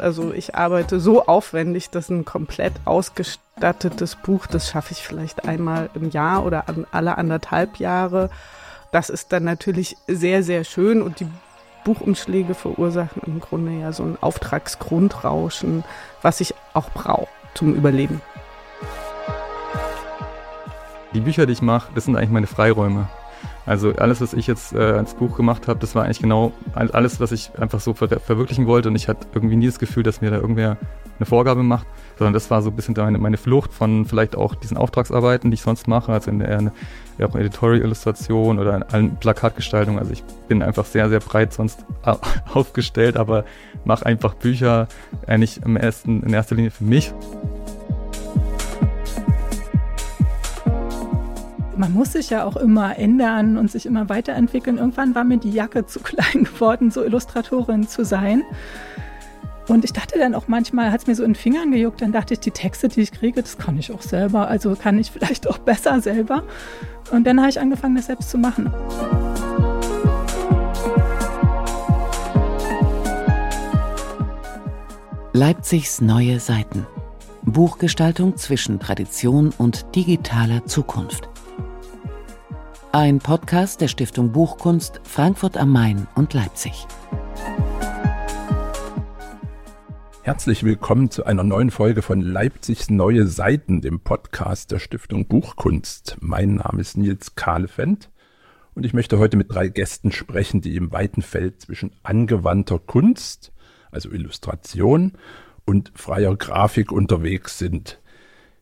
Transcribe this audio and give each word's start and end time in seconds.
Also 0.00 0.32
ich 0.32 0.54
arbeite 0.54 0.98
so 0.98 1.26
aufwendig, 1.26 1.90
dass 1.90 2.08
ein 2.08 2.24
komplett 2.24 2.72
ausgestattetes 2.84 4.16
Buch, 4.16 4.46
das 4.46 4.70
schaffe 4.70 4.92
ich 4.92 5.02
vielleicht 5.02 5.46
einmal 5.46 5.90
im 5.94 6.10
Jahr 6.10 6.44
oder 6.44 6.64
alle 6.90 7.18
anderthalb 7.18 7.76
Jahre. 7.76 8.30
Das 8.92 9.10
ist 9.10 9.32
dann 9.32 9.44
natürlich 9.44 9.96
sehr, 10.08 10.42
sehr 10.42 10.64
schön 10.64 11.02
und 11.02 11.20
die 11.20 11.28
Buchumschläge 11.84 12.54
verursachen 12.54 13.22
im 13.26 13.40
Grunde 13.40 13.72
ja 13.72 13.92
so 13.92 14.02
ein 14.02 14.18
Auftragsgrundrauschen, 14.20 15.84
was 16.22 16.40
ich 16.40 16.54
auch 16.74 16.90
brauche 16.90 17.28
zum 17.54 17.74
Überleben. 17.74 18.20
Die 21.14 21.20
Bücher, 21.20 21.46
die 21.46 21.52
ich 21.52 21.62
mache, 21.62 21.90
das 21.94 22.04
sind 22.04 22.16
eigentlich 22.16 22.30
meine 22.30 22.46
Freiräume. 22.46 23.08
Also 23.66 23.92
alles, 23.92 24.20
was 24.20 24.32
ich 24.32 24.46
jetzt 24.46 24.72
äh, 24.72 24.78
als 24.78 25.14
Buch 25.14 25.36
gemacht 25.36 25.68
habe, 25.68 25.78
das 25.78 25.94
war 25.94 26.04
eigentlich 26.04 26.20
genau 26.20 26.52
alles, 26.74 27.20
was 27.20 27.32
ich 27.32 27.50
einfach 27.58 27.80
so 27.80 27.94
ver 27.94 28.08
verwirklichen 28.08 28.66
wollte. 28.66 28.88
Und 28.88 28.96
ich 28.96 29.08
hatte 29.08 29.26
irgendwie 29.34 29.56
nie 29.56 29.66
das 29.66 29.78
Gefühl, 29.78 30.02
dass 30.02 30.20
mir 30.20 30.30
da 30.30 30.36
irgendwer 30.36 30.76
eine 31.18 31.26
Vorgabe 31.26 31.62
macht, 31.62 31.86
sondern 32.18 32.32
das 32.32 32.50
war 32.50 32.62
so 32.62 32.70
ein 32.70 32.76
bisschen 32.76 32.94
meine, 32.96 33.18
meine 33.18 33.36
Flucht 33.36 33.72
von 33.74 34.06
vielleicht 34.06 34.36
auch 34.36 34.54
diesen 34.54 34.76
Auftragsarbeiten, 34.76 35.50
die 35.50 35.56
ich 35.56 35.62
sonst 35.62 35.86
mache, 35.86 36.12
also 36.12 36.30
in 36.30 36.38
der 36.38 36.72
auch 37.22 37.34
Editorial-Illustration 37.34 38.58
oder 38.58 38.76
in 38.76 38.82
allen 38.82 39.16
Plakatgestaltungen. 39.16 39.98
Also 39.98 40.12
ich 40.12 40.24
bin 40.48 40.62
einfach 40.62 40.86
sehr, 40.86 41.10
sehr 41.10 41.20
breit 41.20 41.52
sonst 41.52 41.84
aufgestellt, 42.54 43.16
aber 43.16 43.44
mache 43.84 44.06
einfach 44.06 44.34
Bücher 44.34 44.88
eigentlich 45.26 45.60
im 45.62 45.76
ersten, 45.76 46.22
in 46.22 46.32
erster 46.32 46.54
Linie 46.54 46.70
für 46.70 46.84
mich. 46.84 47.12
Man 51.76 51.92
muss 51.92 52.12
sich 52.12 52.30
ja 52.30 52.44
auch 52.44 52.56
immer 52.56 52.98
ändern 52.98 53.56
und 53.56 53.70
sich 53.70 53.86
immer 53.86 54.08
weiterentwickeln. 54.08 54.78
Irgendwann 54.78 55.14
war 55.14 55.24
mir 55.24 55.38
die 55.38 55.50
Jacke 55.50 55.86
zu 55.86 56.00
klein 56.02 56.44
geworden, 56.44 56.90
so 56.90 57.04
Illustratorin 57.04 57.88
zu 57.88 58.04
sein. 58.04 58.42
Und 59.68 59.84
ich 59.84 59.92
dachte 59.92 60.18
dann 60.18 60.34
auch 60.34 60.48
manchmal, 60.48 60.90
hat 60.90 61.02
es 61.02 61.06
mir 61.06 61.14
so 61.14 61.22
in 61.22 61.30
den 61.30 61.36
Fingern 61.36 61.70
gejuckt, 61.70 62.02
dann 62.02 62.10
dachte 62.10 62.34
ich, 62.34 62.40
die 62.40 62.50
Texte, 62.50 62.88
die 62.88 63.02
ich 63.02 63.12
kriege, 63.12 63.40
das 63.40 63.56
kann 63.56 63.78
ich 63.78 63.92
auch 63.92 64.02
selber. 64.02 64.48
Also 64.48 64.74
kann 64.74 64.98
ich 64.98 65.10
vielleicht 65.12 65.48
auch 65.48 65.58
besser 65.58 66.00
selber. 66.00 66.42
Und 67.12 67.24
dann 67.24 67.38
habe 67.38 67.50
ich 67.50 67.60
angefangen, 67.60 67.94
das 67.94 68.06
selbst 68.06 68.30
zu 68.30 68.38
machen. 68.38 68.72
Leipzigs 75.32 76.00
neue 76.00 76.40
Seiten. 76.40 76.86
Buchgestaltung 77.42 78.36
zwischen 78.36 78.80
Tradition 78.80 79.52
und 79.56 79.94
digitaler 79.94 80.66
Zukunft. 80.66 81.29
Ein 82.92 83.20
Podcast 83.20 83.80
der 83.80 83.86
Stiftung 83.86 84.32
Buchkunst 84.32 85.00
Frankfurt 85.04 85.56
am 85.56 85.70
Main 85.70 86.08
und 86.16 86.34
Leipzig. 86.34 86.88
Herzlich 90.22 90.64
willkommen 90.64 91.08
zu 91.08 91.24
einer 91.24 91.44
neuen 91.44 91.70
Folge 91.70 92.02
von 92.02 92.20
Leipzigs 92.20 92.90
Neue 92.90 93.28
Seiten, 93.28 93.80
dem 93.80 94.00
Podcast 94.00 94.72
der 94.72 94.80
Stiftung 94.80 95.28
Buchkunst. 95.28 96.16
Mein 96.18 96.56
Name 96.56 96.80
ist 96.80 96.96
Nils 96.96 97.36
Kahlefeld 97.36 98.10
und 98.74 98.84
ich 98.84 98.92
möchte 98.92 99.20
heute 99.20 99.36
mit 99.36 99.54
drei 99.54 99.68
Gästen 99.68 100.10
sprechen, 100.10 100.60
die 100.60 100.74
im 100.74 100.90
weiten 100.90 101.22
Feld 101.22 101.60
zwischen 101.60 101.92
angewandter 102.02 102.80
Kunst, 102.80 103.52
also 103.92 104.10
Illustration, 104.10 105.12
und 105.64 105.92
freier 105.94 106.34
Grafik 106.34 106.90
unterwegs 106.90 107.56
sind 107.56 107.99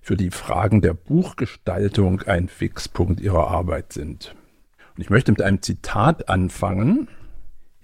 für 0.09 0.17
die 0.17 0.31
Fragen 0.31 0.81
der 0.81 0.95
Buchgestaltung 0.95 2.23
ein 2.23 2.49
Fixpunkt 2.49 3.21
ihrer 3.21 3.49
Arbeit 3.49 3.93
sind. 3.93 4.35
Und 4.97 5.03
ich 5.03 5.11
möchte 5.11 5.33
mit 5.33 5.43
einem 5.43 5.61
Zitat 5.61 6.31
anfangen. 6.31 7.09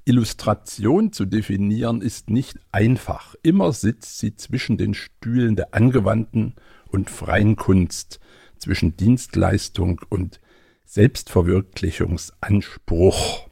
Illustration 0.06 1.12
zu 1.12 1.26
definieren 1.26 2.00
ist 2.00 2.30
nicht 2.30 2.58
einfach. 2.72 3.34
Immer 3.42 3.72
sitzt 3.72 4.20
sie 4.20 4.36
zwischen 4.36 4.78
den 4.78 4.94
Stühlen 4.94 5.54
der 5.54 5.74
angewandten 5.74 6.54
und 6.88 7.10
freien 7.10 7.56
Kunst, 7.56 8.20
zwischen 8.56 8.96
Dienstleistung 8.96 10.00
und 10.08 10.40
Selbstverwirklichungsanspruch. 10.86 13.50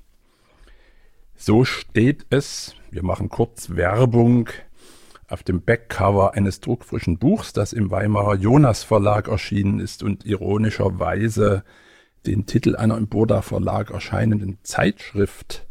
So 1.37 1.67
steht 1.67 2.25
es, 2.31 2.75
wir 2.91 3.03
machen 3.03 3.29
kurz 3.29 3.77
Werbung 3.77 4.49
auf 5.33 5.43
dem 5.43 5.63
Backcover 5.63 6.35
eines 6.35 6.61
druckfrischen 6.61 7.19
Buchs, 7.19 7.53
das 7.53 7.73
im 7.73 7.91
Weimarer 7.91 8.35
Jonas 8.35 8.85
Verlag 8.85 9.29
erschienen 9.29 9.81
ist 9.81 10.03
und 10.03 10.27
ironischerweise 10.27 11.65
den 12.27 12.47
Titel 12.47 12.77
einer 12.77 12.97
im 12.99 13.09
Burda 13.09 13.43
Verlag 13.43 13.91
erscheinenden 13.91 14.59
Zeitschrift 14.63 15.67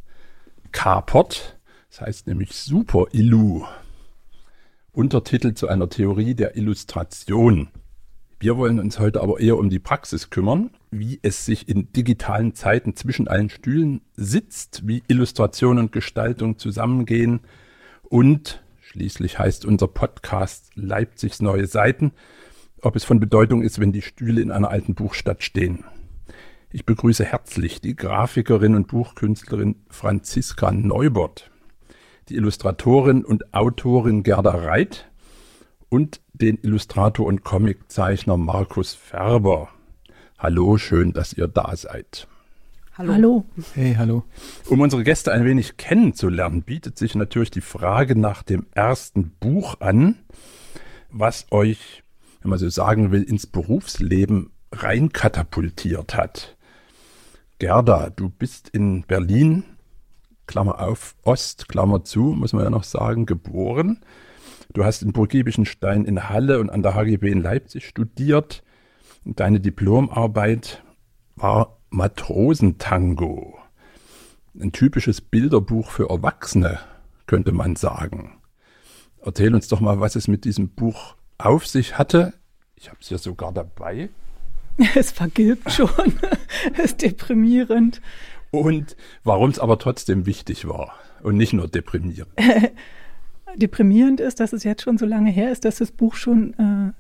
kapert. 0.72 1.60
Das 1.90 2.02
heißt 2.02 2.28
nämlich 2.28 2.54
Super 2.54 3.06
Illu. 3.12 3.66
Untertitel 4.92 5.54
zu 5.54 5.68
einer 5.68 5.90
Theorie 5.90 6.36
der 6.36 6.58
Illustration. 6.58 7.70
Wir 8.40 8.58
wollen 8.58 8.80
uns 8.80 8.98
heute 8.98 9.22
aber 9.22 9.40
eher 9.40 9.58
um 9.58 9.70
die 9.70 9.80
Praxis 9.80 10.32
kümmern, 10.32 10.72
wie 10.90 11.20
es 11.22 11.46
sich 11.46 11.70
in 11.70 11.94
digitalen 11.94 12.56
Zeiten 12.56 12.96
zwischen 12.96 13.28
allen 13.28 13.50
Stühlen 13.50 14.02
sitzt, 14.16 14.88
wie 14.88 15.04
Illustration 15.08 15.78
und 15.78 15.92
Gestaltung 15.92 16.58
zusammengehen 16.58 17.42
und 18.10 18.64
Schließlich 18.92 19.40
heißt 19.40 19.64
unser 19.64 19.88
Podcast 19.88 20.72
Leipzigs 20.76 21.42
neue 21.42 21.66
Seiten, 21.66 22.12
ob 22.82 22.98
es 22.98 23.06
von 23.06 23.22
Bedeutung 23.22 23.62
ist, 23.62 23.80
wenn 23.80 23.94
die 23.94 24.02
Stühle 24.02 24.42
in 24.42 24.52
einer 24.52 24.70
alten 24.70 24.96
Buchstadt 24.96 25.44
stehen. 25.44 25.86
Ich 26.72 26.86
begrüße 26.86 27.24
herzlich 27.24 27.80
die 27.80 27.96
Grafikerin 27.96 28.76
und 28.76 28.90
Buchkünstlerin 28.90 29.78
Franziska 29.88 30.74
Neubert, 30.74 31.52
die 32.28 32.36
Illustratorin 32.36 33.24
und 33.24 33.54
Autorin 33.54 34.24
Gerda 34.24 34.52
Reit 34.52 35.10
und 35.88 36.20
den 36.34 36.58
Illustrator 36.62 37.26
und 37.26 37.46
Comiczeichner 37.46 38.36
Markus 38.36 38.94
Färber. 38.94 39.70
Hallo, 40.38 40.78
schön, 40.78 41.14
dass 41.14 41.32
ihr 41.32 41.48
da 41.48 41.78
seid. 41.78 42.28
Hallo. 42.98 43.14
hallo. 43.14 43.46
Hey, 43.74 43.96
hallo. 43.98 44.26
Um 44.70 44.82
unsere 44.82 45.06
Gäste 45.06 45.32
ein 45.32 45.46
wenig 45.46 45.78
kennenzulernen, 45.78 46.64
bietet 46.64 46.98
sich 46.98 47.16
natürlich 47.16 47.50
die 47.50 47.62
Frage 47.62 48.20
nach 48.20 48.44
dem 48.44 48.66
ersten 48.74 49.32
Buch 49.40 49.80
an, 49.80 50.18
was 51.10 51.48
euch, 51.52 52.04
wenn 52.42 52.50
man 52.50 52.60
so 52.60 52.68
sagen 52.68 53.12
will, 53.14 53.24
ins 53.24 53.48
Berufsleben 53.48 54.52
rein 54.74 55.14
katapultiert 55.14 56.16
hat. 56.16 56.58
Gerda, 57.60 58.10
du 58.10 58.30
bist 58.30 58.68
in 58.68 59.04
Berlin, 59.04 59.64
Klammer 60.46 60.82
auf, 60.82 61.16
Ost, 61.24 61.70
Klammer 61.70 62.04
zu, 62.04 62.20
muss 62.20 62.52
man 62.52 62.66
ja 62.66 62.70
noch 62.70 62.84
sagen, 62.84 63.26
geboren. 63.26 64.02
Du 64.74 64.84
hast 64.84 65.02
in 65.02 65.14
Burg 65.14 65.34
Stein 65.64 66.04
in 66.04 66.28
Halle 66.28 66.60
und 66.60 66.70
an 66.70 66.84
der 66.84 66.96
HGB 66.96 67.32
in 67.32 67.42
Leipzig 67.42 67.88
studiert. 67.88 68.64
Deine 69.24 69.62
Diplomarbeit 69.62 70.84
war 71.38 71.81
Matrosentango. 71.92 73.60
Ein 74.60 74.72
typisches 74.72 75.20
Bilderbuch 75.20 75.92
für 75.92 76.10
Erwachsene, 76.10 76.80
könnte 77.28 77.52
man 77.52 77.76
sagen. 77.76 78.40
Erzähl 79.22 79.54
uns 79.54 79.68
doch 79.68 79.82
mal, 79.82 80.00
was 80.00 80.16
es 80.16 80.30
mit 80.30 80.46
diesem 80.46 80.70
Buch 80.70 81.16
auf 81.38 81.68
sich 81.68 81.98
hatte. 81.98 82.34
Ich 82.76 82.88
habe 82.88 82.98
es 83.02 83.10
hier 83.10 83.18
sogar 83.18 83.52
dabei. 83.52 84.10
Es 84.96 85.12
vergilbt 85.12 85.70
schon. 85.70 85.90
es 86.74 86.86
ist 86.86 87.02
deprimierend. 87.02 88.02
Und 88.52 88.96
warum 89.26 89.50
es 89.50 89.60
aber 89.60 89.78
trotzdem 89.78 90.26
wichtig 90.26 90.68
war 90.68 90.96
und 91.22 91.36
nicht 91.36 91.52
nur 91.52 91.68
deprimierend. 91.68 92.32
deprimierend 93.56 94.22
ist, 94.22 94.40
dass 94.40 94.54
es 94.54 94.64
jetzt 94.64 94.84
schon 94.84 94.98
so 94.98 95.06
lange 95.06 95.30
her 95.30 95.52
ist, 95.52 95.66
dass 95.66 95.76
das 95.76 95.92
Buch 95.92 96.16
schon 96.16 96.54
äh, 96.54 96.94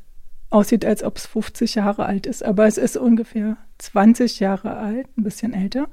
aussieht, 0.51 0.85
als 0.85 1.03
ob 1.03 1.17
es 1.17 1.25
50 1.25 1.75
Jahre 1.75 2.05
alt 2.05 2.27
ist, 2.27 2.43
aber 2.43 2.67
es 2.67 2.77
ist 2.77 2.97
ungefähr 2.97 3.57
20 3.79 4.39
Jahre 4.39 4.75
alt, 4.75 5.07
ein 5.17 5.23
bisschen 5.23 5.53
älter. 5.53 5.87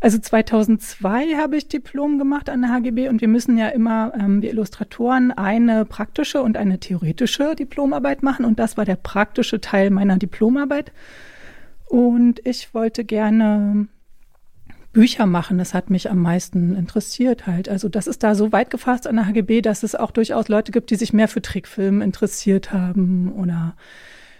Also 0.00 0.18
2002 0.18 1.34
habe 1.34 1.56
ich 1.56 1.68
Diplom 1.68 2.18
gemacht 2.18 2.48
an 2.48 2.62
der 2.62 2.70
HGB 2.70 3.08
und 3.08 3.20
wir 3.20 3.28
müssen 3.28 3.58
ja 3.58 3.68
immer, 3.68 4.12
ähm, 4.18 4.40
wir 4.40 4.50
Illustratoren, 4.50 5.32
eine 5.32 5.84
praktische 5.84 6.40
und 6.40 6.56
eine 6.56 6.78
theoretische 6.78 7.54
Diplomarbeit 7.56 8.22
machen 8.22 8.44
und 8.44 8.58
das 8.58 8.76
war 8.76 8.84
der 8.84 8.96
praktische 8.96 9.60
Teil 9.60 9.90
meiner 9.90 10.16
Diplomarbeit. 10.16 10.92
Und 11.86 12.40
ich 12.44 12.74
wollte 12.74 13.04
gerne 13.04 13.88
Bücher 14.96 15.26
machen, 15.26 15.58
das 15.58 15.74
hat 15.74 15.90
mich 15.90 16.10
am 16.10 16.22
meisten 16.22 16.74
interessiert 16.74 17.46
halt. 17.46 17.68
Also 17.68 17.90
das 17.90 18.06
ist 18.06 18.22
da 18.22 18.34
so 18.34 18.50
weit 18.50 18.70
gefasst 18.70 19.06
an 19.06 19.16
der 19.16 19.26
HGB, 19.26 19.60
dass 19.60 19.82
es 19.82 19.94
auch 19.94 20.10
durchaus 20.10 20.48
Leute 20.48 20.72
gibt, 20.72 20.90
die 20.90 20.96
sich 20.96 21.12
mehr 21.12 21.28
für 21.28 21.42
Trickfilm 21.42 22.00
interessiert 22.00 22.72
haben 22.72 23.30
oder 23.30 23.76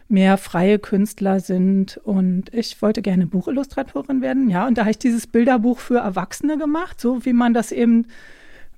mehr 0.09 0.39
freie 0.39 0.79
Künstler 0.79 1.41
sind. 1.41 2.01
Und 2.05 2.55
ich 2.55 2.81
wollte 2.81 3.03
gerne 3.03 3.27
Buchillustratorin 3.27 4.23
werden, 4.23 4.49
ja. 4.49 4.67
Und 4.67 4.79
da 4.79 4.83
habe 4.85 4.93
ich 4.93 4.99
dieses 4.99 5.27
Bilderbuch 5.27 5.79
für 5.79 5.99
Erwachsene 5.99 6.57
gemacht, 6.57 7.03
so 7.03 7.27
wie 7.27 7.35
man 7.35 7.53
das 7.53 7.71
eben, 7.71 8.07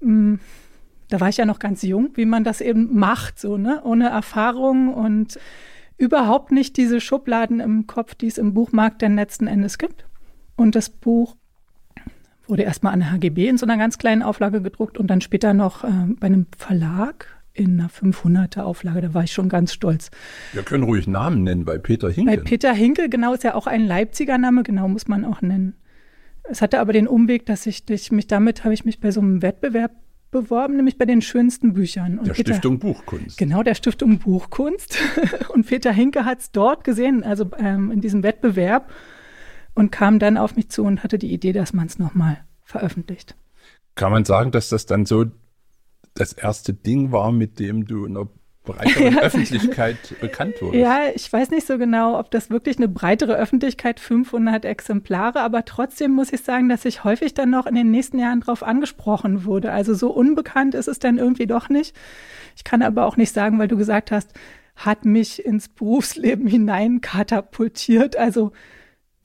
mh, 0.00 0.08
hm, 0.08 0.40
da 1.10 1.20
war 1.20 1.28
ich 1.28 1.36
ja 1.36 1.46
noch 1.46 1.60
ganz 1.60 1.82
jung, 1.82 2.10
wie 2.14 2.26
man 2.26 2.42
das 2.42 2.60
eben 2.60 2.98
macht, 2.98 3.38
so, 3.38 3.56
ne, 3.56 3.82
ohne 3.84 4.08
Erfahrung 4.08 4.92
und 4.92 5.38
überhaupt 5.96 6.50
nicht 6.50 6.76
diese 6.76 7.00
Schubladen 7.00 7.60
im 7.60 7.86
Kopf, 7.86 8.16
die 8.16 8.26
es 8.26 8.36
im 8.36 8.52
Buchmarkt 8.52 9.00
dann 9.00 9.14
letzten 9.14 9.46
Endes 9.46 9.78
gibt. 9.78 10.06
Und 10.56 10.74
das 10.74 10.90
Buch 10.90 11.36
wurde 12.48 12.62
erstmal 12.62 12.92
an 12.92 13.00
der 13.00 13.12
HGB 13.12 13.48
in 13.48 13.58
so 13.58 13.66
einer 13.66 13.76
ganz 13.76 13.98
kleinen 13.98 14.22
Auflage 14.22 14.62
gedruckt 14.62 14.98
und 14.98 15.08
dann 15.08 15.20
später 15.20 15.54
noch 15.54 15.84
äh, 15.84 15.90
bei 16.18 16.26
einem 16.26 16.46
Verlag 16.56 17.26
in 17.52 17.80
einer 17.80 17.90
500er 17.90 18.60
Auflage. 18.60 19.00
Da 19.00 19.14
war 19.14 19.24
ich 19.24 19.32
schon 19.32 19.48
ganz 19.48 19.72
stolz. 19.72 20.10
Wir 20.52 20.62
können 20.62 20.84
ruhig 20.84 21.06
Namen 21.06 21.42
nennen 21.42 21.64
bei 21.64 21.78
Peter 21.78 22.10
Hinkel. 22.10 22.36
Bei 22.36 22.42
Peter 22.42 22.72
Hinkel, 22.72 23.08
genau, 23.08 23.34
ist 23.34 23.44
ja 23.44 23.54
auch 23.54 23.66
ein 23.66 23.86
Leipziger 23.86 24.38
Name, 24.38 24.62
genau, 24.62 24.88
muss 24.88 25.08
man 25.08 25.24
auch 25.24 25.42
nennen. 25.42 25.74
Es 26.44 26.62
hatte 26.62 26.80
aber 26.80 26.92
den 26.92 27.08
Umweg, 27.08 27.46
dass 27.46 27.66
ich 27.66 27.84
durch 27.84 28.10
mich 28.10 28.26
damit 28.26 28.64
habe 28.64 28.72
ich 28.72 28.84
mich 28.84 29.00
bei 29.00 29.10
so 29.10 29.20
einem 29.20 29.42
Wettbewerb 29.42 29.92
beworben, 30.30 30.76
nämlich 30.76 30.98
bei 30.98 31.04
den 31.04 31.22
schönsten 31.22 31.72
Büchern. 31.72 32.18
Und 32.18 32.28
der 32.28 32.34
Peter, 32.34 32.52
Stiftung 32.52 32.78
Buchkunst. 32.78 33.38
Genau, 33.38 33.62
der 33.62 33.74
Stiftung 33.74 34.18
Buchkunst. 34.18 34.98
und 35.48 35.66
Peter 35.66 35.92
Hinke 35.92 36.24
hat 36.24 36.40
es 36.40 36.52
dort 36.52 36.84
gesehen, 36.84 37.24
also 37.24 37.50
ähm, 37.58 37.90
in 37.90 38.00
diesem 38.00 38.22
Wettbewerb, 38.22 38.90
und 39.78 39.92
kam 39.92 40.18
dann 40.18 40.36
auf 40.36 40.56
mich 40.56 40.70
zu 40.70 40.82
und 40.82 41.04
hatte 41.04 41.18
die 41.18 41.32
Idee, 41.32 41.52
dass 41.52 41.72
man 41.72 41.86
es 41.86 42.00
nochmal 42.00 42.38
veröffentlicht. 42.64 43.36
Kann 43.94 44.10
man 44.10 44.24
sagen, 44.24 44.50
dass 44.50 44.70
das 44.70 44.86
dann 44.86 45.06
so 45.06 45.26
das 46.14 46.32
erste 46.32 46.74
Ding 46.74 47.12
war, 47.12 47.30
mit 47.30 47.60
dem 47.60 47.86
du 47.86 48.04
in 48.04 48.14
der 48.14 48.26
breiteren 48.64 49.14
ja, 49.14 49.20
Öffentlichkeit 49.20 49.96
bekannt 50.20 50.60
wurde. 50.60 50.78
Ja, 50.78 51.02
ich 51.14 51.32
weiß 51.32 51.50
nicht 51.50 51.64
so 51.64 51.78
genau, 51.78 52.18
ob 52.18 52.32
das 52.32 52.50
wirklich 52.50 52.78
eine 52.78 52.88
breitere 52.88 53.36
Öffentlichkeit, 53.36 54.00
500 54.00 54.64
Exemplare, 54.64 55.42
aber 55.42 55.64
trotzdem 55.64 56.10
muss 56.10 56.32
ich 56.32 56.42
sagen, 56.42 56.68
dass 56.68 56.84
ich 56.84 57.04
häufig 57.04 57.34
dann 57.34 57.50
noch 57.50 57.66
in 57.66 57.76
den 57.76 57.92
nächsten 57.92 58.18
Jahren 58.18 58.40
darauf 58.40 58.64
angesprochen 58.64 59.44
wurde. 59.44 59.70
Also 59.70 59.94
so 59.94 60.10
unbekannt 60.10 60.74
ist 60.74 60.88
es 60.88 60.98
dann 60.98 61.18
irgendwie 61.18 61.46
doch 61.46 61.68
nicht. 61.68 61.94
Ich 62.56 62.64
kann 62.64 62.82
aber 62.82 63.06
auch 63.06 63.16
nicht 63.16 63.32
sagen, 63.32 63.60
weil 63.60 63.68
du 63.68 63.76
gesagt 63.76 64.10
hast, 64.10 64.32
hat 64.74 65.04
mich 65.04 65.46
ins 65.46 65.68
Berufsleben 65.68 66.48
hinein 66.48 67.00
katapultiert. 67.00 68.16
Also 68.16 68.50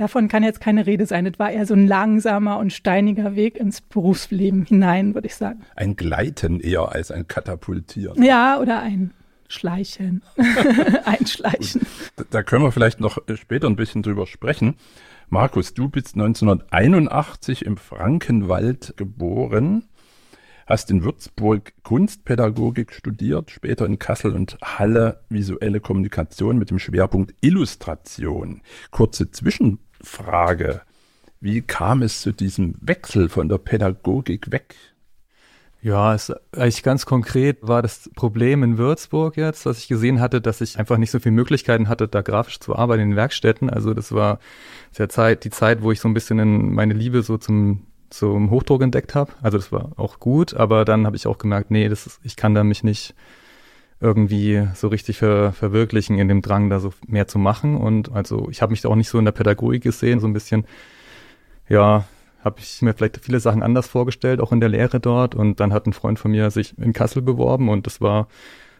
Davon 0.04 0.28
kann 0.28 0.44
jetzt 0.44 0.60
keine 0.60 0.86
Rede 0.86 1.06
sein. 1.06 1.26
Es 1.26 1.40
war 1.40 1.50
eher 1.50 1.66
so 1.66 1.74
ein 1.74 1.88
langsamer 1.88 2.58
und 2.58 2.74
steiniger 2.74 3.38
Weg 3.38 3.56
ins 3.56 3.80
Berufsleben 3.80 4.66
hinein, 4.66 5.16
würde 5.16 5.28
ich 5.28 5.36
sagen. 5.36 5.62
Ein 5.78 5.96
Gleiten 5.96 6.60
eher 6.60 6.92
als 6.92 7.10
ein 7.10 7.26
Katapultieren. 7.26 8.22
Ja, 8.22 8.60
oder 8.60 8.82
ein 8.82 9.14
Schleichen. 9.48 10.22
Einschleichen. 11.06 11.84
Da, 12.18 12.26
da 12.30 12.44
können 12.44 12.66
wir 12.66 12.74
vielleicht 12.74 13.00
noch 13.00 13.18
später 13.36 13.68
ein 13.68 13.78
bisschen 13.78 14.02
drüber 14.02 14.28
sprechen. 14.28 14.76
Markus, 15.30 15.74
du 15.74 15.88
bist 15.88 16.16
1981 16.16 17.66
im 17.66 17.78
Frankenwald 17.78 18.96
geboren, 18.98 19.86
hast 20.68 20.92
in 20.92 21.06
Würzburg 21.06 21.72
Kunstpädagogik 21.84 22.92
studiert, 22.92 23.52
später 23.52 23.86
in 23.86 24.00
Kassel 24.00 24.34
und 24.34 24.58
Halle 24.62 25.22
visuelle 25.30 25.80
Kommunikation 25.80 26.58
mit 26.58 26.72
dem 26.72 26.80
Schwerpunkt 26.80 27.34
Illustration. 27.40 28.62
Kurze 28.92 29.32
Zwischenfrage. 30.04 30.82
Wie 31.40 31.62
kam 31.62 32.02
es 32.02 32.22
zu 32.22 32.32
diesem 32.32 32.76
Wechsel 32.82 33.30
von 33.30 33.50
der 33.50 33.58
Pädagogik 33.58 34.52
weg 34.52 34.76
ja, 35.82 36.14
es, 36.14 36.32
eigentlich 36.54 36.82
ganz 36.82 37.06
konkret 37.06 37.58
war 37.62 37.82
das 37.82 38.10
Problem 38.16 38.64
in 38.64 38.78
Würzburg 38.78 39.36
jetzt, 39.36 39.66
was 39.66 39.80
ich 39.80 39.90
gesehen 39.90 40.22
hatte, 40.22 40.40
dass 40.40 40.62
ich 40.62 40.80
einfach 40.80 40.96
nicht 40.98 41.12
so 41.12 41.20
viele 41.20 41.36
Möglichkeiten 41.36 41.90
hatte, 41.90 42.08
da 42.08 42.22
grafisch 42.22 42.62
zu 42.62 42.74
arbeiten 42.78 43.02
in 43.02 43.10
den 43.10 43.16
Werkstätten. 43.18 43.70
Also 43.70 43.94
das 43.94 44.14
war 44.14 44.40
der 44.98 45.10
Zeit, 45.10 45.44
die 45.44 45.50
Zeit, 45.50 45.82
wo 45.82 45.92
ich 45.92 46.00
so 46.00 46.08
ein 46.08 46.14
bisschen 46.14 46.40
in 46.40 46.74
meine 46.74 46.94
Liebe 46.94 47.22
so 47.22 47.38
zum, 47.38 47.86
zum 48.10 48.50
Hochdruck 48.50 48.82
entdeckt 48.82 49.14
habe. 49.14 49.34
Also 49.42 49.58
das 49.58 49.74
war 49.74 49.92
auch 49.98 50.22
gut, 50.22 50.54
aber 50.54 50.86
dann 50.86 51.06
habe 51.06 51.18
ich 51.18 51.28
auch 51.28 51.38
gemerkt, 51.38 51.70
nee, 51.70 51.90
das 51.90 52.08
ist, 52.08 52.22
ich 52.24 52.38
kann 52.38 52.56
da 52.56 52.64
mich 52.64 52.86
nicht 52.86 53.14
irgendwie 54.04 54.68
so 54.76 54.90
richtig 54.90 55.18
ver, 55.18 55.54
verwirklichen 55.54 56.20
in 56.20 56.28
dem 56.28 56.42
Drang, 56.42 56.70
da 56.70 56.80
so 56.80 56.94
mehr 57.08 57.28
zu 57.28 57.40
machen. 57.40 57.78
Und 57.78 58.12
also 58.12 58.50
ich 58.52 58.62
habe 58.62 58.72
mich 58.72 58.82
da 58.82 58.90
auch 58.90 58.96
nicht 58.96 59.10
so 59.10 59.18
in 59.18 59.26
der 59.26 59.32
Pädagogik 59.32 59.82
gesehen, 59.82 60.20
so 60.20 60.28
ein 60.28 60.34
bisschen, 60.34 60.66
ja, 61.70 62.04
habe 62.44 62.60
ich 62.60 62.82
mir 62.82 62.94
vielleicht 62.94 63.18
viele 63.24 63.40
Sachen 63.40 63.64
anders 63.64 63.88
vorgestellt, 63.88 64.42
auch 64.42 64.52
in 64.52 64.60
der 64.60 64.70
Lehre 64.70 65.00
dort. 65.00 65.34
Und 65.34 65.62
dann 65.62 65.72
hat 65.72 65.88
ein 65.88 65.94
Freund 65.94 66.20
von 66.20 66.32
mir 66.32 66.52
sich 66.52 66.78
in 66.78 66.92
Kassel 66.92 67.22
beworben 67.22 67.70
und 67.70 67.88
das 67.88 68.02
war 68.02 68.28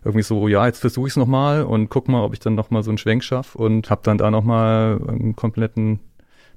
irgendwie 0.04 0.24
so, 0.24 0.50
ja, 0.50 0.66
jetzt 0.66 0.80
versuche 0.80 1.08
ich 1.08 1.14
es 1.14 1.18
nochmal 1.18 1.64
und 1.64 1.90
guck 1.90 2.10
mal, 2.10 2.24
ob 2.24 2.34
ich 2.34 2.40
dann 2.42 2.56
nochmal 2.56 2.84
so 2.84 2.92
einen 2.92 2.98
Schwenk 2.98 3.24
schaffe 3.24 3.58
und 3.58 3.90
habe 3.90 4.02
dann 4.04 4.18
da 4.18 4.30
nochmal 4.30 5.00
einen 5.08 5.38
kompletten 5.38 6.02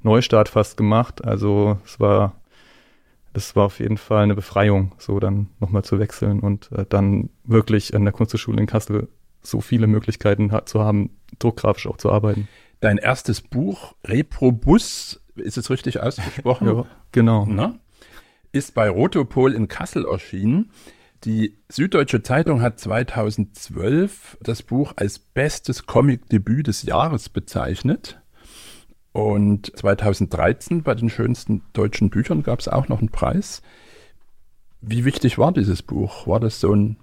Neustart 0.02 0.48
fast 0.48 0.76
gemacht. 0.76 1.24
Also 1.24 1.78
es 1.84 2.00
war, 2.00 2.34
das 3.36 3.54
war 3.54 3.66
auf 3.66 3.80
jeden 3.80 3.98
Fall 3.98 4.22
eine 4.22 4.34
Befreiung, 4.34 4.94
so 4.96 5.20
dann 5.20 5.50
nochmal 5.60 5.84
zu 5.84 5.98
wechseln 5.98 6.40
und 6.40 6.72
äh, 6.72 6.86
dann 6.88 7.28
wirklich 7.44 7.94
an 7.94 8.02
der 8.02 8.14
Kunsthochschule 8.14 8.58
in 8.58 8.66
Kassel 8.66 9.10
so 9.42 9.60
viele 9.60 9.86
Möglichkeiten 9.86 10.52
hat, 10.52 10.70
zu 10.70 10.80
haben, 10.80 11.10
druckgrafisch 11.38 11.86
auch 11.86 11.98
zu 11.98 12.10
arbeiten. 12.10 12.48
Dein 12.80 12.96
erstes 12.96 13.42
Buch, 13.42 13.94
Reprobus, 14.06 15.22
ist 15.34 15.58
es 15.58 15.68
richtig 15.68 16.00
ausgesprochen? 16.00 16.66
ja, 16.76 16.86
genau. 17.12 17.44
Na? 17.46 17.78
Ist 18.52 18.72
bei 18.72 18.88
Rotopol 18.88 19.52
in 19.52 19.68
Kassel 19.68 20.06
erschienen. 20.06 20.70
Die 21.24 21.58
Süddeutsche 21.70 22.22
Zeitung 22.22 22.62
hat 22.62 22.80
2012 22.80 24.38
das 24.40 24.62
Buch 24.62 24.94
als 24.96 25.18
bestes 25.18 25.84
Comic-Debüt 25.84 26.68
des 26.68 26.84
Jahres 26.84 27.28
bezeichnet. 27.28 28.18
Und 29.16 29.74
2013 29.74 30.82
bei 30.82 30.94
den 30.94 31.08
schönsten 31.08 31.62
deutschen 31.72 32.10
Büchern 32.10 32.42
gab 32.42 32.60
es 32.60 32.68
auch 32.68 32.88
noch 32.88 32.98
einen 32.98 33.08
Preis. 33.08 33.62
Wie 34.82 35.06
wichtig 35.06 35.38
war 35.38 35.52
dieses 35.52 35.80
Buch? 35.82 36.26
War 36.26 36.38
das 36.38 36.60
so 36.60 36.74
ein 36.74 36.98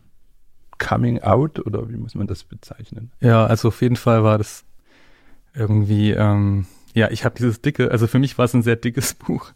Coming 0.78 1.24
Out 1.24 1.66
oder 1.66 1.90
wie 1.90 1.98
muss 1.98 2.14
man 2.14 2.28
das 2.28 2.44
bezeichnen? 2.44 3.12
Ja, 3.20 3.48
also 3.48 3.70
auf 3.70 3.82
jeden 3.82 3.96
Fall 3.96 4.24
war 4.24 4.38
das 4.38 4.64
irgendwie 5.56 6.12
ähm, 6.12 6.68
ja, 6.94 7.10
ich 7.10 7.26
habe 7.26 7.34
dieses 7.36 7.62
dicke, 7.62 7.90
also 7.90 8.06
für 8.06 8.20
mich 8.20 8.38
war 8.38 8.46
es 8.46 8.54
ein 8.54 8.62
sehr 8.62 8.76
dickes 8.76 9.14
Buch. 9.16 9.52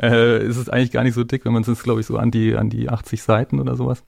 Äh, 0.00 0.36
es 0.36 0.58
ist 0.58 0.72
eigentlich 0.72 0.92
gar 0.92 1.02
nicht 1.02 1.14
so 1.14 1.24
dick, 1.24 1.44
wenn 1.44 1.52
man 1.52 1.64
es 1.64 1.82
glaube 1.82 2.00
ich, 2.00 2.06
so 2.06 2.18
an 2.18 2.30
die, 2.30 2.54
an 2.54 2.70
die 2.70 2.88
80 2.88 3.20
Seiten 3.20 3.58
oder 3.58 3.74
sowas. 3.74 4.04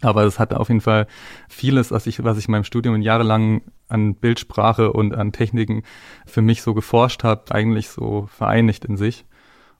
Aber 0.00 0.24
es 0.24 0.38
hat 0.38 0.52
auf 0.52 0.68
jeden 0.68 0.80
Fall 0.80 1.06
vieles, 1.48 1.90
was 1.90 2.06
ich, 2.06 2.22
was 2.24 2.38
ich 2.38 2.48
in 2.48 2.52
meinem 2.52 2.64
Studium 2.64 3.00
jahrelang 3.00 3.62
an 3.88 4.14
Bildsprache 4.14 4.92
und 4.92 5.14
an 5.14 5.32
Techniken 5.32 5.82
für 6.26 6.42
mich 6.42 6.62
so 6.62 6.74
geforscht 6.74 7.24
habe, 7.24 7.54
eigentlich 7.54 7.88
so 7.88 8.26
vereinigt 8.26 8.84
in 8.84 8.96
sich. 8.96 9.24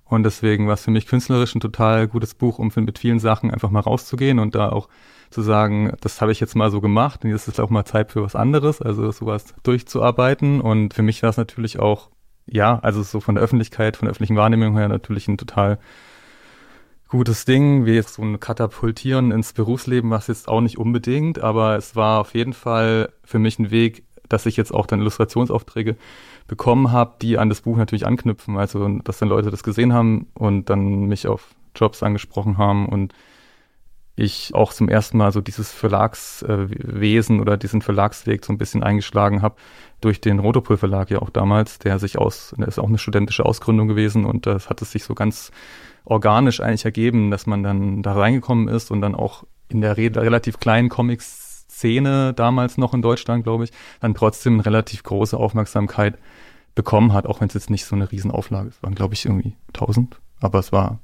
Und 0.04 0.22
deswegen 0.22 0.66
war 0.66 0.74
es 0.74 0.84
für 0.84 0.90
mich 0.90 1.06
künstlerisch 1.06 1.54
ein 1.54 1.60
total 1.60 2.06
gutes 2.06 2.34
Buch, 2.34 2.58
um 2.58 2.70
mit 2.76 2.98
vielen 2.98 3.18
Sachen 3.18 3.50
einfach 3.50 3.70
mal 3.70 3.80
rauszugehen 3.80 4.38
und 4.38 4.54
da 4.54 4.68
auch 4.68 4.88
zu 5.30 5.42
sagen, 5.42 5.92
das 6.00 6.20
habe 6.20 6.30
ich 6.30 6.40
jetzt 6.40 6.54
mal 6.54 6.70
so 6.70 6.80
gemacht 6.80 7.24
und 7.24 7.30
jetzt 7.30 7.48
ist 7.48 7.58
auch 7.58 7.70
mal 7.70 7.84
Zeit 7.84 8.12
für 8.12 8.22
was 8.22 8.36
anderes, 8.36 8.80
also 8.80 9.10
sowas 9.10 9.54
durchzuarbeiten. 9.62 10.60
Und 10.60 10.94
für 10.94 11.02
mich 11.02 11.22
war 11.22 11.30
es 11.30 11.36
natürlich 11.38 11.78
auch 11.78 12.10
ja, 12.46 12.78
also 12.80 13.02
so 13.02 13.20
von 13.20 13.34
der 13.34 13.44
Öffentlichkeit, 13.44 13.96
von 13.96 14.06
der 14.06 14.10
öffentlichen 14.10 14.36
Wahrnehmung 14.36 14.76
her 14.76 14.88
natürlich 14.88 15.28
ein 15.28 15.38
total 15.38 15.78
gutes 17.14 17.44
Ding, 17.44 17.86
wie 17.86 17.92
jetzt 17.92 18.14
so 18.14 18.22
ein 18.22 18.40
Katapultieren 18.40 19.30
ins 19.30 19.52
Berufsleben, 19.52 20.10
was 20.10 20.26
jetzt 20.26 20.48
auch 20.48 20.60
nicht 20.60 20.78
unbedingt, 20.78 21.38
aber 21.38 21.76
es 21.76 21.94
war 21.94 22.20
auf 22.20 22.34
jeden 22.34 22.52
Fall 22.52 23.12
für 23.22 23.38
mich 23.38 23.56
ein 23.60 23.70
Weg, 23.70 24.02
dass 24.28 24.46
ich 24.46 24.56
jetzt 24.56 24.74
auch 24.74 24.84
dann 24.84 24.98
Illustrationsaufträge 24.98 25.96
bekommen 26.48 26.90
habe, 26.90 27.14
die 27.22 27.38
an 27.38 27.50
das 27.50 27.60
Buch 27.60 27.76
natürlich 27.76 28.04
anknüpfen. 28.04 28.56
Also, 28.56 28.88
dass 29.04 29.18
dann 29.18 29.28
Leute 29.28 29.52
das 29.52 29.62
gesehen 29.62 29.92
haben 29.92 30.26
und 30.34 30.68
dann 30.70 31.04
mich 31.04 31.28
auf 31.28 31.54
Jobs 31.76 32.02
angesprochen 32.02 32.58
haben 32.58 32.88
und 32.88 33.14
ich 34.16 34.52
auch 34.52 34.72
zum 34.72 34.88
ersten 34.88 35.16
Mal 35.16 35.30
so 35.30 35.40
dieses 35.40 35.70
Verlagswesen 35.70 37.40
oder 37.40 37.56
diesen 37.56 37.80
Verlagsweg 37.80 38.44
so 38.44 38.52
ein 38.52 38.58
bisschen 38.58 38.82
eingeschlagen 38.82 39.40
habe 39.40 39.54
durch 40.00 40.20
den 40.20 40.40
Rotopol 40.40 40.76
Verlag 40.76 41.10
ja 41.10 41.20
auch 41.20 41.30
damals, 41.30 41.78
der 41.78 42.00
sich 42.00 42.18
aus, 42.18 42.54
der 42.58 42.66
ist 42.66 42.80
auch 42.80 42.88
eine 42.88 42.98
studentische 42.98 43.46
Ausgründung 43.46 43.86
gewesen 43.86 44.24
und 44.24 44.46
das 44.46 44.68
hat 44.68 44.82
es 44.82 44.90
sich 44.90 45.04
so 45.04 45.14
ganz 45.14 45.52
organisch 46.04 46.60
eigentlich 46.60 46.84
ergeben, 46.84 47.30
dass 47.30 47.46
man 47.46 47.62
dann 47.62 48.02
da 48.02 48.12
reingekommen 48.12 48.68
ist 48.68 48.90
und 48.90 49.00
dann 49.00 49.14
auch 49.14 49.44
in 49.68 49.80
der 49.80 49.96
re 49.96 50.10
relativ 50.14 50.58
kleinen 50.58 50.88
Comic-Szene 50.88 52.34
damals 52.34 52.76
noch 52.76 52.94
in 52.94 53.02
Deutschland, 53.02 53.44
glaube 53.44 53.64
ich, 53.64 53.72
dann 54.00 54.14
trotzdem 54.14 54.60
relativ 54.60 55.02
große 55.02 55.36
Aufmerksamkeit 55.36 56.18
bekommen 56.74 57.12
hat, 57.12 57.26
auch 57.26 57.40
wenn 57.40 57.48
es 57.48 57.54
jetzt 57.54 57.70
nicht 57.70 57.86
so 57.86 57.96
eine 57.96 58.10
Riesenauflage 58.10 58.68
ist. 58.68 58.76
Es 58.76 58.82
waren, 58.82 58.94
glaube 58.94 59.14
ich, 59.14 59.24
irgendwie 59.24 59.56
1000, 59.68 60.20
aber 60.40 60.58
es 60.58 60.72
war, 60.72 61.00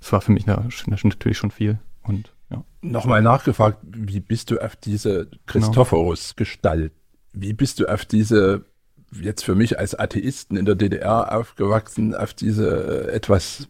es 0.00 0.12
war 0.12 0.20
für 0.20 0.32
mich 0.32 0.46
natürlich 0.46 1.38
schon 1.38 1.50
viel 1.50 1.78
und 2.02 2.32
ja. 2.50 2.62
Nochmal 2.82 3.22
nachgefragt, 3.22 3.78
wie 3.82 4.20
bist 4.20 4.50
du 4.50 4.58
auf 4.58 4.76
diese 4.76 5.28
Christophorus-Gestalt, 5.46 6.92
wie 7.32 7.54
bist 7.54 7.80
du 7.80 7.86
auf 7.86 8.04
diese, 8.04 8.66
jetzt 9.10 9.44
für 9.44 9.54
mich 9.54 9.78
als 9.78 9.98
Atheisten 9.98 10.56
in 10.58 10.66
der 10.66 10.74
DDR 10.74 11.34
aufgewachsen, 11.36 12.14
auf 12.14 12.34
diese 12.34 13.10
etwas 13.10 13.68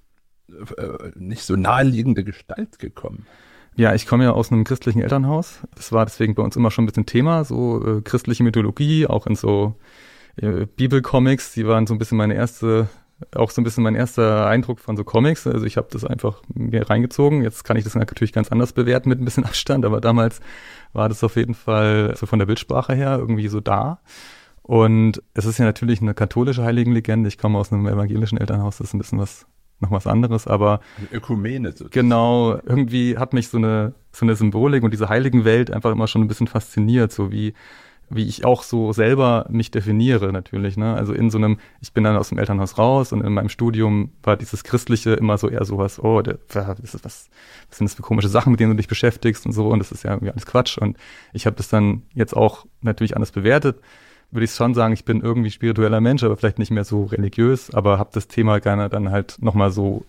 äh, 0.48 1.10
nicht 1.14 1.42
so 1.42 1.56
naheliegende 1.56 2.24
Gestalt 2.24 2.78
gekommen? 2.78 3.26
Ja, 3.76 3.94
ich 3.94 4.06
komme 4.06 4.24
ja 4.24 4.32
aus 4.32 4.52
einem 4.52 4.64
christlichen 4.64 5.02
Elternhaus. 5.02 5.60
Das 5.74 5.90
war 5.90 6.04
deswegen 6.04 6.34
bei 6.34 6.42
uns 6.42 6.54
immer 6.56 6.70
schon 6.70 6.84
ein 6.84 6.86
bisschen 6.86 7.06
Thema, 7.06 7.44
so 7.44 7.84
äh, 7.84 8.02
christliche 8.02 8.44
Mythologie, 8.44 9.06
auch 9.06 9.26
in 9.26 9.34
so 9.34 9.74
äh, 10.36 10.66
Bibelcomics. 10.66 11.52
Die 11.54 11.66
waren 11.66 11.86
so 11.86 11.94
ein 11.94 11.98
bisschen 11.98 12.18
meine 12.18 12.34
erste 12.34 12.88
auch 13.34 13.50
so 13.50 13.60
ein 13.60 13.64
bisschen 13.64 13.84
mein 13.84 13.94
erster 13.94 14.46
Eindruck 14.46 14.80
von 14.80 14.96
so 14.96 15.04
Comics. 15.04 15.46
Also 15.46 15.64
ich 15.66 15.76
habe 15.76 15.88
das 15.90 16.04
einfach 16.04 16.42
mir 16.52 16.88
reingezogen. 16.88 17.42
Jetzt 17.42 17.64
kann 17.64 17.76
ich 17.76 17.84
das 17.84 17.94
natürlich 17.94 18.32
ganz 18.32 18.50
anders 18.50 18.72
bewerten 18.72 19.08
mit 19.08 19.20
ein 19.20 19.24
bisschen 19.24 19.44
Abstand, 19.44 19.84
aber 19.84 20.00
damals 20.00 20.40
war 20.92 21.08
das 21.08 21.24
auf 21.24 21.36
jeden 21.36 21.54
Fall 21.54 22.14
so 22.16 22.26
von 22.26 22.38
der 22.38 22.46
Bildsprache 22.46 22.94
her 22.94 23.16
irgendwie 23.18 23.48
so 23.48 23.60
da. 23.60 24.00
Und 24.62 25.22
es 25.34 25.44
ist 25.44 25.58
ja 25.58 25.64
natürlich 25.64 26.00
eine 26.00 26.14
katholische 26.14 26.64
Heiligenlegende. 26.64 27.28
Ich 27.28 27.38
komme 27.38 27.58
aus 27.58 27.72
einem 27.72 27.86
evangelischen 27.86 28.38
Elternhaus, 28.38 28.78
das 28.78 28.88
ist 28.88 28.94
ein 28.94 28.98
bisschen 28.98 29.18
was 29.18 29.46
noch 29.80 29.90
was 29.90 30.06
anderes, 30.06 30.46
aber 30.46 30.80
Ökumene 31.12 31.70
sozusagen. 31.70 31.92
genau, 31.92 32.58
irgendwie 32.64 33.18
hat 33.18 33.32
mich 33.32 33.48
so 33.48 33.58
eine, 33.58 33.94
so 34.12 34.24
eine 34.24 34.36
Symbolik 34.36 34.82
und 34.82 34.92
diese 34.92 35.08
heiligen 35.08 35.44
Welt 35.44 35.70
einfach 35.70 35.92
immer 35.92 36.06
schon 36.06 36.22
ein 36.22 36.28
bisschen 36.28 36.46
fasziniert, 36.46 37.12
so 37.12 37.30
wie, 37.32 37.54
wie 38.10 38.26
ich 38.26 38.44
auch 38.44 38.62
so 38.62 38.92
selber 38.92 39.46
mich 39.50 39.70
definiere 39.70 40.32
natürlich, 40.32 40.76
ne? 40.76 40.94
Also 40.94 41.12
in 41.12 41.30
so 41.30 41.38
einem, 41.38 41.58
ich 41.80 41.92
bin 41.92 42.04
dann 42.04 42.16
aus 42.16 42.28
dem 42.28 42.38
Elternhaus 42.38 42.78
raus 42.78 43.12
und 43.12 43.22
in 43.22 43.32
meinem 43.32 43.48
Studium 43.48 44.12
war 44.22 44.36
dieses 44.36 44.64
Christliche 44.64 45.14
immer 45.14 45.38
so 45.38 45.48
eher 45.48 45.64
sowas, 45.64 46.02
oh, 46.02 46.22
der, 46.22 46.38
das 46.48 46.80
ist 46.80 47.04
was, 47.04 47.30
was 47.68 47.78
sind 47.78 47.88
das 47.88 47.94
für 47.94 48.02
komische 48.02 48.28
Sachen, 48.28 48.50
mit 48.52 48.60
denen 48.60 48.70
du 48.70 48.76
dich 48.76 48.88
beschäftigst 48.88 49.46
und 49.46 49.52
so 49.52 49.68
und 49.68 49.78
das 49.78 49.92
ist 49.92 50.04
ja 50.04 50.12
irgendwie 50.12 50.30
alles 50.30 50.46
Quatsch 50.46 50.78
und 50.78 50.96
ich 51.32 51.46
habe 51.46 51.56
das 51.56 51.68
dann 51.68 52.02
jetzt 52.14 52.36
auch 52.36 52.66
natürlich 52.82 53.16
anders 53.16 53.32
bewertet 53.32 53.80
würde 54.34 54.44
ich 54.44 54.50
schon 54.50 54.74
sagen, 54.74 54.92
ich 54.92 55.04
bin 55.04 55.20
irgendwie 55.20 55.50
spiritueller 55.50 56.00
Mensch, 56.00 56.22
aber 56.24 56.36
vielleicht 56.36 56.58
nicht 56.58 56.70
mehr 56.70 56.84
so 56.84 57.04
religiös, 57.04 57.72
aber 57.72 57.98
habe 57.98 58.10
das 58.12 58.28
Thema 58.28 58.60
gerne 58.60 58.88
dann 58.88 59.10
halt 59.10 59.36
nochmal 59.40 59.70
so 59.70 60.04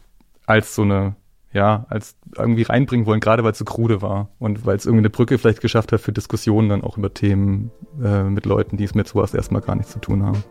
als 0.45 0.75
so 0.75 0.81
eine, 0.81 1.15
ja, 1.53 1.85
als 1.89 2.15
irgendwie 2.35 2.63
reinbringen 2.63 3.05
wollen, 3.05 3.19
gerade 3.19 3.43
weil 3.43 3.51
es 3.51 3.59
so 3.59 3.65
krude 3.65 4.01
war 4.01 4.29
und 4.39 4.65
weil 4.65 4.75
es 4.75 4.85
irgendwie 4.85 5.01
eine 5.01 5.09
Brücke 5.09 5.37
vielleicht 5.37 5.61
geschafft 5.61 5.91
hat 5.91 6.01
für 6.01 6.11
Diskussionen 6.11 6.69
dann 6.69 6.83
auch 6.83 6.97
über 6.97 7.13
Themen 7.13 7.71
äh, 8.03 8.23
mit 8.23 8.45
Leuten, 8.45 8.77
die 8.77 8.83
es 8.83 8.95
mit 8.95 9.07
sowas 9.07 9.33
erstmal 9.33 9.61
gar 9.61 9.75
nichts 9.75 9.93
zu 9.93 9.99
tun 9.99 10.23
haben. 10.23 10.43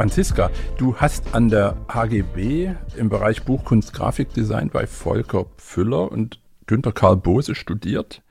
Franziska, 0.00 0.50
du 0.78 0.96
hast 0.96 1.34
an 1.34 1.50
der 1.50 1.76
HGB 1.86 2.74
im 2.96 3.10
Bereich 3.10 3.42
Buchkunst 3.42 3.92
Grafikdesign 3.92 4.70
bei 4.70 4.86
Volker 4.86 5.44
Pfüller 5.58 6.10
und 6.10 6.40
Günter 6.64 6.92
Karl 6.92 7.18
Bose 7.18 7.54
studiert, 7.54 8.22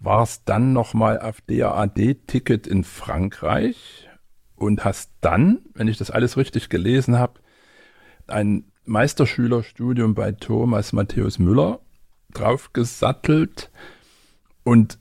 warst 0.00 0.42
dann 0.46 0.72
nochmal 0.72 1.20
auf 1.20 1.40
DAAD-Ticket 1.42 2.66
in 2.66 2.82
Frankreich 2.82 4.08
und 4.56 4.84
hast 4.84 5.12
dann, 5.20 5.60
wenn 5.74 5.86
ich 5.86 5.96
das 5.96 6.10
alles 6.10 6.36
richtig 6.36 6.70
gelesen 6.70 7.20
habe, 7.20 7.34
ein 8.26 8.64
Meisterschülerstudium 8.84 10.16
bei 10.16 10.32
Thomas 10.32 10.92
Matthäus 10.92 11.38
Müller 11.38 11.82
draufgesattelt. 12.32 13.70
Und 14.64 14.98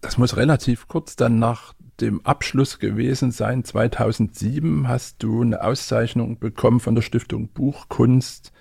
das 0.00 0.16
muss 0.16 0.38
relativ 0.38 0.88
kurz 0.88 1.14
dann 1.14 1.38
nach 1.38 1.74
dem 2.00 2.24
Abschluss 2.24 2.78
gewesen 2.78 3.30
sein. 3.30 3.64
2007 3.64 4.88
hast 4.88 5.22
du 5.22 5.42
eine 5.42 5.62
Auszeichnung 5.62 6.38
bekommen 6.38 6.80
von 6.80 6.94
der 6.94 7.02
Stiftung 7.02 7.48
Buchkunst. 7.48 8.52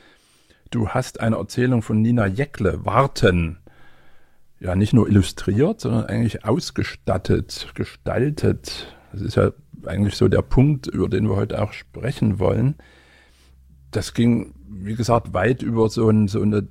Du 0.72 0.90
hast 0.90 1.20
eine 1.20 1.38
Erzählung 1.38 1.82
von 1.82 2.02
Nina 2.02 2.28
Jäckle, 2.28 2.86
Warten, 2.86 3.60
ja 4.60 4.76
nicht 4.76 4.94
nur 4.94 5.08
illustriert, 5.08 5.82
sondern 5.82 6.06
eigentlich 6.06 6.46
ausgestattet, 6.46 7.72
gestaltet. 7.76 8.96
Das 9.12 9.22
ist 9.22 9.36
ja 9.36 9.52
eigentlich 9.86 10.16
so 10.16 10.28
der 10.28 10.42
Punkt, 10.42 10.88
über 10.88 11.08
den 11.08 11.30
wir 11.30 11.36
heute 11.36 11.62
auch 11.62 11.74
sprechen 11.74 12.40
wollen. 12.40 12.76
Das 13.92 14.14
ging, 14.14 14.54
wie 14.68 14.96
gesagt, 14.96 15.34
weit 15.34 15.62
über 15.62 15.90
so, 15.90 16.10
ein, 16.10 16.28
so 16.28 16.42
eine 16.42 16.68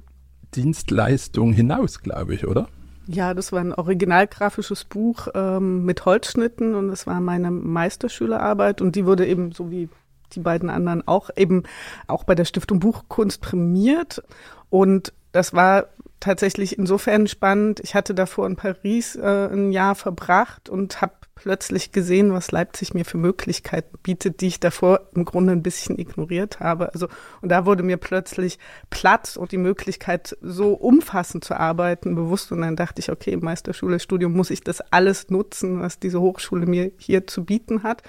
Dienstleistung 0.55 1.53
hinaus, 1.53 2.01
glaube 2.01 2.35
ich, 2.35 2.47
oder? 2.47 2.69
Ja, 3.09 3.35
das 3.35 3.53
war 3.53 3.61
ein 3.61 3.73
originalgrafisches 3.73 4.85
Buch 4.85 5.29
ähm, 5.35 5.85
mit 5.85 6.05
Holzschnitten 6.05 6.75
und 6.75 6.89
das 6.89 7.07
war 7.07 7.21
meine 7.21 7.51
Meisterschülerarbeit 7.51 8.81
und 8.81 8.97
die 8.97 9.07
wurde 9.07 9.27
eben 9.27 9.53
so 9.53 9.71
wie 9.71 9.89
die 10.33 10.41
beiden 10.41 10.71
anderen 10.71 11.07
auch 11.07 11.31
eben 11.37 11.63
auch 12.09 12.25
bei 12.25 12.35
der 12.35 12.45
Stiftung 12.45 12.81
Buchkunst 12.81 13.41
prämiert 13.41 14.25
und 14.71 15.13
das 15.31 15.55
war 15.55 15.87
tatsächlich 16.19 16.79
insofern 16.79 17.29
spannend. 17.29 17.81
Ich 17.81 17.95
hatte 17.95 18.15
davor 18.15 18.47
in 18.47 18.57
Paris 18.57 19.15
äh, 19.17 19.49
ein 19.53 19.71
Jahr 19.71 19.95
verbracht 19.95 20.69
und 20.69 21.01
habe 21.01 21.13
plötzlich 21.37 21.93
gesehen, 21.93 22.33
was 22.33 22.51
Leipzig 22.51 22.95
mir 22.95 23.05
für 23.05 23.19
Möglichkeiten 23.19 23.97
bietet, 24.03 24.41
die 24.41 24.49
ich 24.49 24.59
davor 24.59 25.09
im 25.15 25.25
Grunde 25.25 25.53
ein 25.53 25.63
bisschen 25.63 25.99
ignoriert 25.99 26.59
habe. 26.59 26.93
Also, 26.93 27.09
und 27.43 27.51
da 27.51 27.67
wurde 27.67 27.85
mir 27.85 27.99
plötzlich 27.99 28.59
Platz 28.91 29.37
und 29.37 29.53
die 29.53 29.59
Möglichkeit, 29.59 30.37
so 30.41 30.73
umfassend 30.73 31.45
zu 31.45 31.55
arbeiten, 31.55 32.15
bewusst. 32.15 32.51
Und 32.51 32.63
dann 32.63 32.75
dachte 32.75 33.01
ich, 33.01 33.13
okay, 33.13 33.33
im 33.33 33.41
Meisterschule, 33.41 34.01
Studium 34.01 34.33
muss 34.33 34.51
ich 34.51 34.63
das 34.63 34.81
alles 34.81 35.31
nutzen, 35.31 35.81
was 35.81 36.01
diese 36.01 36.21
Hochschule 36.21 36.67
mir 36.67 36.91
hier 36.97 37.27
zu 37.27 37.45
bieten 37.45 37.83
hat. 37.83 38.03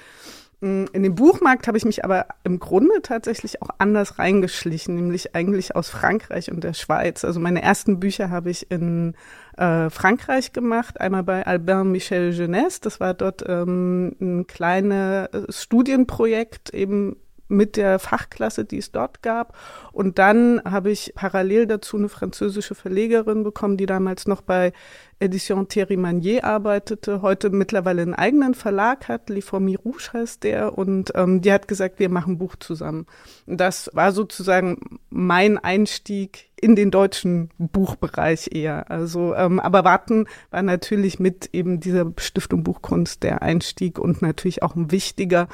Mm, 0.62 0.86
in 0.93 1.03
den 1.03 1.13
Buchmarkt 1.13 1.67
habe 1.67 1.77
ich 1.77 1.86
mich 1.86 2.03
aber 2.03 2.27
im 2.43 2.60
Grunde 2.60 3.01
tatsächlich 3.03 3.62
auch 3.62 3.69
anders 3.77 4.17
reingeschlichen, 4.17 4.96
nämlich 4.96 5.36
eigentlich 5.36 5.75
aus 5.75 5.89
Frankreich 5.89 6.50
und 6.50 6.63
der 6.63 6.74
Schweiz. 6.74 7.24
Also 7.25 7.39
meine 7.39 7.62
ersten 7.62 8.00
Bücher 8.00 8.29
habe 8.29 8.50
ich 8.50 8.72
in 8.72 9.15
äh, 9.57 9.89
Frankreich 9.89 10.53
gemacht, 10.53 11.01
einmal 11.01 11.23
bei 11.23 11.45
Albert 11.45 11.85
Michel 11.85 12.31
Jeunesse. 12.31 12.79
Das 12.81 12.99
war 12.99 13.13
dort 13.13 13.43
ähm, 13.47 14.15
ein 14.21 14.47
kleines 14.47 15.29
Studienprojekt 15.49 16.73
eben 16.73 17.17
mit 17.47 17.77
der 17.77 17.99
Fachklasse, 17.99 18.65
die 18.65 18.77
es 18.77 18.91
dort 18.91 19.21
gab. 19.21 19.57
Und 19.91 20.19
dann 20.19 20.61
habe 20.65 20.91
ich 20.91 21.13
parallel 21.15 21.65
dazu 21.65 21.97
eine 21.97 22.09
französische 22.09 22.75
Verlegerin 22.75 23.43
bekommen, 23.43 23.77
die 23.77 23.85
damals 23.85 24.27
noch 24.27 24.41
bei 24.41 24.73
Edition 25.19 25.67
Thierry 25.67 25.97
Magnier 25.97 26.43
arbeitete, 26.43 27.21
heute 27.21 27.50
mittlerweile 27.50 28.03
einen 28.03 28.13
eigenen 28.13 28.53
Verlag 28.53 29.07
hat, 29.07 29.29
Les 29.29 29.51
Rouge 29.51 30.13
heißt 30.13 30.43
der, 30.43 30.77
und 30.77 31.12
ähm, 31.15 31.41
die 31.41 31.51
hat 31.51 31.67
gesagt, 31.67 32.00
wir 32.00 32.09
machen 32.09 32.38
Buch 32.38 32.55
zusammen. 32.55 33.07
Das 33.47 33.89
war 33.93 34.12
sozusagen 34.12 35.00
mein 35.09 35.57
Einstieg 35.57 36.50
in 36.59 36.75
den 36.75 36.91
deutschen 36.91 37.50
Buchbereich 37.57 38.50
eher. 38.51 38.91
Also, 38.91 39.33
ähm, 39.36 39.59
aber 39.59 39.83
Warten 39.83 40.25
war 40.51 40.62
natürlich 40.62 41.19
mit 41.19 41.50
eben 41.51 41.79
dieser 41.79 42.12
Stiftung 42.17 42.63
Buchkunst 42.63 43.24
der 43.24 43.41
Einstieg 43.41 43.97
und 43.97 44.21
natürlich 44.21 44.62
auch 44.62 44.75
ein 44.75 44.91
wichtiger, 44.91 45.47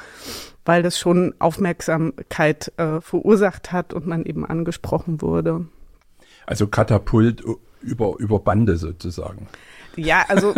weil 0.66 0.82
das 0.82 0.98
schon 0.98 1.34
Aufmerksamkeit 1.38 2.72
äh, 2.76 3.00
verursacht 3.00 3.72
hat 3.72 3.94
und 3.94 4.06
man 4.06 4.24
eben 4.24 4.44
angesprochen 4.44 5.22
wurde. 5.22 5.66
Also 6.46 6.66
Katapult 6.66 7.42
über, 7.84 8.14
über 8.18 8.38
Bande 8.38 8.76
sozusagen. 8.76 9.46
Ja, 9.96 10.24
also 10.28 10.54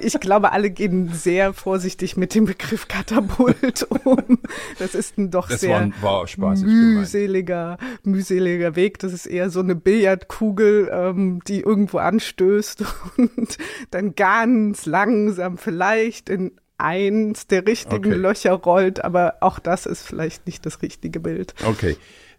ich 0.00 0.18
glaube, 0.20 0.52
alle 0.52 0.70
gehen 0.70 1.10
sehr 1.12 1.52
vorsichtig 1.52 2.16
mit 2.16 2.34
dem 2.34 2.44
Begriff 2.44 2.88
Katapult 2.88 3.82
um. 4.04 4.38
Das 4.78 4.94
ist 4.94 5.18
ein 5.18 5.30
doch 5.30 5.48
das 5.48 5.60
sehr 5.60 5.90
war, 6.00 6.26
war 6.36 6.56
mühseliger, 6.56 7.78
mühseliger 8.04 8.76
Weg. 8.76 8.98
Das 8.98 9.12
ist 9.12 9.26
eher 9.26 9.50
so 9.50 9.60
eine 9.60 9.74
Billardkugel, 9.74 10.90
ähm, 10.92 11.40
die 11.46 11.60
irgendwo 11.60 11.98
anstößt 11.98 12.84
und 13.16 13.58
dann 13.90 14.14
ganz 14.14 14.86
langsam 14.86 15.58
vielleicht 15.58 16.28
in 16.28 16.52
eins 16.78 17.46
der 17.46 17.66
richtigen 17.66 18.12
okay. 18.12 18.14
Löcher 18.14 18.52
rollt, 18.52 19.02
aber 19.02 19.36
auch 19.40 19.58
das 19.58 19.86
ist 19.86 20.02
vielleicht 20.02 20.46
nicht 20.46 20.66
das 20.66 20.82
richtige 20.82 21.20
Bild. 21.20 21.54
Okay. 21.64 21.96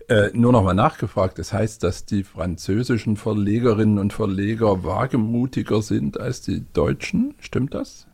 Äh, 0.10 0.30
nur 0.34 0.54
nochmal 0.54 0.76
nachgefragt, 0.76 1.38
das 1.38 1.52
heißt, 1.52 1.84
dass 1.84 2.06
die 2.06 2.24
französischen 2.24 3.18
Verlegerinnen 3.18 4.00
und 4.00 4.14
Verleger 4.14 4.86
wagemutiger 4.86 5.82
sind 5.82 6.18
als 6.18 6.42
die 6.42 6.64
deutschen, 6.72 7.36
stimmt 7.40 7.74
das? 7.74 8.08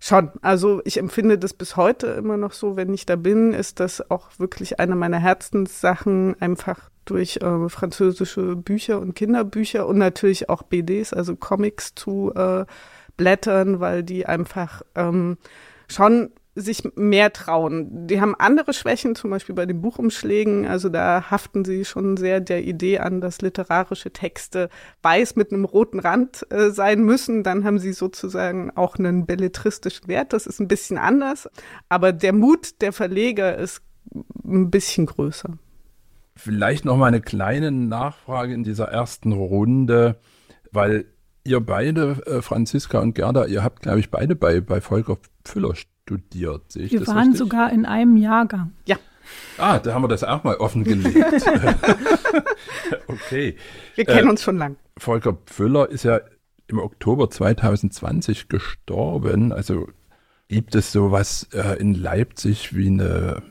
Schon, 0.00 0.30
also 0.40 0.80
ich 0.86 0.98
empfinde 0.98 1.36
das 1.38 1.52
bis 1.52 1.76
heute 1.76 2.06
immer 2.06 2.38
noch 2.38 2.52
so, 2.52 2.76
wenn 2.76 2.94
ich 2.94 3.04
da 3.04 3.16
bin, 3.16 3.52
ist 3.52 3.80
das 3.80 4.10
auch 4.10 4.30
wirklich 4.38 4.80
eine 4.80 4.96
meiner 4.96 5.18
Herzenssachen, 5.18 6.40
einfach 6.40 6.88
durch 7.04 7.36
äh, 7.36 7.68
französische 7.68 8.56
Bücher 8.56 8.98
und 8.98 9.14
Kinderbücher 9.14 9.86
und 9.86 9.98
natürlich 9.98 10.48
auch 10.48 10.62
BDs, 10.62 11.12
also 11.12 11.36
Comics 11.36 11.94
zu 11.94 12.32
äh, 12.34 12.64
blättern, 13.18 13.80
weil 13.80 14.02
die 14.02 14.24
einfach 14.24 14.82
ähm, 14.94 15.36
schon 15.88 16.30
sich 16.56 16.82
mehr 16.96 17.32
trauen. 17.34 18.06
Die 18.06 18.20
haben 18.20 18.34
andere 18.34 18.72
Schwächen, 18.72 19.14
zum 19.14 19.30
Beispiel 19.30 19.54
bei 19.54 19.66
den 19.66 19.82
Buchumschlägen. 19.82 20.66
Also 20.66 20.88
da 20.88 21.30
haften 21.30 21.66
sie 21.66 21.84
schon 21.84 22.16
sehr 22.16 22.40
der 22.40 22.64
Idee 22.64 22.98
an, 22.98 23.20
dass 23.20 23.42
literarische 23.42 24.10
Texte 24.10 24.70
weiß 25.02 25.36
mit 25.36 25.52
einem 25.52 25.66
roten 25.66 26.00
Rand 26.00 26.50
äh, 26.50 26.70
sein 26.70 27.04
müssen. 27.04 27.42
Dann 27.42 27.64
haben 27.64 27.78
sie 27.78 27.92
sozusagen 27.92 28.70
auch 28.74 28.96
einen 28.96 29.26
belletristischen 29.26 30.08
Wert. 30.08 30.32
Das 30.32 30.46
ist 30.46 30.58
ein 30.58 30.66
bisschen 30.66 30.96
anders. 30.96 31.48
Aber 31.90 32.12
der 32.12 32.32
Mut 32.32 32.80
der 32.80 32.94
Verleger 32.94 33.56
ist 33.58 33.82
ein 34.42 34.70
bisschen 34.70 35.04
größer. 35.04 35.50
Vielleicht 36.36 36.86
noch 36.86 36.96
mal 36.96 37.06
eine 37.06 37.20
kleine 37.20 37.70
Nachfrage 37.70 38.54
in 38.54 38.64
dieser 38.64 38.86
ersten 38.86 39.32
Runde, 39.32 40.16
weil 40.72 41.04
ihr 41.44 41.60
beide, 41.60 42.22
äh, 42.26 42.40
Franziska 42.40 43.00
und 43.00 43.14
Gerda, 43.14 43.44
ihr 43.44 43.62
habt, 43.62 43.82
glaube 43.82 44.00
ich, 44.00 44.10
beide 44.10 44.36
bei, 44.36 44.60
bei 44.60 44.80
Volker 44.80 45.18
Pfüller 45.44 45.74
studiert. 46.06 46.70
Sehe 46.70 46.84
ich 46.84 46.92
wir 46.92 47.00
das 47.00 47.08
waren 47.08 47.18
richtig? 47.18 47.38
sogar 47.38 47.72
in 47.72 47.84
einem 47.84 48.16
Jahrgang. 48.16 48.72
Ja. 48.86 48.96
Ah, 49.58 49.80
da 49.80 49.92
haben 49.92 50.04
wir 50.04 50.08
das 50.08 50.22
auch 50.22 50.44
mal 50.44 50.56
offengelegt. 50.56 51.16
okay. 53.08 53.56
Wir 53.96 54.04
kennen 54.04 54.28
äh, 54.28 54.30
uns 54.30 54.42
schon 54.42 54.56
lang. 54.56 54.76
Volker 54.96 55.36
Pfüller 55.46 55.90
ist 55.90 56.04
ja 56.04 56.20
im 56.68 56.78
Oktober 56.78 57.28
2020 57.28 58.48
gestorben. 58.48 59.52
Also 59.52 59.88
gibt 60.46 60.76
es 60.76 60.92
sowas 60.92 61.48
äh, 61.52 61.76
in 61.80 61.94
Leipzig 61.94 62.76
wie 62.76 62.86
eine 62.86 63.42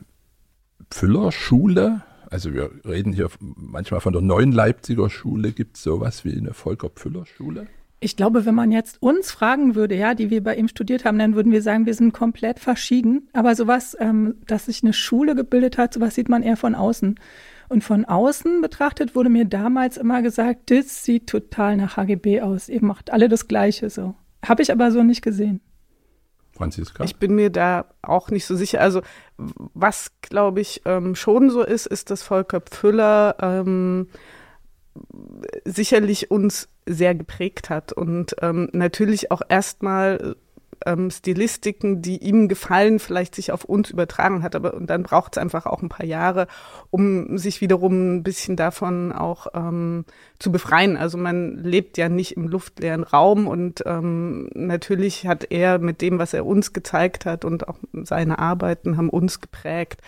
Pfüller-Schule? 0.89 2.03
Also 2.31 2.53
wir 2.53 2.71
reden 2.85 3.11
hier 3.11 3.29
manchmal 3.39 3.99
von 3.99 4.13
der 4.13 4.21
neuen 4.21 4.53
Leipziger 4.53 5.09
Schule. 5.09 5.51
Gibt 5.51 5.75
es 5.75 5.83
sowas 5.83 6.23
wie 6.23 6.37
eine 6.37 6.53
Volker 6.53 6.89
Pfüller-Schule? 6.89 7.67
Ich 7.99 8.17
glaube, 8.17 8.45
wenn 8.45 8.55
man 8.55 8.71
jetzt 8.71 9.01
uns 9.01 9.31
fragen 9.31 9.75
würde, 9.75 9.95
ja, 9.95 10.13
die 10.13 10.29
wir 10.29 10.43
bei 10.43 10.55
ihm 10.55 10.67
studiert 10.67 11.05
haben, 11.05 11.17
dann 11.17 11.35
würden 11.35 11.51
wir 11.51 11.61
sagen, 11.61 11.85
wir 11.85 11.93
sind 11.93 12.11
komplett 12.13 12.59
verschieden. 12.59 13.29
Aber 13.33 13.55
sowas, 13.55 13.95
ähm, 13.99 14.35
dass 14.47 14.65
sich 14.65 14.83
eine 14.83 14.93
Schule 14.93 15.33
gebildet 15.35 15.77
hat, 15.77 15.93
sowas 15.93 16.15
sieht 16.15 16.29
man 16.29 16.43
eher 16.43 16.57
von 16.57 16.75
außen. 16.75 17.19
Und 17.67 17.83
von 17.83 18.05
außen 18.05 18.61
betrachtet 18.61 19.15
wurde 19.15 19.29
mir 19.29 19.45
damals 19.45 19.97
immer 19.97 20.21
gesagt, 20.21 20.69
das 20.69 21.03
sieht 21.03 21.27
total 21.27 21.77
nach 21.77 21.97
HGB 21.97 22.41
aus. 22.41 22.69
Ihr 22.69 22.83
macht 22.83 23.11
alle 23.11 23.29
das 23.29 23.47
Gleiche 23.47 23.89
so. 23.89 24.15
Habe 24.45 24.61
ich 24.61 24.71
aber 24.71 24.91
so 24.91 25.01
nicht 25.01 25.23
gesehen. 25.23 25.61
Franziska? 26.55 27.03
Ich 27.03 27.17
bin 27.17 27.35
mir 27.35 27.49
da 27.49 27.85
auch 28.01 28.29
nicht 28.29 28.45
so 28.45 28.55
sicher. 28.55 28.81
Also 28.81 29.01
was, 29.37 30.11
glaube 30.21 30.61
ich, 30.61 30.83
ähm, 30.85 31.15
schon 31.15 31.49
so 31.49 31.63
ist, 31.63 31.85
ist, 31.85 32.11
dass 32.11 32.23
Volker 32.23 32.61
Pfüller 32.61 33.35
ähm, 33.41 34.07
sicherlich 35.65 36.31
uns 36.31 36.69
sehr 36.85 37.15
geprägt 37.15 37.69
hat 37.69 37.93
und 37.93 38.35
ähm, 38.41 38.69
natürlich 38.73 39.31
auch 39.31 39.41
erstmal 39.47 40.35
ähm, 40.85 41.09
Stilistiken, 41.09 42.01
die 42.01 42.17
ihm 42.17 42.47
gefallen, 42.47 42.99
vielleicht 42.99 43.35
sich 43.35 43.51
auf 43.51 43.63
uns 43.63 43.89
übertragen 43.89 44.43
hat. 44.43 44.55
Aber 44.55 44.73
und 44.73 44.89
dann 44.89 45.03
braucht 45.03 45.35
es 45.35 45.41
einfach 45.41 45.65
auch 45.65 45.81
ein 45.81 45.89
paar 45.89 46.05
Jahre, 46.05 46.47
um 46.91 47.37
sich 47.37 47.61
wiederum 47.61 48.17
ein 48.17 48.23
bisschen 48.23 48.55
davon 48.55 49.11
auch 49.11 49.47
ähm, 49.53 50.05
zu 50.39 50.51
befreien. 50.51 50.97
Also 50.97 51.17
man 51.17 51.57
lebt 51.57 51.97
ja 51.97 52.09
nicht 52.09 52.37
im 52.37 52.47
luftleeren 52.47 53.03
Raum 53.03 53.47
und 53.47 53.83
ähm, 53.85 54.49
natürlich 54.53 55.27
hat 55.27 55.51
er 55.51 55.79
mit 55.79 56.01
dem, 56.01 56.19
was 56.19 56.33
er 56.33 56.45
uns 56.45 56.73
gezeigt 56.73 57.25
hat 57.25 57.45
und 57.45 57.67
auch 57.67 57.77
seine 58.03 58.39
Arbeiten 58.39 58.97
haben 58.97 59.09
uns 59.09 59.41
geprägt. 59.41 60.01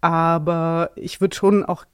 Aber 0.00 0.90
ich 0.96 1.20
würde 1.20 1.34
schon 1.34 1.64
auch 1.64 1.84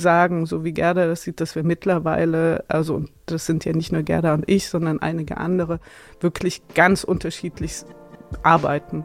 sagen, 0.00 0.46
so 0.46 0.62
wie 0.62 0.72
Gerda 0.72 1.08
das 1.08 1.22
sieht, 1.22 1.40
dass 1.40 1.56
wir 1.56 1.64
mittlerweile, 1.64 2.64
also 2.68 3.04
das 3.26 3.46
sind 3.46 3.64
ja 3.64 3.72
nicht 3.72 3.90
nur 3.90 4.04
Gerda 4.04 4.32
und 4.32 4.48
ich, 4.48 4.68
sondern 4.68 5.00
einige 5.00 5.38
andere, 5.38 5.80
wirklich 6.20 6.62
ganz 6.74 7.02
unterschiedlich 7.02 7.82
arbeiten. 8.44 9.04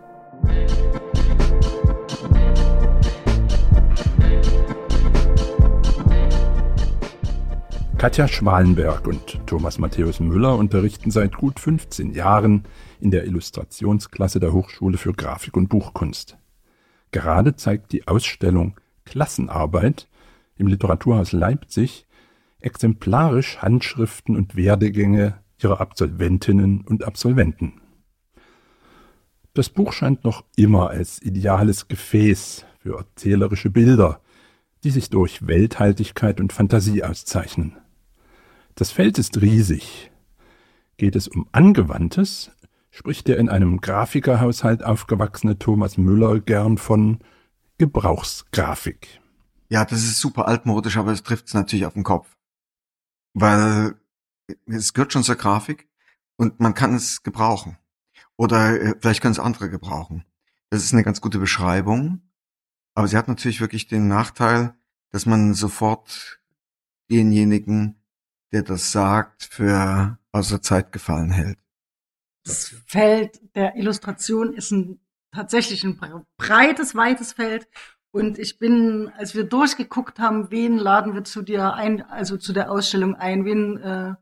Katja 7.98 8.28
Schwalenberg 8.28 9.08
und 9.08 9.48
Thomas 9.48 9.80
Matthäus 9.80 10.20
Müller 10.20 10.56
unterrichten 10.60 11.10
seit 11.10 11.36
gut 11.36 11.60
15 11.60 12.12
Jahren 12.12 12.66
in 13.00 13.10
der 13.10 13.26
Illustrationsklasse 13.26 14.40
der 14.40 14.54
Hochschule 14.54 15.00
für 15.00 15.14
Grafik 15.14 15.58
und 15.58 15.70
Buchkunst. 15.70 16.38
Gerade 17.10 17.56
zeigt 17.56 17.94
die 17.94 18.08
Ausstellung 18.08 18.76
Klassenarbeit 19.06 20.08
im 20.56 20.68
Literaturhaus 20.68 21.32
Leipzig 21.32 22.06
exemplarisch 22.60 23.58
Handschriften 23.58 24.36
und 24.36 24.56
Werdegänge 24.56 25.40
ihrer 25.62 25.82
Absolventinnen 25.82 26.82
und 26.82 27.04
Absolventen. 27.04 27.82
Das 29.54 29.70
Buch 29.70 29.94
scheint 29.94 30.24
noch 30.24 30.44
immer 30.56 30.90
als 30.90 31.22
ideales 31.22 31.88
Gefäß 31.88 32.66
für 32.80 32.98
erzählerische 32.98 33.70
Bilder, 33.70 34.22
die 34.84 34.90
sich 34.90 35.10
durch 35.10 35.46
Welthaltigkeit 35.46 36.42
und 36.42 36.52
Fantasie 36.52 37.04
auszeichnen. 37.04 37.78
Das 38.76 38.92
Feld 38.92 39.20
ist 39.20 39.42
riesig. 39.42 40.12
Geht 40.98 41.16
es 41.16 41.28
um 41.28 41.48
Angewandtes, 41.52 42.52
spricht 42.90 43.28
der 43.28 43.38
in 43.38 43.50
einem 43.50 43.82
Grafikerhaushalt 43.82 44.84
aufgewachsene 44.84 45.60
Thomas 45.60 45.98
Müller 45.98 46.40
gern 46.40 46.78
von 46.78 47.20
Gebrauchsgrafik. 47.78 49.22
Ja, 49.74 49.86
das 49.86 50.04
ist 50.04 50.20
super 50.20 50.48
altmodisch, 50.48 50.98
aber 50.98 51.12
es 51.12 51.24
trifft 51.24 51.48
es 51.48 51.56
natürlich 51.56 51.88
auf 51.88 51.96
den 51.96 52.04
Kopf. 52.04 52.38
Weil 53.34 53.96
es 54.68 54.94
gehört 54.94 55.12
schon 55.12 55.24
zur 55.24 55.34
Grafik 55.34 55.90
und 56.38 56.60
man 56.60 56.76
kann 56.76 56.94
es 56.94 57.24
gebrauchen. 57.24 57.80
Oder 58.38 58.80
äh, 58.80 58.96
vielleicht 59.02 59.24
können 59.24 59.32
es 59.32 59.40
andere 59.40 59.72
gebrauchen. 59.72 60.26
Das 60.70 60.84
ist 60.84 60.94
eine 60.94 61.02
ganz 61.02 61.22
gute 61.22 61.40
Beschreibung. 61.40 62.22
Aber 62.94 63.08
sie 63.08 63.18
hat 63.18 63.28
natürlich 63.28 63.62
wirklich 63.62 63.88
den 63.88 64.08
Nachteil, 64.08 64.76
dass 65.10 65.26
man 65.26 65.56
sofort 65.56 66.40
denjenigen, 67.10 67.96
der 68.52 68.62
das 68.62 68.92
sagt, 68.92 69.44
für 69.44 70.20
außer 70.34 70.62
Zeit 70.62 70.92
gefallen 70.92 71.32
hält. 71.32 71.58
Das 72.44 72.76
Feld 72.86 73.42
der 73.56 73.76
Illustration 73.76 74.54
ist 74.54 74.70
ein 74.70 75.00
tatsächlich 75.32 75.84
ein 75.84 76.00
breites, 76.38 76.94
weites 76.94 77.34
Feld 77.34 77.68
und 78.14 78.38
ich 78.38 78.60
bin, 78.60 79.12
als 79.18 79.34
wir 79.34 79.44
durchgeguckt 79.44 80.20
haben, 80.20 80.52
wen 80.52 80.78
laden 80.78 81.16
wir 81.16 81.24
zu 81.24 81.42
dir 81.42 81.74
ein, 81.74 82.04
also 82.04 82.38
zu 82.38 82.54
der 82.54 82.70
Ausstellung 82.70 83.16
ein, 83.16 83.44
wen, 83.44 83.78
äh, 83.78 84.14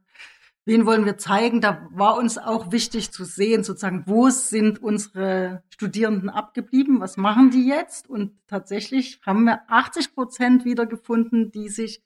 wen 0.63 0.85
wollen 0.85 1.03
wir 1.03 1.17
zeigen, 1.17 1.59
da 1.59 1.89
war 1.91 2.15
uns 2.15 2.37
auch 2.37 2.71
wichtig 2.71 3.11
zu 3.11 3.25
sehen, 3.25 3.65
sozusagen, 3.65 4.03
wo 4.07 4.29
sind 4.29 4.81
unsere 4.81 5.61
Studierenden 5.69 6.29
abgeblieben, 6.29 7.01
was 7.01 7.17
machen 7.17 7.51
die 7.51 7.67
jetzt? 7.67 8.09
Und 8.09 8.31
tatsächlich 8.47 9.19
haben 9.25 9.43
wir 9.43 9.63
80 9.67 10.15
Prozent 10.15 10.63
wiedergefunden, 10.63 11.51
die 11.51 11.67
sich 11.67 12.01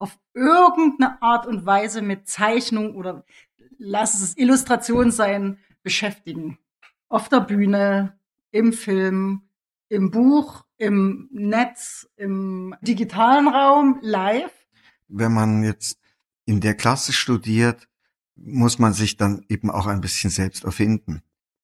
auf 0.00 0.18
irgendeine 0.34 1.22
Art 1.22 1.46
und 1.46 1.64
Weise 1.64 2.02
mit 2.02 2.26
Zeichnung 2.26 2.96
oder 2.96 3.24
lass 3.78 4.20
es 4.20 4.36
Illustration 4.36 5.12
sein, 5.12 5.58
beschäftigen. 5.84 6.58
Auf 7.08 7.28
der 7.28 7.40
Bühne, 7.40 8.18
im 8.50 8.72
Film, 8.72 9.47
im 9.88 10.10
Buch, 10.10 10.64
im 10.76 11.28
Netz, 11.32 12.08
im 12.16 12.74
digitalen 12.82 13.48
Raum, 13.48 13.98
live. 14.02 14.52
Wenn 15.08 15.32
man 15.32 15.62
jetzt 15.62 15.98
in 16.44 16.60
der 16.60 16.74
Klasse 16.74 17.12
studiert, 17.12 17.88
muss 18.36 18.78
man 18.78 18.92
sich 18.92 19.16
dann 19.16 19.44
eben 19.48 19.70
auch 19.70 19.86
ein 19.86 20.00
bisschen 20.00 20.30
selbst 20.30 20.64
erfinden. 20.64 21.22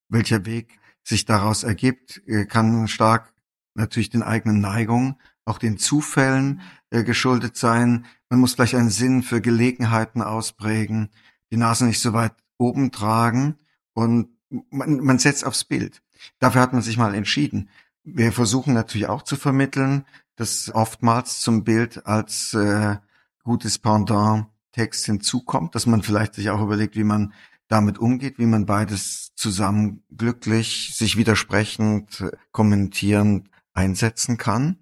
Welcher 0.09 0.45
Weg 0.47 0.79
sich 1.03 1.25
daraus 1.25 1.63
ergibt, 1.63 2.23
äh, 2.27 2.47
kann 2.47 2.89
stark 2.89 3.33
natürlich 3.75 4.11
den 4.11 4.23
eigenen 4.23 4.61
Neigungen, 4.61 5.17
auch 5.45 5.59
den 5.59 5.79
Zufällen 5.79 6.63
äh, 6.91 7.05
geschuldet 7.05 7.57
sein. 7.57 8.07
Man 8.29 8.41
muss 8.41 8.55
vielleicht 8.55 8.75
einen 8.75 8.91
Sinn 8.91 9.23
für 9.23 9.41
Gelegenheiten 9.41 10.23
ausprägen, 10.23 11.11
die 11.51 11.57
Nase 11.57 11.85
nicht 11.85 12.01
so 12.01 12.13
weit 12.13 12.35
oben 12.57 12.91
tragen 12.91 13.59
und 13.93 14.29
man, 14.71 15.01
man 15.01 15.19
setzt 15.19 15.45
aufs 15.45 15.65
Bild. 15.65 16.03
Dafür 16.39 16.61
hat 16.61 16.73
man 16.73 16.83
sich 16.83 16.97
mal 16.97 17.15
entschieden. 17.15 17.69
Wir 18.05 18.33
versuchen 18.33 18.75
natürlich 18.75 19.09
auch 19.09 19.23
zu 19.23 19.37
vermitteln, 19.37 20.05
dass 20.37 20.71
oftmals 20.75 21.41
zum 21.41 21.65
Bild 21.65 22.07
als 22.07 22.55
äh, 22.55 22.97
gutes 23.43 23.79
Pendant 23.79 24.47
Text 24.73 25.07
hinzukommt, 25.07 25.75
dass 25.75 25.87
man 25.87 26.03
vielleicht 26.03 26.35
sich 26.35 26.51
auch 26.51 26.63
überlegt, 26.63 26.97
wie 26.97 27.05
man 27.05 27.33
damit 27.69 27.99
umgeht, 27.99 28.39
wie 28.39 28.47
man 28.47 28.67
beides 28.67 29.33
zusammen 29.35 30.03
glücklich, 30.17 30.95
sich 30.95 31.17
widersprechend, 31.17 32.25
kommentierend 32.53 33.49
einsetzen 33.73 34.37
kann. 34.37 34.79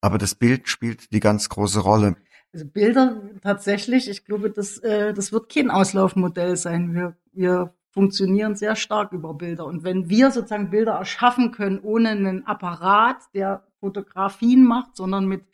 Aber 0.00 0.18
das 0.18 0.34
Bild 0.34 0.68
spielt 0.68 1.12
die 1.12 1.20
ganz 1.20 1.48
große 1.48 1.80
Rolle. 1.80 2.16
Also 2.52 2.66
Bilder 2.66 3.20
tatsächlich, 3.42 4.08
ich 4.08 4.24
glaube, 4.24 4.50
das, 4.50 4.78
äh, 4.78 5.12
das 5.12 5.32
wird 5.32 5.52
kein 5.52 5.70
Auslaufmodell 5.70 6.56
sein. 6.56 6.94
Wir, 6.94 7.16
wir 7.32 7.74
funktionieren 7.90 8.54
sehr 8.54 8.76
stark 8.76 9.12
über 9.12 9.34
Bilder. 9.34 9.66
Und 9.66 9.82
wenn 9.84 10.08
wir 10.08 10.30
sozusagen 10.30 10.70
Bilder 10.70 10.92
erschaffen 10.92 11.52
können, 11.52 11.80
ohne 11.80 12.10
einen 12.10 12.46
Apparat, 12.46 13.22
der 13.34 13.66
Fotografien 13.80 14.64
macht, 14.64 14.96
sondern 14.96 15.26
mit 15.26 15.44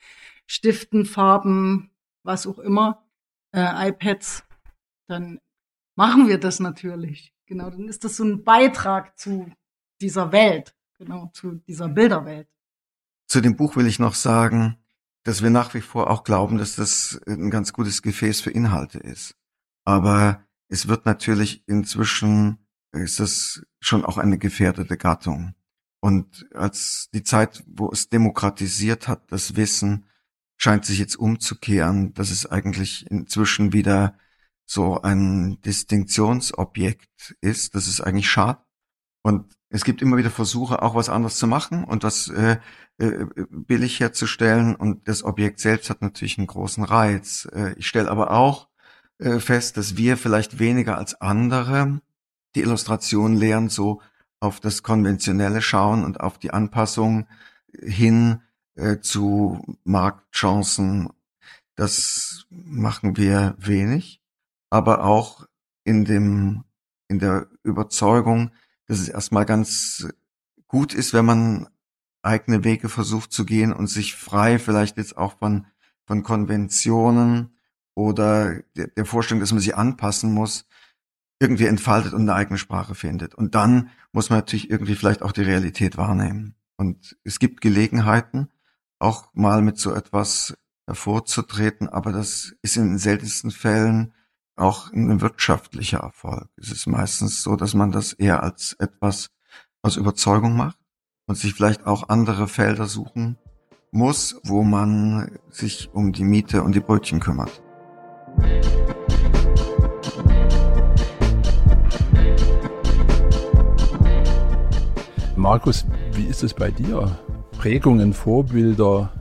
Stiften, 0.46 1.04
Farben, 1.04 1.90
was 2.22 2.46
auch 2.46 2.58
immer, 2.58 3.04
äh, 3.52 3.88
iPads, 3.88 4.44
dann 5.08 5.40
machen 5.94 6.28
wir 6.28 6.38
das 6.38 6.60
natürlich. 6.60 7.32
Genau, 7.46 7.70
dann 7.70 7.88
ist 7.88 8.04
das 8.04 8.16
so 8.16 8.24
ein 8.24 8.44
Beitrag 8.44 9.18
zu 9.18 9.50
dieser 10.00 10.32
Welt, 10.32 10.74
genau, 10.98 11.30
zu 11.32 11.52
dieser 11.66 11.88
Bilderwelt. 11.88 12.48
Zu 13.28 13.40
dem 13.40 13.56
Buch 13.56 13.76
will 13.76 13.86
ich 13.86 13.98
noch 13.98 14.14
sagen, 14.14 14.76
dass 15.24 15.42
wir 15.42 15.50
nach 15.50 15.74
wie 15.74 15.80
vor 15.80 16.10
auch 16.10 16.22
glauben, 16.22 16.58
dass 16.58 16.76
das 16.76 17.20
ein 17.26 17.50
ganz 17.50 17.72
gutes 17.72 18.02
Gefäß 18.02 18.40
für 18.40 18.50
Inhalte 18.50 18.98
ist. 18.98 19.34
Aber 19.84 20.45
es 20.68 20.88
wird 20.88 21.06
natürlich 21.06 21.64
inzwischen, 21.66 22.58
ist 22.92 23.20
das 23.20 23.62
schon 23.80 24.04
auch 24.04 24.18
eine 24.18 24.38
gefährdete 24.38 24.96
Gattung. 24.96 25.54
Und 26.00 26.46
als 26.54 27.08
die 27.12 27.22
Zeit, 27.22 27.64
wo 27.66 27.90
es 27.90 28.08
demokratisiert 28.08 29.08
hat, 29.08 29.30
das 29.32 29.56
Wissen, 29.56 30.06
scheint 30.56 30.84
sich 30.84 30.98
jetzt 30.98 31.16
umzukehren, 31.16 32.14
dass 32.14 32.30
es 32.30 32.46
eigentlich 32.46 33.10
inzwischen 33.10 33.72
wieder 33.72 34.16
so 34.64 35.00
ein 35.02 35.60
Distinktionsobjekt 35.62 37.36
ist. 37.40 37.74
Das 37.74 37.86
ist 37.86 38.00
eigentlich 38.00 38.28
schade. 38.30 38.60
Und 39.22 39.56
es 39.68 39.84
gibt 39.84 40.02
immer 40.02 40.16
wieder 40.16 40.30
Versuche, 40.30 40.82
auch 40.82 40.94
was 40.94 41.08
anderes 41.08 41.36
zu 41.36 41.46
machen 41.46 41.84
und 41.84 42.04
was 42.04 42.28
äh, 42.28 42.58
äh, 42.98 43.26
billig 43.50 44.00
herzustellen. 44.00 44.74
Und 44.74 45.08
das 45.08 45.22
Objekt 45.22 45.60
selbst 45.60 45.90
hat 45.90 46.02
natürlich 46.02 46.38
einen 46.38 46.46
großen 46.46 46.84
Reiz. 46.84 47.48
Äh, 47.52 47.74
ich 47.76 47.86
stelle 47.86 48.10
aber 48.10 48.30
auch 48.30 48.68
äh, 49.18 49.40
fest, 49.40 49.76
dass 49.76 49.96
wir 49.96 50.16
vielleicht 50.16 50.58
weniger 50.58 50.98
als 50.98 51.20
andere 51.20 52.00
die 52.54 52.60
Illustration 52.60 53.34
lehren, 53.34 53.68
so 53.68 54.00
auf 54.40 54.60
das 54.60 54.82
Konventionelle 54.82 55.62
schauen 55.62 56.04
und 56.04 56.20
auf 56.20 56.38
die 56.38 56.50
Anpassung 56.50 57.26
hin 57.82 58.40
äh, 58.74 58.98
zu 59.00 59.78
Marktchancen. 59.84 61.10
Das 61.74 62.46
machen 62.50 63.16
wir 63.16 63.54
wenig, 63.58 64.20
aber 64.70 65.04
auch 65.04 65.46
in 65.84 66.04
dem, 66.04 66.64
in 67.08 67.18
der 67.18 67.48
Überzeugung, 67.62 68.50
dass 68.86 68.98
es 68.98 69.08
erstmal 69.08 69.46
ganz 69.46 70.08
gut 70.68 70.94
ist, 70.94 71.12
wenn 71.12 71.24
man 71.24 71.68
eigene 72.22 72.64
Wege 72.64 72.88
versucht 72.88 73.32
zu 73.32 73.44
gehen 73.44 73.72
und 73.72 73.86
sich 73.86 74.14
frei 74.14 74.58
vielleicht 74.58 74.96
jetzt 74.96 75.16
auch 75.16 75.38
von, 75.38 75.66
von 76.06 76.22
Konventionen 76.22 77.55
oder 77.96 78.60
der, 78.76 78.88
der 78.88 79.06
Vorstellung, 79.06 79.40
dass 79.40 79.52
man 79.52 79.60
sie 79.60 79.74
anpassen 79.74 80.32
muss, 80.32 80.66
irgendwie 81.40 81.66
entfaltet 81.66 82.12
und 82.12 82.22
eine 82.22 82.34
eigene 82.34 82.58
Sprache 82.58 82.94
findet. 82.94 83.34
Und 83.34 83.54
dann 83.54 83.90
muss 84.12 84.30
man 84.30 84.38
natürlich 84.38 84.70
irgendwie 84.70 84.94
vielleicht 84.94 85.22
auch 85.22 85.32
die 85.32 85.42
Realität 85.42 85.96
wahrnehmen. 85.96 86.54
Und 86.76 87.16
es 87.24 87.38
gibt 87.38 87.60
Gelegenheiten, 87.60 88.48
auch 88.98 89.34
mal 89.34 89.62
mit 89.62 89.78
so 89.78 89.92
etwas 89.92 90.56
hervorzutreten, 90.86 91.88
aber 91.88 92.12
das 92.12 92.54
ist 92.62 92.76
in 92.76 92.84
den 92.84 92.98
seltensten 92.98 93.50
Fällen 93.50 94.14
auch 94.56 94.92
ein 94.92 95.20
wirtschaftlicher 95.20 95.98
Erfolg. 95.98 96.48
Es 96.56 96.70
ist 96.70 96.86
meistens 96.86 97.42
so, 97.42 97.56
dass 97.56 97.74
man 97.74 97.92
das 97.92 98.12
eher 98.12 98.42
als 98.42 98.74
etwas 98.78 99.30
aus 99.82 99.96
Überzeugung 99.96 100.56
macht 100.56 100.78
und 101.26 101.36
sich 101.36 101.54
vielleicht 101.54 101.86
auch 101.86 102.08
andere 102.08 102.48
Felder 102.48 102.86
suchen 102.86 103.36
muss, 103.90 104.40
wo 104.44 104.62
man 104.62 105.38
sich 105.50 105.90
um 105.92 106.12
die 106.12 106.24
Miete 106.24 106.62
und 106.62 106.74
die 106.74 106.80
Brötchen 106.80 107.20
kümmert. 107.20 107.62
Markus, 115.36 115.86
wie 116.12 116.24
ist 116.24 116.42
es 116.42 116.54
bei 116.54 116.70
dir? 116.70 117.18
Prägungen, 117.56 118.14
Vorbilder. 118.14 119.12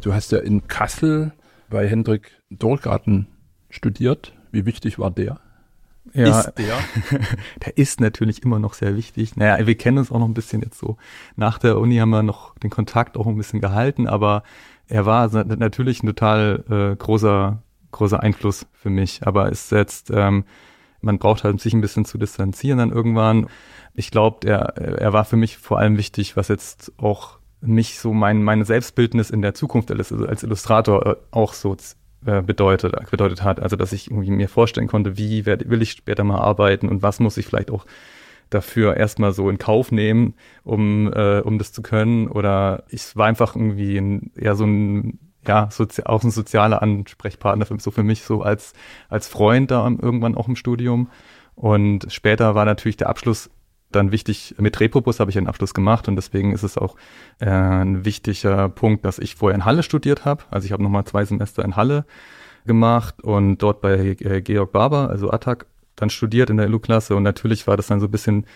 Du 0.00 0.14
hast 0.14 0.32
ja 0.32 0.38
in 0.38 0.68
Kassel 0.68 1.32
bei 1.68 1.86
Hendrik 1.86 2.32
Dorgarten 2.50 3.26
studiert. 3.68 4.32
Wie 4.52 4.64
wichtig 4.64 4.98
war 4.98 5.10
der? 5.10 5.38
Ja, 6.12 6.40
ist 6.40 6.54
der? 6.56 6.78
der 7.64 7.76
ist 7.76 8.00
natürlich 8.00 8.42
immer 8.42 8.58
noch 8.58 8.74
sehr 8.74 8.96
wichtig. 8.96 9.36
Naja, 9.36 9.66
wir 9.66 9.76
kennen 9.76 9.98
uns 9.98 10.10
auch 10.10 10.18
noch 10.18 10.28
ein 10.28 10.34
bisschen 10.34 10.62
jetzt 10.62 10.78
so. 10.78 10.96
Nach 11.36 11.58
der 11.58 11.78
Uni 11.78 11.96
haben 11.96 12.10
wir 12.10 12.22
noch 12.22 12.56
den 12.58 12.70
Kontakt 12.70 13.16
auch 13.16 13.26
ein 13.26 13.36
bisschen 13.36 13.60
gehalten, 13.60 14.06
aber 14.06 14.42
er 14.88 15.06
war 15.06 15.28
natürlich 15.28 16.02
ein 16.02 16.06
total 16.06 16.64
äh, 16.68 16.96
großer, 16.96 17.62
großer 17.92 18.22
Einfluss 18.22 18.66
für 18.72 18.90
mich. 18.90 19.26
Aber 19.26 19.50
ist 19.50 19.72
jetzt, 19.72 20.10
ähm, 20.10 20.44
man 21.00 21.18
braucht 21.18 21.44
halt 21.44 21.60
sich 21.60 21.72
ein 21.72 21.80
bisschen 21.80 22.04
zu 22.04 22.18
distanzieren 22.18 22.78
dann 22.78 22.92
irgendwann. 22.92 23.48
Ich 23.94 24.10
glaube, 24.10 24.46
er, 24.48 24.76
er 24.76 25.12
war 25.12 25.24
für 25.24 25.36
mich 25.36 25.58
vor 25.58 25.78
allem 25.78 25.96
wichtig, 25.96 26.36
was 26.36 26.48
jetzt 26.48 26.92
auch 26.98 27.38
mich 27.60 27.98
so 27.98 28.12
mein, 28.12 28.42
meine 28.42 28.64
Selbstbildnis 28.64 29.30
in 29.30 29.42
der 29.42 29.54
Zukunft 29.54 29.90
als, 29.90 30.12
als 30.12 30.42
Illustrator 30.42 31.06
äh, 31.06 31.16
auch 31.30 31.52
so 31.52 31.76
äh, 32.26 32.42
bedeutet, 32.42 32.94
bedeutet 33.10 33.42
hat. 33.42 33.60
Also, 33.60 33.76
dass 33.76 33.92
ich 33.92 34.10
irgendwie 34.10 34.30
mir 34.30 34.48
vorstellen 34.48 34.88
konnte, 34.88 35.16
wie 35.16 35.46
werd, 35.46 35.68
will 35.68 35.82
ich 35.82 35.92
später 35.92 36.24
mal 36.24 36.38
arbeiten 36.38 36.88
und 36.88 37.02
was 37.02 37.20
muss 37.20 37.36
ich 37.36 37.46
vielleicht 37.46 37.70
auch 37.70 37.86
dafür 38.50 38.96
erstmal 38.96 39.32
so 39.32 39.48
in 39.48 39.58
Kauf 39.58 39.92
nehmen, 39.92 40.34
um, 40.64 41.12
äh, 41.12 41.40
um 41.40 41.58
das 41.58 41.72
zu 41.72 41.82
können. 41.82 42.28
Oder 42.28 42.84
ich 42.88 43.16
war 43.16 43.26
einfach 43.26 43.54
irgendwie 43.54 43.96
ein, 43.96 44.32
eher 44.34 44.56
so 44.56 44.64
ein, 44.64 45.18
ja, 45.46 45.68
auch 46.04 46.22
ein 46.22 46.30
sozialer 46.30 46.82
Ansprechpartner, 46.82 47.66
für, 47.66 47.78
so 47.80 47.90
für 47.90 48.02
mich, 48.02 48.22
so 48.22 48.42
als, 48.42 48.72
als 49.08 49.28
Freund 49.28 49.70
da 49.70 49.84
irgendwann 49.84 50.36
auch 50.36 50.48
im 50.48 50.56
Studium. 50.56 51.10
Und 51.54 52.06
später 52.12 52.54
war 52.54 52.64
natürlich 52.64 52.96
der 52.96 53.08
Abschluss 53.08 53.50
dann 53.90 54.12
wichtig, 54.12 54.54
mit 54.58 54.78
Repopus 54.78 55.20
habe 55.20 55.30
ich 55.30 55.38
einen 55.38 55.48
Abschluss 55.48 55.74
gemacht 55.74 56.08
und 56.08 56.16
deswegen 56.16 56.52
ist 56.52 56.62
es 56.62 56.78
auch 56.78 56.96
äh, 57.40 57.50
ein 57.50 58.04
wichtiger 58.04 58.68
Punkt, 58.68 59.04
dass 59.04 59.18
ich 59.18 59.34
vorher 59.34 59.56
in 59.56 59.64
Halle 59.64 59.82
studiert 59.82 60.24
habe. 60.24 60.44
Also 60.50 60.66
ich 60.66 60.72
habe 60.72 60.82
nochmal 60.82 61.04
zwei 61.04 61.24
Semester 61.24 61.64
in 61.64 61.76
Halle 61.76 62.04
gemacht 62.66 63.20
und 63.22 63.58
dort 63.58 63.80
bei 63.80 64.16
äh, 64.20 64.42
Georg 64.42 64.72
Barber, 64.72 65.10
also 65.10 65.30
Attac, 65.30 65.66
dann 65.96 66.10
studiert 66.10 66.50
in 66.50 66.56
der 66.56 66.68
LU-Klasse 66.68 67.16
und 67.16 67.24
natürlich 67.24 67.66
war 67.66 67.76
das 67.76 67.88
dann 67.88 68.00
so 68.00 68.06
ein 68.06 68.10
bisschen, 68.10 68.46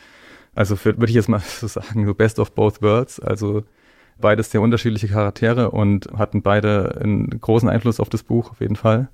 also 0.54 0.82
würde 0.84 1.06
ich 1.06 1.14
jetzt 1.14 1.28
mal 1.28 1.40
so 1.60 1.66
sagen, 1.66 2.06
so 2.06 2.14
best 2.14 2.38
of 2.38 2.52
both 2.52 2.80
worlds, 2.80 3.18
also 3.18 3.64
beides 4.18 4.50
sehr 4.50 4.60
unterschiedliche 4.60 5.08
Charaktere 5.08 5.70
und 5.70 6.08
hatten 6.16 6.42
beide 6.42 6.98
einen 7.00 7.40
großen 7.40 7.68
Einfluss 7.68 8.00
auf 8.00 8.08
das 8.08 8.22
Buch 8.22 8.50
auf 8.50 8.60
jeden 8.60 8.76
Fall 8.76 9.08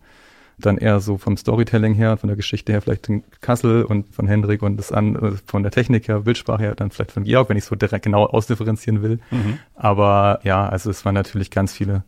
dann 0.60 0.78
eher 0.78 1.00
so 1.00 1.18
vom 1.18 1.36
Storytelling 1.36 1.94
her, 1.94 2.16
von 2.16 2.28
der 2.28 2.36
Geschichte 2.36 2.72
her 2.72 2.80
vielleicht 2.82 3.08
in 3.08 3.24
Kassel 3.40 3.84
und 3.84 4.14
von 4.14 4.26
Hendrik 4.26 4.62
und 4.62 4.76
das 4.76 4.92
an, 4.92 5.16
äh, 5.16 5.32
von 5.46 5.62
der 5.62 5.72
Technik 5.72 6.08
her, 6.08 6.20
Bildsprache 6.20 6.62
her, 6.62 6.74
dann 6.74 6.90
vielleicht 6.90 7.12
von 7.12 7.24
Georg, 7.24 7.48
wenn 7.48 7.56
ich 7.56 7.64
so 7.64 7.74
direkt 7.74 8.04
genau 8.04 8.26
ausdifferenzieren 8.26 9.02
will. 9.02 9.18
Mhm. 9.30 9.58
Aber 9.74 10.40
ja, 10.44 10.68
also 10.68 10.90
es 10.90 11.04
waren 11.04 11.14
natürlich 11.14 11.50
ganz 11.50 11.72
viele 11.72 12.04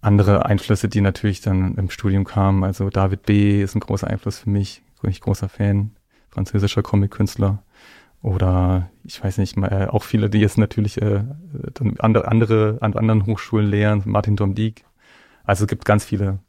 andere 0.00 0.46
Einflüsse, 0.46 0.88
die 0.88 1.00
natürlich 1.00 1.40
dann 1.40 1.74
im 1.76 1.90
Studium 1.90 2.24
kamen. 2.24 2.64
Also 2.64 2.90
David 2.90 3.24
B. 3.24 3.62
ist 3.62 3.74
ein 3.74 3.80
großer 3.80 4.06
Einfluss 4.06 4.38
für 4.38 4.50
mich, 4.50 4.82
bin 5.02 5.10
ich 5.10 5.20
großer 5.20 5.48
Fan, 5.48 5.90
französischer 6.30 6.82
Comic-Künstler. 6.82 7.62
Oder 8.22 8.90
ich 9.04 9.22
weiß 9.22 9.38
nicht, 9.38 9.56
äh, 9.56 9.86
auch 9.88 10.02
viele, 10.02 10.28
die 10.28 10.40
jetzt 10.40 10.58
natürlich 10.58 11.00
äh, 11.00 11.22
andere, 11.98 12.28
andere 12.28 12.78
an 12.80 12.94
anderen 12.94 13.26
Hochschulen 13.26 13.68
lehren, 13.70 14.02
Martin 14.04 14.36
Domdiek. 14.36 14.84
Also 15.44 15.64
es 15.64 15.68
gibt 15.68 15.84
ganz 15.84 16.04
viele 16.04 16.40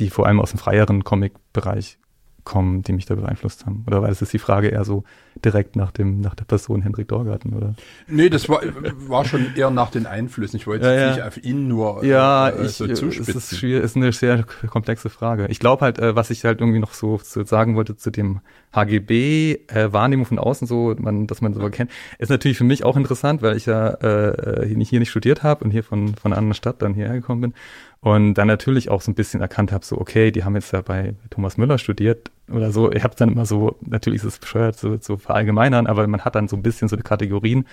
die 0.00 0.10
vor 0.10 0.26
allem 0.26 0.40
aus 0.40 0.50
dem 0.50 0.58
freieren 0.58 1.04
Comic-Bereich 1.04 1.98
kommen, 2.44 2.82
die 2.82 2.92
mich 2.92 3.06
da 3.06 3.14
beeinflusst 3.14 3.66
haben? 3.66 3.84
Oder 3.86 4.02
war 4.02 4.08
das 4.08 4.18
die 4.18 4.38
Frage 4.38 4.68
eher 4.68 4.84
so 4.84 5.04
direkt 5.44 5.76
nach 5.76 5.90
dem, 5.90 6.20
nach 6.20 6.34
der 6.34 6.44
Person 6.44 6.82
Hendrik 6.82 7.08
Dorgarten, 7.08 7.54
oder? 7.54 7.74
Nee, 8.08 8.28
das 8.28 8.48
war, 8.48 8.60
war 9.08 9.24
schon 9.24 9.54
eher 9.56 9.70
nach 9.70 9.90
den 9.90 10.06
Einflüssen. 10.06 10.56
Ich 10.56 10.66
wollte 10.66 10.86
ja, 10.86 10.92
ja. 10.92 11.10
nicht 11.10 11.22
auf 11.22 11.42
ihn 11.42 11.68
nur 11.68 12.04
ja, 12.04 12.48
äh, 12.48 12.66
ich, 12.66 12.72
so 12.72 12.86
zuspitzen. 12.86 13.36
Es 13.36 13.52
ist, 13.52 13.58
schwierig, 13.58 13.84
ist 13.84 13.96
eine 13.96 14.12
sehr 14.12 14.44
komplexe 14.68 15.10
Frage. 15.10 15.46
Ich 15.48 15.58
glaube 15.58 15.84
halt, 15.84 15.98
äh, 15.98 16.16
was 16.16 16.30
ich 16.30 16.44
halt 16.44 16.60
irgendwie 16.60 16.80
noch 16.80 16.94
so, 16.94 17.20
so 17.22 17.44
sagen 17.44 17.76
wollte 17.76 17.96
zu 17.96 18.10
dem 18.10 18.40
HGB, 18.72 19.58
äh, 19.68 19.92
Wahrnehmung 19.92 20.26
von 20.26 20.38
außen, 20.38 20.66
so, 20.66 20.94
man, 20.98 21.26
dass 21.26 21.40
man 21.40 21.54
so 21.54 21.68
kennt, 21.70 21.90
ist 22.18 22.30
natürlich 22.30 22.58
für 22.58 22.64
mich 22.64 22.84
auch 22.84 22.96
interessant, 22.96 23.42
weil 23.42 23.56
ich 23.56 23.66
ja 23.66 23.90
äh, 23.94 24.66
hier, 24.66 24.76
nicht, 24.76 24.90
hier 24.90 25.00
nicht 25.00 25.10
studiert 25.10 25.42
habe 25.42 25.64
und 25.64 25.70
hier 25.70 25.84
von, 25.84 26.14
von 26.14 26.32
einer 26.32 26.38
anderen 26.38 26.54
Stadt 26.54 26.82
dann 26.82 26.94
hierher 26.94 27.14
gekommen 27.14 27.40
bin 27.40 27.54
und 28.00 28.34
dann 28.34 28.48
natürlich 28.48 28.88
auch 28.90 29.02
so 29.02 29.10
ein 29.10 29.14
bisschen 29.14 29.40
erkannt 29.40 29.72
habe, 29.72 29.84
so, 29.84 29.98
okay, 29.98 30.30
die 30.30 30.44
haben 30.44 30.54
jetzt 30.54 30.72
ja 30.72 30.80
bei 30.80 31.14
Thomas 31.28 31.58
Müller 31.58 31.78
studiert 31.78 32.30
oder 32.50 32.72
so. 32.72 32.90
Ich 32.90 33.04
habe 33.04 33.14
dann 33.16 33.30
immer 33.30 33.44
so, 33.44 33.76
natürlich 33.82 34.20
ist 34.20 34.34
es 34.34 34.38
bescheuert, 34.38 34.78
so, 34.78 34.96
so 34.98 35.18
verallgemeinern, 35.18 35.86
aber 35.86 36.06
man 36.06 36.24
hat 36.24 36.34
dann 36.34 36.48
so 36.48 36.56
ein 36.56 36.62
bisschen 36.62 36.88
so 36.88 36.96
die 36.96 37.02
Kategorien 37.02 37.66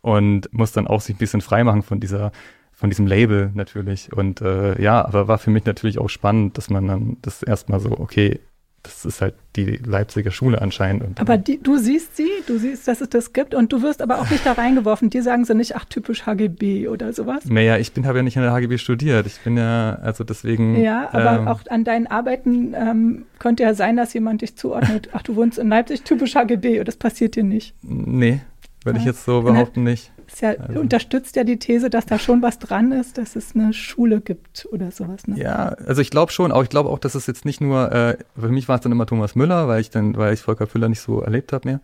und 0.00 0.52
muss 0.52 0.72
dann 0.72 0.88
auch 0.88 1.00
sich 1.00 1.14
ein 1.14 1.18
bisschen 1.18 1.40
freimachen 1.40 1.82
von 1.82 2.00
dieser 2.00 2.32
von 2.72 2.90
diesem 2.90 3.08
Label 3.08 3.50
natürlich. 3.54 4.12
Und 4.12 4.40
äh, 4.40 4.80
ja, 4.80 5.04
aber 5.04 5.26
war 5.26 5.38
für 5.38 5.50
mich 5.50 5.64
natürlich 5.64 5.98
auch 5.98 6.08
spannend, 6.08 6.56
dass 6.56 6.70
man 6.70 6.86
dann 6.86 7.16
das 7.22 7.42
erstmal 7.42 7.80
so, 7.80 7.90
okay, 7.98 8.38
das 8.82 9.04
ist 9.04 9.20
halt 9.20 9.34
die 9.56 9.64
Leipziger 9.64 10.30
Schule 10.30 10.62
anscheinend. 10.62 11.20
Aber 11.20 11.36
die, 11.36 11.60
du 11.60 11.78
siehst 11.78 12.16
sie, 12.16 12.28
du 12.46 12.58
siehst, 12.58 12.86
dass 12.86 13.00
es 13.00 13.08
das 13.08 13.32
gibt 13.32 13.54
und 13.54 13.72
du 13.72 13.82
wirst 13.82 14.00
aber 14.00 14.20
auch 14.20 14.30
nicht 14.30 14.46
da 14.46 14.52
reingeworfen. 14.52 15.10
Dir 15.10 15.22
sagen 15.22 15.44
sie 15.44 15.54
nicht, 15.54 15.76
ach, 15.76 15.84
typisch 15.84 16.26
HGB 16.26 16.88
oder 16.88 17.12
sowas. 17.12 17.44
Naja, 17.46 17.76
ich 17.76 17.92
bin, 17.92 18.06
habe 18.06 18.18
ja 18.18 18.22
nicht 18.22 18.36
in 18.36 18.42
der 18.42 18.52
HGB 18.52 18.78
studiert. 18.78 19.26
Ich 19.26 19.40
bin 19.40 19.56
ja, 19.56 19.98
also 20.02 20.24
deswegen. 20.24 20.80
Ja, 20.80 21.08
aber 21.12 21.40
ähm, 21.40 21.48
auch 21.48 21.60
an 21.68 21.84
deinen 21.84 22.06
Arbeiten 22.06 22.74
ähm, 22.74 23.26
könnte 23.38 23.64
ja 23.64 23.74
sein, 23.74 23.96
dass 23.96 24.14
jemand 24.14 24.42
dich 24.42 24.56
zuordnet. 24.56 25.08
Ach, 25.12 25.22
du 25.22 25.36
wohnst 25.36 25.58
in 25.58 25.68
Leipzig, 25.68 26.02
typisch 26.02 26.36
HGB 26.36 26.78
und 26.78 26.88
das 26.88 26.96
passiert 26.96 27.34
dir 27.34 27.44
nicht. 27.44 27.74
Nee, 27.82 28.40
würde 28.84 28.98
ja. 28.98 29.02
ich 29.02 29.06
jetzt 29.06 29.24
so 29.24 29.42
behaupten 29.42 29.82
nicht. 29.82 30.12
Es 30.30 30.40
ja, 30.40 30.50
also. 30.50 30.80
unterstützt 30.80 31.36
ja 31.36 31.44
die 31.44 31.58
These, 31.58 31.90
dass 31.90 32.06
da 32.06 32.18
schon 32.18 32.42
was 32.42 32.58
dran 32.58 32.92
ist, 32.92 33.18
dass 33.18 33.34
es 33.34 33.54
eine 33.54 33.72
Schule 33.72 34.20
gibt 34.20 34.68
oder 34.70 34.90
sowas. 34.90 35.26
Ne? 35.26 35.38
Ja, 35.38 35.70
also 35.86 36.02
ich 36.02 36.10
glaube 36.10 36.32
schon, 36.32 36.52
auch 36.52 36.62
ich 36.62 36.68
glaube 36.68 36.90
auch, 36.90 36.98
dass 36.98 37.14
es 37.14 37.26
jetzt 37.26 37.44
nicht 37.44 37.60
nur, 37.60 37.90
äh, 37.92 38.18
für 38.38 38.48
mich 38.48 38.68
war 38.68 38.76
es 38.76 38.82
dann 38.82 38.92
immer 38.92 39.06
Thomas 39.06 39.34
Müller, 39.34 39.68
weil 39.68 39.80
ich 39.80 39.90
dann, 39.90 40.16
weil 40.16 40.34
ich 40.34 40.40
Volker 40.40 40.66
Füller 40.66 40.88
nicht 40.88 41.00
so 41.00 41.20
erlebt 41.20 41.52
habe 41.52 41.68
mehr. 41.68 41.80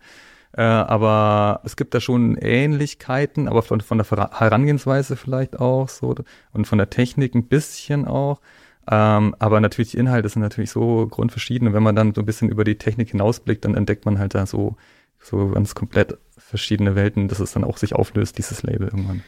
Äh, 0.57 0.61
aber 0.61 1.61
es 1.65 1.75
gibt 1.75 1.93
da 1.93 1.99
schon 1.99 2.37
Ähnlichkeiten, 2.37 3.49
aber 3.49 3.61
von, 3.61 3.81
von 3.81 3.97
der 3.97 4.07
Herangehensweise 4.39 5.17
vielleicht 5.17 5.59
auch 5.59 5.89
so 5.89 6.15
und 6.53 6.65
von 6.65 6.77
der 6.77 6.89
Technik 6.89 7.35
ein 7.35 7.47
bisschen 7.47 8.07
auch. 8.07 8.39
Ähm, 8.89 9.35
aber 9.39 9.59
natürlich 9.59 9.91
die 9.91 9.97
Inhalte 9.97 10.29
sind 10.29 10.41
natürlich 10.41 10.69
so 10.69 11.07
grundverschieden. 11.07 11.67
Und 11.67 11.73
wenn 11.73 11.83
man 11.83 11.95
dann 11.95 12.13
so 12.13 12.21
ein 12.21 12.25
bisschen 12.25 12.49
über 12.49 12.63
die 12.63 12.77
Technik 12.77 13.09
hinausblickt, 13.09 13.65
dann 13.65 13.75
entdeckt 13.75 14.05
man 14.05 14.19
halt 14.19 14.35
da 14.35 14.45
so, 14.45 14.75
so 15.19 15.49
ganz 15.49 15.75
komplett 15.75 16.17
verschiedene 16.45 16.95
Welten, 16.95 17.27
dass 17.27 17.39
es 17.39 17.53
dann 17.53 17.63
auch 17.63 17.77
sich 17.77 17.95
auflöst, 17.95 18.37
dieses 18.37 18.63
Label 18.63 18.87
irgendwann. 18.87 19.23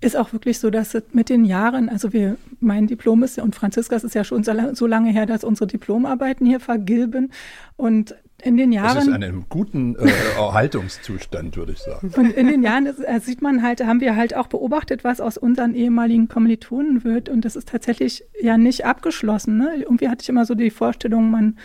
Ist 0.00 0.16
auch 0.16 0.32
wirklich 0.32 0.58
so, 0.58 0.70
dass 0.70 0.94
es 0.94 1.02
mit 1.12 1.28
den 1.28 1.44
Jahren, 1.44 1.90
also 1.90 2.12
wir, 2.12 2.36
mein 2.60 2.86
Diplom 2.86 3.22
ist 3.22 3.36
ja, 3.36 3.42
und 3.42 3.54
Franziskas 3.54 4.02
ist 4.02 4.14
ja 4.14 4.24
schon 4.24 4.44
so 4.44 4.86
lange 4.86 5.10
her, 5.10 5.26
dass 5.26 5.44
unsere 5.44 5.66
Diplomarbeiten 5.66 6.46
hier 6.46 6.60
vergilben. 6.60 7.32
Und 7.76 8.14
in 8.42 8.56
den 8.56 8.72
Jahren. 8.72 8.94
Das 8.94 9.04
ist 9.04 9.14
in 9.14 9.22
einem 9.22 9.44
guten 9.50 9.96
äh, 9.96 10.10
Erhaltungszustand, 10.38 11.56
würde 11.56 11.72
ich 11.72 11.80
sagen. 11.80 12.12
Und 12.16 12.32
in 12.32 12.46
den 12.46 12.62
Jahren 12.62 12.86
das, 12.86 12.98
äh, 12.98 13.20
sieht 13.20 13.42
man 13.42 13.62
halt, 13.62 13.84
haben 13.84 14.00
wir 14.00 14.16
halt 14.16 14.34
auch 14.34 14.46
beobachtet, 14.46 15.04
was 15.04 15.20
aus 15.20 15.36
unseren 15.36 15.74
ehemaligen 15.74 16.28
Kommilitonen 16.28 17.04
wird. 17.04 17.28
Und 17.28 17.44
das 17.44 17.56
ist 17.56 17.68
tatsächlich 17.68 18.24
ja 18.40 18.56
nicht 18.56 18.86
abgeschlossen. 18.86 19.58
Ne? 19.58 19.74
Irgendwie 19.80 20.08
hatte 20.08 20.22
ich 20.22 20.28
immer 20.28 20.46
so 20.46 20.54
die 20.54 20.70
Vorstellung, 20.70 21.30
man 21.30 21.58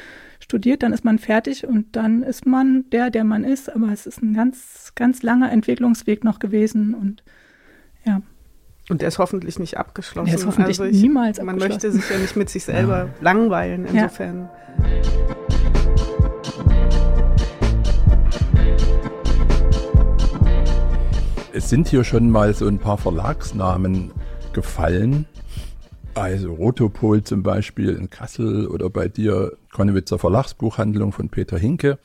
studiert, 0.45 0.83
dann 0.83 0.93
ist 0.93 1.03
man 1.03 1.17
fertig 1.17 1.65
und 1.65 1.95
dann 1.95 2.21
ist 2.21 2.45
man 2.45 2.87
der, 2.91 3.09
der 3.09 3.23
man 3.23 3.43
ist. 3.43 3.75
Aber 3.75 3.91
es 3.91 4.05
ist 4.05 4.21
ein 4.21 4.35
ganz, 4.35 4.91
ganz 4.93 5.23
langer 5.23 5.51
Entwicklungsweg 5.51 6.23
noch 6.23 6.37
gewesen 6.37 6.93
und 6.93 7.23
ja. 8.05 8.21
Und 8.87 9.01
der 9.01 9.07
ist 9.07 9.17
hoffentlich 9.17 9.57
nicht 9.57 9.77
abgeschlossen. 9.77 10.27
Der 10.27 10.35
ist 10.35 10.45
hoffentlich 10.45 10.79
also 10.79 10.83
ich, 10.83 11.01
niemals 11.01 11.39
abgeschlossen. 11.39 11.59
Man 11.59 11.69
möchte 11.69 11.91
sich 11.91 12.07
ja 12.07 12.19
nicht 12.19 12.35
mit 12.35 12.51
sich 12.51 12.63
selber 12.63 13.05
ja. 13.05 13.09
langweilen, 13.21 13.85
insofern. 13.85 14.41
Ja. 14.41 14.51
Es 21.51 21.69
sind 21.69 21.87
hier 21.87 22.03
schon 22.03 22.29
mal 22.29 22.53
so 22.53 22.67
ein 22.67 22.77
paar 22.77 22.99
Verlagsnamen 22.99 24.11
gefallen. 24.53 25.25
Also 26.15 26.53
Rotopol 26.53 27.23
zum 27.23 27.43
Beispiel 27.43 27.89
in 27.89 28.09
Kassel 28.09 28.67
oder 28.67 28.89
bei 28.89 29.09
dir 29.09 29.57
Konnewitzer 29.73 30.17
Verlagsbuchhandlung 30.17 31.11
von 31.11 31.27
Peter 31.27 31.57
Hinke. 31.57 31.99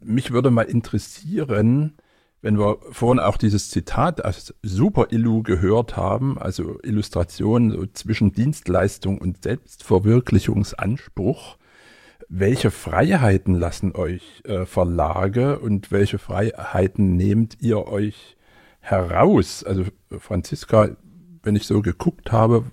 Mich 0.00 0.30
würde 0.30 0.52
mal 0.52 0.62
interessieren, 0.62 1.94
wenn 2.40 2.56
wir 2.56 2.78
vorhin 2.92 3.18
auch 3.18 3.36
dieses 3.36 3.68
Zitat 3.68 4.24
aus 4.24 4.54
Super 4.62 5.08
Illu 5.10 5.42
gehört 5.42 5.96
haben, 5.96 6.38
also 6.38 6.78
Illustration 6.84 7.72
so 7.72 7.84
zwischen 7.86 8.32
Dienstleistung 8.32 9.18
und 9.18 9.42
Selbstverwirklichungsanspruch, 9.42 11.56
welche 12.28 12.70
Freiheiten 12.70 13.56
lassen 13.56 13.96
euch 13.96 14.42
äh, 14.44 14.66
Verlage 14.66 15.58
und 15.58 15.90
welche 15.90 16.18
Freiheiten 16.18 17.16
nehmt 17.16 17.56
ihr 17.60 17.88
euch 17.88 18.36
heraus? 18.78 19.64
Also 19.64 19.86
Franziska, 20.16 20.90
wenn 21.42 21.56
ich 21.56 21.66
so 21.66 21.82
geguckt 21.82 22.30
habe, 22.30 22.66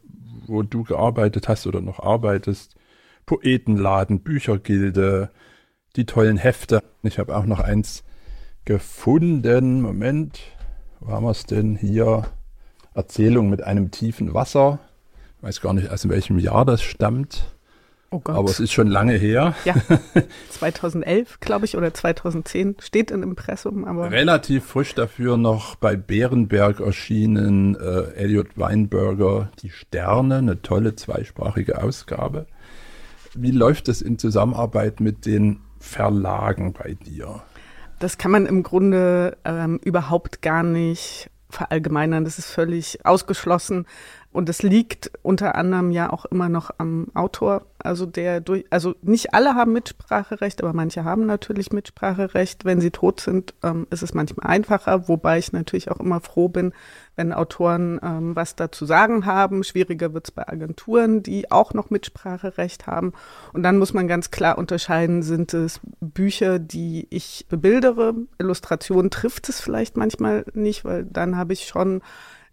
wo 0.49 0.63
du 0.63 0.83
gearbeitet 0.83 1.47
hast 1.47 1.67
oder 1.67 1.81
noch 1.81 1.99
arbeitest, 1.99 2.75
Poetenladen, 3.25 4.21
Büchergilde, 4.21 5.29
die 5.95 6.05
tollen 6.05 6.37
Hefte. 6.37 6.83
Ich 7.03 7.19
habe 7.19 7.35
auch 7.35 7.45
noch 7.45 7.59
eins 7.59 8.03
gefunden. 8.65 9.81
Moment, 9.81 10.39
wo 10.99 11.11
haben 11.11 11.25
wir 11.25 11.31
es 11.31 11.45
denn 11.45 11.75
hier? 11.75 12.25
Erzählung 12.93 13.49
mit 13.49 13.63
einem 13.63 13.91
tiefen 13.91 14.33
Wasser. 14.33 14.79
Ich 15.37 15.43
weiß 15.43 15.61
gar 15.61 15.73
nicht, 15.73 15.89
aus 15.89 16.09
welchem 16.09 16.39
Jahr 16.39 16.65
das 16.65 16.81
stammt. 16.81 17.55
Oh 18.11 18.19
Gott. 18.19 18.35
Aber 18.35 18.49
es 18.49 18.59
ist 18.59 18.71
schon 18.71 18.87
lange 18.87 19.13
her. 19.13 19.53
Ja, 19.65 19.75
2011, 20.49 21.39
glaube 21.39 21.65
ich, 21.65 21.77
oder 21.77 21.93
2010 21.93 22.77
steht 22.79 23.11
in 23.11 23.21
Impressum. 23.21 23.85
Aber 23.85 24.09
Relativ 24.09 24.65
frisch 24.65 24.95
dafür 24.95 25.37
noch 25.37 25.75
bei 25.75 25.95
Bärenberg 25.95 26.79
erschienen, 26.79 27.75
äh, 27.75 28.13
Elliot 28.15 28.57
Weinberger, 28.57 29.51
Die 29.61 29.69
Sterne, 29.69 30.37
eine 30.37 30.61
tolle 30.61 30.95
zweisprachige 30.95 31.83
Ausgabe. 31.83 32.47
Wie 33.35 33.51
läuft 33.51 33.89
es 33.89 34.01
in 34.01 34.17
Zusammenarbeit 34.17 34.99
mit 34.99 35.27
den 35.27 35.59
Verlagen 35.79 36.73
bei 36.73 36.95
dir? 36.95 37.41
Das 37.99 38.17
kann 38.17 38.31
man 38.31 38.45
im 38.47 38.63
Grunde 38.63 39.37
ähm, 39.45 39.79
überhaupt 39.83 40.41
gar 40.41 40.63
nicht 40.63 41.29
verallgemeinern. 41.49 42.23
Das 42.23 42.39
ist 42.39 42.49
völlig 42.49 43.05
ausgeschlossen. 43.05 43.85
Und 44.31 44.49
es 44.49 44.61
liegt 44.61 45.11
unter 45.21 45.55
anderem 45.55 45.91
ja 45.91 46.11
auch 46.11 46.25
immer 46.25 46.49
noch 46.49 46.71
am 46.77 47.07
Autor, 47.13 47.65
also 47.83 48.05
der 48.05 48.41
durch, 48.41 48.65
also 48.69 48.95
nicht 49.01 49.33
alle 49.33 49.55
haben 49.55 49.73
Mitspracherecht, 49.73 50.61
aber 50.61 50.73
manche 50.73 51.03
haben 51.03 51.25
natürlich 51.25 51.71
Mitspracherecht. 51.71 52.65
Wenn 52.65 52.81
sie 52.81 52.91
tot 52.91 53.21
sind, 53.21 53.53
ähm, 53.63 53.87
ist 53.89 54.03
es 54.03 54.13
manchmal 54.13 54.47
einfacher, 54.47 55.07
wobei 55.07 55.37
ich 55.37 55.53
natürlich 55.53 55.89
auch 55.89 55.99
immer 55.99 56.19
froh 56.19 56.49
bin, 56.49 56.73
wenn 57.15 57.33
Autoren 57.33 57.99
ähm, 58.03 58.35
was 58.35 58.55
dazu 58.55 58.85
sagen 58.85 59.25
haben. 59.25 59.63
Schwieriger 59.63 60.13
wird 60.13 60.27
es 60.27 60.31
bei 60.31 60.47
Agenturen, 60.47 61.23
die 61.23 61.51
auch 61.51 61.73
noch 61.73 61.89
Mitspracherecht 61.89 62.87
haben. 62.87 63.13
Und 63.53 63.63
dann 63.63 63.77
muss 63.77 63.93
man 63.93 64.07
ganz 64.07 64.31
klar 64.31 64.57
unterscheiden, 64.57 65.23
sind 65.23 65.53
es 65.53 65.79
Bücher, 65.99 66.59
die 66.59 67.07
ich 67.09 67.45
bebildere, 67.49 68.13
Illustrationen 68.37 69.11
trifft 69.11 69.49
es 69.49 69.61
vielleicht 69.61 69.97
manchmal 69.97 70.45
nicht, 70.53 70.85
weil 70.85 71.05
dann 71.05 71.37
habe 71.37 71.53
ich 71.53 71.65
schon 71.65 72.01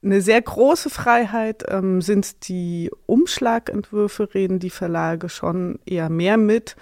eine 0.02 0.20
sehr 0.20 0.40
große 0.40 0.90
Freiheit 0.90 1.64
ähm, 1.68 2.00
sind 2.00 2.48
die 2.48 2.90
Umschlagentwürfe, 3.06 4.34
reden 4.34 4.58
die 4.58 4.70
Verlage 4.70 5.28
schon 5.28 5.78
eher 5.86 6.10
mehr 6.10 6.36
mit. 6.36 6.76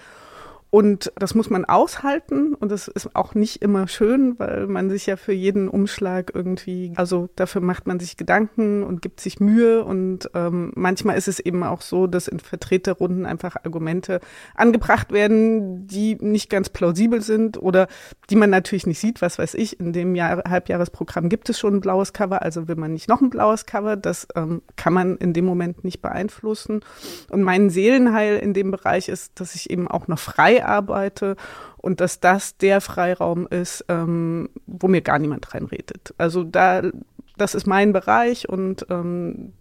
Und 0.74 1.12
das 1.14 1.36
muss 1.36 1.50
man 1.50 1.64
aushalten. 1.64 2.52
Und 2.52 2.72
das 2.72 2.88
ist 2.88 3.14
auch 3.14 3.36
nicht 3.36 3.62
immer 3.62 3.86
schön, 3.86 4.36
weil 4.40 4.66
man 4.66 4.90
sich 4.90 5.06
ja 5.06 5.14
für 5.14 5.32
jeden 5.32 5.68
Umschlag 5.68 6.32
irgendwie, 6.34 6.92
also 6.96 7.28
dafür 7.36 7.60
macht 7.60 7.86
man 7.86 8.00
sich 8.00 8.16
Gedanken 8.16 8.82
und 8.82 9.00
gibt 9.00 9.20
sich 9.20 9.38
Mühe. 9.38 9.84
Und 9.84 10.28
ähm, 10.34 10.72
manchmal 10.74 11.16
ist 11.16 11.28
es 11.28 11.38
eben 11.38 11.62
auch 11.62 11.80
so, 11.80 12.08
dass 12.08 12.26
in 12.26 12.40
Vertreterrunden 12.40 13.24
einfach 13.24 13.54
Argumente 13.62 14.18
angebracht 14.56 15.12
werden, 15.12 15.86
die 15.86 16.16
nicht 16.16 16.50
ganz 16.50 16.70
plausibel 16.70 17.22
sind 17.22 17.62
oder 17.62 17.86
die 18.28 18.34
man 18.34 18.50
natürlich 18.50 18.88
nicht 18.88 18.98
sieht, 18.98 19.22
was 19.22 19.38
weiß 19.38 19.54
ich, 19.54 19.78
in 19.78 19.92
dem 19.92 20.16
Jahr, 20.16 20.42
Halbjahresprogramm 20.42 21.28
gibt 21.28 21.48
es 21.50 21.56
schon 21.60 21.76
ein 21.76 21.80
blaues 21.82 22.12
Cover, 22.12 22.42
also 22.42 22.66
will 22.66 22.74
man 22.74 22.92
nicht 22.92 23.08
noch 23.08 23.20
ein 23.20 23.30
blaues 23.30 23.66
Cover, 23.66 23.94
das 23.94 24.26
ähm, 24.34 24.60
kann 24.74 24.92
man 24.92 25.18
in 25.18 25.34
dem 25.34 25.44
Moment 25.44 25.84
nicht 25.84 26.02
beeinflussen. 26.02 26.80
Und 27.30 27.42
mein 27.44 27.70
Seelenheil 27.70 28.38
in 28.38 28.54
dem 28.54 28.72
Bereich 28.72 29.08
ist, 29.08 29.38
dass 29.38 29.54
ich 29.54 29.70
eben 29.70 29.86
auch 29.86 30.08
noch 30.08 30.18
frei 30.18 30.63
arbeite 30.68 31.36
und 31.76 32.00
dass 32.00 32.20
das 32.20 32.56
der 32.56 32.80
Freiraum 32.80 33.46
ist, 33.46 33.84
ähm, 33.88 34.48
wo 34.66 34.88
mir 34.88 35.02
gar 35.02 35.18
niemand 35.18 35.54
reinredet. 35.54 36.14
Also 36.18 36.44
da, 36.44 36.82
das 37.36 37.54
ist 37.54 37.66
mein 37.66 37.92
Bereich 37.92 38.48
und 38.48 38.86
ähm, 38.90 39.52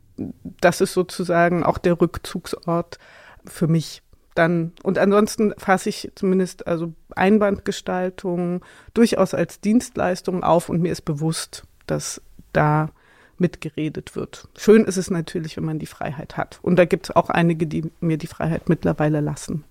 das 0.61 0.81
ist 0.81 0.93
sozusagen 0.93 1.63
auch 1.63 1.77
der 1.77 1.99
Rückzugsort 1.99 2.97
für 3.45 3.67
mich. 3.67 4.01
Dann, 4.35 4.71
und 4.81 4.97
ansonsten 4.97 5.53
fasse 5.57 5.89
ich 5.89 6.11
zumindest 6.15 6.65
also 6.65 6.93
Einbandgestaltung 7.15 8.63
durchaus 8.93 9.33
als 9.33 9.59
Dienstleistung 9.61 10.43
auf 10.43 10.69
und 10.69 10.81
mir 10.81 10.91
ist 10.91 11.05
bewusst, 11.05 11.65
dass 11.85 12.21
da 12.51 12.89
mitgeredet 13.37 14.15
wird. 14.15 14.47
Schön 14.57 14.85
ist 14.85 14.97
es 14.97 15.11
natürlich, 15.11 15.57
wenn 15.57 15.65
man 15.65 15.79
die 15.79 15.85
Freiheit 15.85 16.37
hat. 16.37 16.59
Und 16.61 16.77
da 16.77 16.85
gibt 16.85 17.07
es 17.07 17.15
auch 17.15 17.29
einige, 17.29 17.67
die 17.67 17.91
mir 17.99 18.17
die 18.17 18.27
Freiheit 18.27 18.69
mittlerweile 18.69 19.19
lassen. 19.19 19.63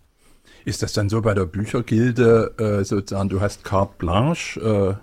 Ist 0.64 0.82
das 0.82 0.92
dann 0.92 1.08
so 1.08 1.22
bei 1.22 1.34
der 1.34 1.46
Büchergilde 1.46 2.54
äh, 2.58 2.84
sozusagen, 2.84 3.28
du 3.28 3.40
hast 3.40 3.64
carte 3.64 3.94
blanche? 3.98 4.60
Äh, 4.60 4.94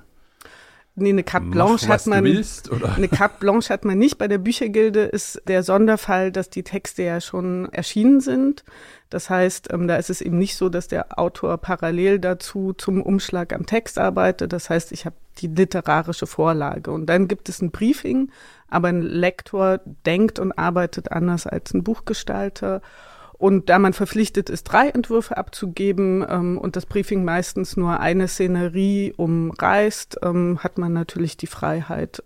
nee, 0.95 1.09
eine 1.09 1.23
carte 1.23 1.47
blanche 1.47 1.87
mach, 1.87 1.95
hat 1.95 2.07
man. 2.07 2.23
Willst, 2.23 2.71
eine 2.71 3.07
carte 3.07 3.39
blanche 3.39 3.73
hat 3.73 3.83
man 3.83 3.97
nicht. 3.97 4.17
Bei 4.17 4.27
der 4.27 4.37
Büchergilde 4.37 5.01
ist 5.01 5.41
der 5.47 5.63
Sonderfall, 5.63 6.31
dass 6.31 6.49
die 6.49 6.63
Texte 6.63 7.03
ja 7.03 7.19
schon 7.19 7.67
erschienen 7.71 8.21
sind. 8.21 8.63
Das 9.09 9.29
heißt, 9.29 9.73
ähm, 9.73 9.87
da 9.87 9.97
ist 9.97 10.09
es 10.09 10.21
eben 10.21 10.37
nicht 10.37 10.55
so, 10.55 10.69
dass 10.69 10.87
der 10.87 11.19
Autor 11.19 11.57
parallel 11.57 12.19
dazu 12.19 12.73
zum 12.73 13.01
Umschlag 13.01 13.53
am 13.53 13.65
Text 13.65 13.97
arbeitet. 13.97 14.53
Das 14.53 14.69
heißt, 14.69 14.91
ich 14.91 15.05
habe 15.05 15.15
die 15.39 15.47
literarische 15.47 16.27
Vorlage. 16.27 16.91
Und 16.91 17.07
dann 17.07 17.27
gibt 17.27 17.49
es 17.49 17.61
ein 17.61 17.71
Briefing, 17.71 18.31
aber 18.69 18.89
ein 18.89 19.01
Lektor 19.01 19.81
denkt 20.05 20.39
und 20.39 20.51
arbeitet 20.53 21.11
anders 21.11 21.47
als 21.47 21.73
ein 21.73 21.83
Buchgestalter. 21.83 22.81
Und 23.39 23.69
da 23.69 23.79
man 23.79 23.93
verpflichtet 23.93 24.49
ist, 24.49 24.65
drei 24.65 24.89
Entwürfe 24.89 25.37
abzugeben 25.37 26.25
ähm, 26.29 26.57
und 26.57 26.75
das 26.75 26.85
Briefing 26.85 27.23
meistens 27.23 27.77
nur 27.77 28.01
eine 28.01 28.27
Szenerie 28.27 29.13
umreißt, 29.15 30.19
ähm, 30.23 30.59
hat 30.59 30.77
man 30.77 30.91
natürlich 30.91 31.37
die 31.37 31.47
Freiheit, 31.47 32.21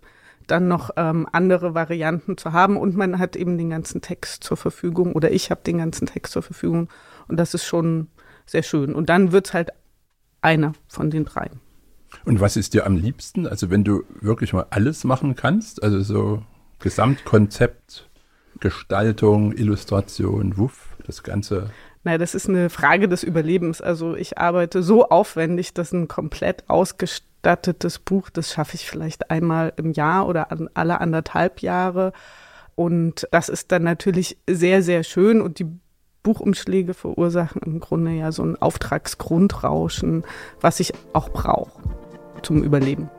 dann 0.48 0.66
noch 0.66 0.90
ähm, 0.96 1.28
andere 1.30 1.72
Varianten 1.72 2.36
zu 2.36 2.52
haben. 2.52 2.76
Und 2.76 2.96
man 2.96 3.20
hat 3.20 3.36
eben 3.36 3.56
den 3.56 3.70
ganzen 3.70 4.00
Text 4.00 4.42
zur 4.42 4.56
Verfügung 4.56 5.12
oder 5.12 5.30
ich 5.30 5.52
habe 5.52 5.60
den 5.64 5.78
ganzen 5.78 6.06
Text 6.06 6.32
zur 6.32 6.42
Verfügung. 6.42 6.88
Und 7.28 7.36
das 7.36 7.54
ist 7.54 7.64
schon 7.64 8.08
sehr 8.44 8.64
schön. 8.64 8.92
Und 8.92 9.08
dann 9.08 9.30
wird's 9.30 9.52
halt 9.54 9.70
einer 10.42 10.72
von 10.88 11.10
den 11.10 11.24
drei. 11.24 11.48
Und 12.24 12.40
was 12.40 12.56
ist 12.56 12.74
dir 12.74 12.86
am 12.86 12.96
liebsten? 12.96 13.46
Also 13.46 13.70
wenn 13.70 13.84
du 13.84 14.02
wirklich 14.20 14.52
mal 14.52 14.66
alles 14.70 15.04
machen 15.04 15.36
kannst, 15.36 15.80
also 15.80 16.00
so 16.00 16.42
Gesamtkonzept, 16.80 18.10
Gestaltung, 18.58 19.52
Illustration, 19.52 20.56
Wuff, 20.56 20.93
das 21.06 21.22
Ganze? 21.22 21.70
Naja, 22.02 22.18
das 22.18 22.34
ist 22.34 22.48
eine 22.48 22.70
Frage 22.70 23.08
des 23.08 23.22
Überlebens. 23.22 23.80
Also 23.80 24.14
ich 24.14 24.38
arbeite 24.38 24.82
so 24.82 25.08
aufwendig, 25.08 25.74
dass 25.74 25.92
ein 25.92 26.08
komplett 26.08 26.68
ausgestattetes 26.68 27.98
Buch, 27.98 28.30
das 28.30 28.52
schaffe 28.52 28.74
ich 28.74 28.88
vielleicht 28.88 29.30
einmal 29.30 29.72
im 29.76 29.92
Jahr 29.92 30.26
oder 30.26 30.50
an 30.52 30.68
alle 30.74 31.00
anderthalb 31.00 31.60
Jahre. 31.60 32.12
Und 32.74 33.28
das 33.30 33.48
ist 33.48 33.72
dann 33.72 33.84
natürlich 33.84 34.38
sehr, 34.48 34.82
sehr 34.82 35.04
schön 35.04 35.40
und 35.40 35.58
die 35.58 35.66
Buchumschläge 36.22 36.94
verursachen 36.94 37.62
im 37.64 37.80
Grunde 37.80 38.12
ja 38.12 38.32
so 38.32 38.42
ein 38.42 38.60
Auftragsgrundrauschen, 38.60 40.24
was 40.60 40.80
ich 40.80 40.92
auch 41.12 41.28
brauche 41.28 41.80
zum 42.42 42.62
Überleben. 42.62 43.10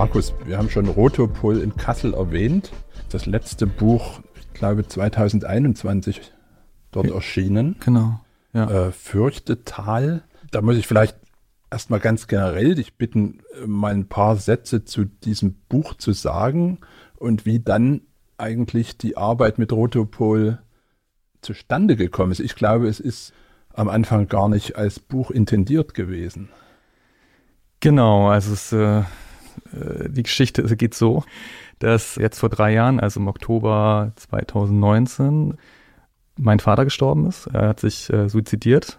Markus, 0.00 0.32
wir 0.46 0.56
haben 0.56 0.70
schon 0.70 0.88
Rotopol 0.88 1.60
in 1.60 1.76
Kassel 1.76 2.14
erwähnt. 2.14 2.72
Das 3.10 3.26
letzte 3.26 3.66
Buch, 3.66 4.20
ich 4.34 4.50
glaube 4.54 4.88
2021 4.88 6.32
dort 6.90 7.10
erschienen. 7.10 7.76
Genau. 7.80 8.18
Ja. 8.54 8.86
Äh, 8.86 8.92
Fürchtetal. 8.92 10.22
Da 10.52 10.62
muss 10.62 10.78
ich 10.78 10.86
vielleicht 10.86 11.18
erstmal 11.70 12.00
ganz 12.00 12.28
generell 12.28 12.76
dich 12.76 12.96
bitten, 12.96 13.40
äh, 13.62 13.66
mal 13.66 13.92
ein 13.92 14.08
paar 14.08 14.36
Sätze 14.36 14.86
zu 14.86 15.04
diesem 15.04 15.56
Buch 15.68 15.92
zu 15.92 16.12
sagen 16.12 16.78
und 17.16 17.44
wie 17.44 17.60
dann 17.60 18.00
eigentlich 18.38 18.96
die 18.96 19.18
Arbeit 19.18 19.58
mit 19.58 19.70
Rotopol 19.70 20.60
zustande 21.42 21.96
gekommen 21.96 22.32
ist. 22.32 22.40
Ich 22.40 22.54
glaube, 22.54 22.88
es 22.88 23.00
ist 23.00 23.34
am 23.74 23.90
Anfang 23.90 24.28
gar 24.28 24.48
nicht 24.48 24.76
als 24.76 24.98
Buch 24.98 25.30
intendiert 25.30 25.92
gewesen. 25.92 26.48
Genau, 27.80 28.30
also 28.30 28.54
es 28.54 28.72
äh, 28.72 29.02
die 29.72 30.22
Geschichte 30.22 30.62
geht 30.76 30.94
so, 30.94 31.24
dass 31.78 32.16
jetzt 32.16 32.38
vor 32.38 32.48
drei 32.48 32.72
Jahren, 32.72 33.00
also 33.00 33.20
im 33.20 33.28
Oktober 33.28 34.12
2019, 34.16 35.54
mein 36.36 36.60
Vater 36.60 36.84
gestorben 36.84 37.26
ist. 37.26 37.46
Er 37.46 37.68
hat 37.68 37.80
sich 37.80 38.12
äh, 38.12 38.28
suizidiert. 38.28 38.98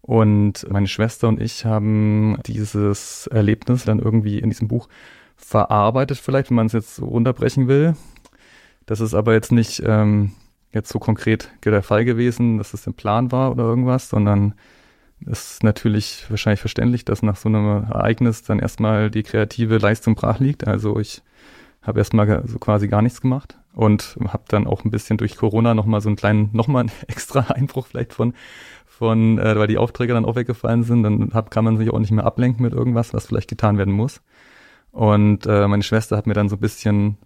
Und 0.00 0.66
meine 0.70 0.86
Schwester 0.86 1.28
und 1.28 1.40
ich 1.40 1.64
haben 1.66 2.38
dieses 2.46 3.26
Erlebnis 3.26 3.84
dann 3.84 3.98
irgendwie 3.98 4.38
in 4.38 4.48
diesem 4.48 4.68
Buch 4.68 4.88
verarbeitet, 5.36 6.18
vielleicht, 6.18 6.50
wenn 6.50 6.56
man 6.56 6.66
es 6.66 6.72
jetzt 6.72 6.96
so 6.96 7.04
runterbrechen 7.04 7.68
will. 7.68 7.94
Das 8.86 9.00
ist 9.00 9.12
aber 9.12 9.34
jetzt 9.34 9.52
nicht 9.52 9.82
ähm, 9.84 10.32
jetzt 10.72 10.90
so 10.90 10.98
konkret 10.98 11.50
der 11.64 11.82
Fall 11.82 12.04
gewesen, 12.04 12.58
dass 12.58 12.72
es 12.74 12.86
ein 12.86 12.94
Plan 12.94 13.30
war 13.32 13.50
oder 13.50 13.64
irgendwas, 13.64 14.08
sondern 14.08 14.54
ist 15.26 15.62
natürlich 15.62 16.26
wahrscheinlich 16.28 16.60
verständlich, 16.60 17.04
dass 17.04 17.22
nach 17.22 17.36
so 17.36 17.48
einem 17.48 17.84
Ereignis 17.84 18.42
dann 18.42 18.58
erstmal 18.58 19.10
die 19.10 19.22
kreative 19.22 19.78
Leistung 19.78 20.14
brach 20.14 20.38
liegt. 20.38 20.66
Also 20.66 20.98
ich 20.98 21.22
habe 21.82 21.98
erstmal 21.98 22.42
so 22.46 22.58
quasi 22.58 22.88
gar 22.88 23.02
nichts 23.02 23.20
gemacht 23.20 23.58
und 23.74 24.18
habe 24.28 24.44
dann 24.48 24.66
auch 24.66 24.84
ein 24.84 24.90
bisschen 24.90 25.18
durch 25.18 25.36
Corona 25.36 25.74
nochmal 25.74 26.00
so 26.00 26.08
einen 26.08 26.16
kleinen, 26.16 26.50
nochmal 26.52 26.82
einen 26.82 26.92
extra 27.06 27.40
Einbruch 27.52 27.86
vielleicht 27.86 28.12
von, 28.12 28.34
von 28.86 29.38
äh, 29.38 29.56
weil 29.58 29.68
die 29.68 29.78
Aufträge 29.78 30.12
dann 30.12 30.24
auch 30.24 30.36
weggefallen 30.36 30.82
sind, 30.82 31.02
dann 31.02 31.30
hab, 31.32 31.50
kann 31.50 31.64
man 31.64 31.78
sich 31.78 31.90
auch 31.90 31.98
nicht 31.98 32.10
mehr 32.10 32.26
ablenken 32.26 32.62
mit 32.62 32.72
irgendwas, 32.72 33.14
was 33.14 33.26
vielleicht 33.26 33.48
getan 33.48 33.78
werden 33.78 33.94
muss. 33.94 34.22
Und 34.92 35.46
äh, 35.46 35.68
meine 35.68 35.82
Schwester 35.82 36.16
hat 36.16 36.26
mir 36.26 36.34
dann 36.34 36.48
so 36.48 36.56
ein 36.56 36.60
bisschen 36.60 37.18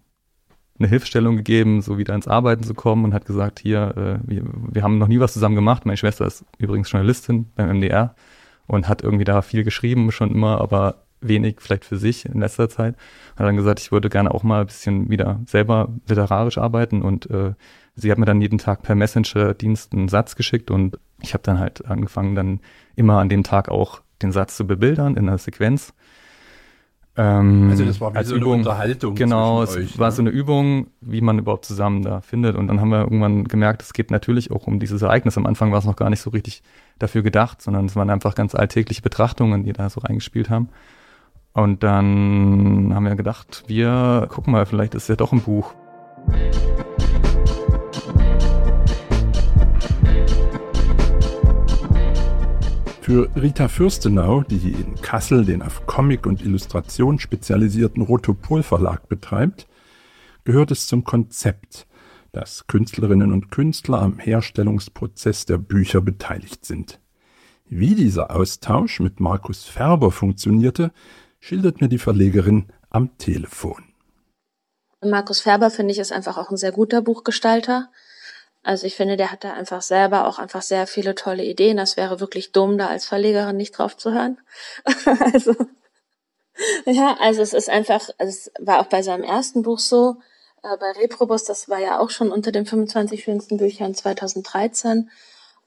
eine 0.83 0.89
Hilfestellung 0.89 1.37
gegeben, 1.37 1.81
so 1.81 1.99
wieder 1.99 2.15
ins 2.15 2.29
Arbeiten 2.29 2.65
zu 2.65 2.75
kommen 2.75 3.05
und 3.05 3.15
hat 3.15 3.25
gesagt, 3.25 3.61
hier, 3.61 3.95
äh, 3.97 4.29
wir, 4.29 4.43
wir 4.45 4.83
haben 4.83 4.99
noch 4.99 5.09
nie 5.09 5.21
was 5.21 5.33
zusammen 5.33 5.55
gemacht. 5.55 5.87
Meine 5.87 5.97
Schwester 5.97 6.27
ist 6.27 6.45
übrigens 6.59 6.91
Journalistin 6.91 7.51
beim 7.55 7.79
MDR 7.79 8.15
und 8.67 8.89
hat 8.89 9.03
irgendwie 9.03 9.25
da 9.25 9.43
viel 9.43 9.65
geschrieben, 9.65 10.13
schon 10.13 10.31
immer, 10.31 10.61
aber 10.61 10.97
wenig 11.21 11.57
vielleicht 11.61 11.85
für 11.85 11.97
sich 11.97 12.27
in 12.27 12.41
letzter 12.41 12.69
Zeit. 12.69 12.97
Hat 13.37 13.47
dann 13.47 13.57
gesagt, 13.57 13.81
ich 13.81 13.93
würde 13.93 14.09
gerne 14.09 14.33
auch 14.33 14.43
mal 14.43 14.63
ein 14.63 14.67
bisschen 14.67 15.09
wieder 15.09 15.41
selber 15.47 15.89
literarisch 16.09 16.59
arbeiten 16.59 17.03
und 17.03 17.31
äh, 17.31 17.55
sie 17.95 18.11
hat 18.11 18.19
mir 18.19 18.27
dann 18.27 18.41
jeden 18.41 18.59
Tag 18.59 18.83
per 18.83 18.95
Messenger-Dienst 18.95 19.93
einen 19.93 20.09
Satz 20.09 20.37
geschickt 20.37 20.71
und 20.71 20.99
ich 21.21 21.35
habe 21.35 21.45
dann 21.45 21.59
halt 21.59 21.87
angefangen, 21.87 22.35
dann 22.35 22.61
immer 22.97 23.19
an 23.19 23.29
dem 23.29 23.45
Tag 23.45 23.69
auch 23.69 24.03
den 24.23 24.33
Satz 24.33 24.57
zu 24.57 24.67
bebildern 24.67 25.17
in 25.17 25.29
einer 25.29 25.39
Sequenz 25.39 25.95
ähm, 27.15 27.69
also 27.71 27.85
das 27.85 28.01
war 28.01 28.15
wie 28.15 28.25
so 28.25 28.37
Übung, 28.37 28.53
eine 28.53 28.59
Unterhaltung. 28.61 29.15
Genau, 29.15 29.63
es 29.63 29.77
euch, 29.77 29.99
war 29.99 30.09
ne? 30.09 30.13
so 30.13 30.23
eine 30.23 30.31
Übung, 30.31 30.87
wie 31.01 31.21
man 31.21 31.39
überhaupt 31.39 31.67
zusammen 31.67 32.03
da 32.03 32.21
findet. 32.23 32.57
Und 32.57 32.69
dann 32.69 32.81
haben 32.81 32.89
wir 32.89 33.01
irgendwann 33.01 33.45
gemerkt, 33.45 33.83
es 33.83 33.93
geht 33.93 34.11
natürlich 34.11 34.51
auch 34.51 34.67
um 34.67 34.81
dieses 34.81 35.03
Ereignis. 35.03 35.37
Am 35.37 35.47
Anfang 35.47 35.73
war 35.73 35.79
es 35.79 35.85
noch 35.85 35.97
gar 35.97 36.09
nicht 36.09 36.21
so 36.21 36.31
richtig 36.31 36.63
dafür 36.99 37.23
gedacht, 37.23 37.61
sondern 37.61 37.85
es 37.85 37.97
waren 37.97 38.09
einfach 38.09 38.35
ganz 38.35 38.55
alltägliche 38.55 39.03
Betrachtungen, 39.03 39.65
die 39.65 39.73
da 39.73 39.91
so 39.91 40.01
reingespielt 40.01 40.49
haben. 40.49 40.71
Und 41.53 41.83
dann 41.83 42.93
haben 42.95 43.05
wir 43.05 43.15
gedacht, 43.15 43.65
wir 43.67 44.27
gucken 44.31 44.53
mal, 44.53 44.65
vielleicht 44.65 44.95
ist 44.95 45.09
ja 45.09 45.17
doch 45.17 45.33
ein 45.33 45.43
Buch. 45.43 45.75
Für 53.03 53.29
Rita 53.35 53.67
Fürstenau, 53.67 54.43
die 54.43 54.71
in 54.71 54.95
Kassel 55.03 55.45
den 55.45 55.61
auf 55.61 55.87
Comic 55.87 56.25
und 56.25 56.41
Illustration 56.41 57.19
spezialisierten 57.19 58.01
Rotopol 58.01 58.63
Verlag 58.63 59.09
betreibt, 59.09 59.67
gehört 60.45 60.71
es 60.71 60.87
zum 60.87 61.03
Konzept, 61.03 61.89
dass 62.31 62.69
Künstlerinnen 62.69 63.33
und 63.33 63.51
Künstler 63.51 64.01
am 64.01 64.21
Herstellungsprozess 64.21 65.47
der 65.47 65.59
Bücher 65.59 66.01
beteiligt 66.01 66.65
sind. 66.65 67.01
Wie 67.67 67.97
dieser 67.97 68.31
Austausch 68.31 69.01
mit 69.01 69.19
Markus 69.19 69.65
Färber 69.65 70.13
funktionierte, 70.13 70.93
schildert 71.41 71.81
mir 71.81 71.89
die 71.89 71.99
Verlegerin 71.99 72.67
am 72.89 73.19
Telefon. 73.19 73.83
Markus 75.05 75.41
Färber 75.41 75.71
finde 75.71 75.91
ich 75.91 75.99
ist 75.99 76.13
einfach 76.13 76.39
auch 76.39 76.51
ein 76.53 76.57
sehr 76.57 76.71
guter 76.71 77.03
Buchgestalter. 77.03 77.91
Also 78.63 78.87
ich 78.87 78.95
finde, 78.95 79.17
der 79.17 79.33
hat 79.33 79.45
da 79.45 79.53
einfach 79.55 79.83
selber 79.83 80.27
auch 80.27 80.39
einfach 80.39 80.63
sehr 80.63 80.87
viele 80.87 81.15
tolle 81.15 81.45
Ideen. 81.45 81.77
Das 81.77 81.97
wäre 81.97 82.21
wirklich 82.21 82.53
dumm, 82.53 82.79
da 82.79 82.89
als 82.89 83.07
Verlegerin 83.07 83.57
nicht 83.57 83.73
drauf 83.73 83.97
zu 83.97 84.13
hören. 84.13 84.39
also, 85.33 85.55
ja, 86.87 87.17
also 87.19 87.43
es 87.43 87.55
ist 87.55 87.69
einfach, 87.69 88.09
es 88.19 88.53
war 88.61 88.81
auch 88.81 88.87
bei 88.87 89.03
seinem 89.03 89.25
ersten 89.25 89.63
Buch 89.63 89.81
so, 89.81 90.17
äh, 90.63 90.77
bei 90.77 90.93
Reprobus, 90.93 91.45
das 91.45 91.69
war 91.69 91.81
ja 91.81 91.99
auch 91.99 92.11
schon 92.11 92.31
unter 92.31 92.53
den 92.53 92.67
25 92.67 93.25
schönsten 93.25 93.57
Büchern 93.57 93.95
2013. 93.95 95.11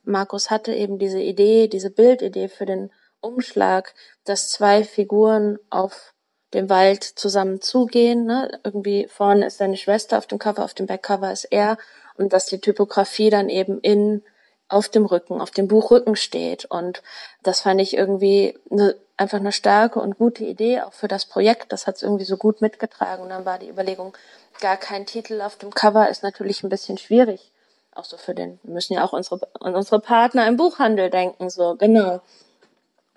Markus 0.03 0.49
hatte 0.49 0.73
eben 0.73 0.97
diese 0.97 1.19
Idee, 1.19 1.67
diese 1.67 1.89
Bildidee 1.89 2.47
für 2.47 2.65
den 2.65 2.91
Umschlag, 3.19 3.93
dass 4.23 4.49
zwei 4.49 4.83
Figuren 4.83 5.57
auf 5.69 6.13
dem 6.53 6.69
Wald 6.69 7.03
zusammen 7.03 7.59
zugehen. 7.59 8.25
Ne? 8.25 8.59
Irgendwie 8.63 9.07
vorne 9.09 9.47
ist 9.47 9.57
seine 9.57 9.77
Schwester 9.77 10.17
auf 10.17 10.27
dem 10.27 10.39
Cover, 10.39 10.63
auf 10.63 10.73
dem 10.73 10.85
Backcover 10.85 11.31
ist 11.31 11.45
er 11.45 11.77
und 12.17 12.33
dass 12.33 12.45
die 12.45 12.59
Typografie 12.59 13.29
dann 13.29 13.49
eben 13.49 13.79
in 13.79 14.23
auf 14.67 14.89
dem 14.89 15.05
Rücken, 15.05 15.41
auf 15.41 15.51
dem 15.51 15.67
Buchrücken 15.67 16.15
steht. 16.15 16.65
Und 16.65 17.03
das 17.43 17.61
fand 17.61 17.79
ich 17.81 17.95
irgendwie 17.95 18.57
eine, 18.71 18.95
einfach 19.17 19.37
eine 19.39 19.51
starke 19.51 19.99
und 19.99 20.17
gute 20.17 20.43
Idee, 20.43 20.81
auch 20.81 20.93
für 20.93 21.07
das 21.07 21.25
Projekt. 21.25 21.71
Das 21.71 21.87
hat 21.87 21.97
es 21.97 22.03
irgendwie 22.03 22.25
so 22.25 22.37
gut 22.37 22.61
mitgetragen. 22.61 23.23
Und 23.23 23.29
dann 23.29 23.45
war 23.45 23.59
die 23.59 23.69
Überlegung, 23.69 24.15
gar 24.59 24.77
kein 24.77 25.05
Titel 25.05 25.41
auf 25.41 25.57
dem 25.57 25.73
Cover 25.73 26.09
ist 26.09 26.23
natürlich 26.23 26.63
ein 26.63 26.69
bisschen 26.69 26.97
schwierig. 26.97 27.51
Auch 27.93 28.05
so 28.05 28.17
für 28.17 28.33
den, 28.33 28.59
wir 28.63 28.73
müssen 28.73 28.93
ja 28.93 29.05
auch 29.05 29.13
unsere, 29.13 29.47
an 29.59 29.75
unsere 29.75 29.99
Partner 29.99 30.47
im 30.47 30.57
Buchhandel 30.57 31.09
denken, 31.09 31.49
so, 31.49 31.75
genau. 31.75 32.21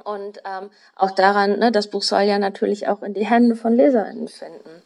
Und 0.04 0.40
ähm, 0.44 0.70
auch 0.94 1.10
daran, 1.10 1.58
ne, 1.58 1.72
das 1.72 1.88
Buch 1.88 2.02
soll 2.02 2.22
ja 2.22 2.38
natürlich 2.38 2.86
auch 2.86 3.02
in 3.02 3.14
die 3.14 3.26
Hände 3.26 3.56
von 3.56 3.74
LeserInnen 3.74 4.28
finden. 4.28 4.82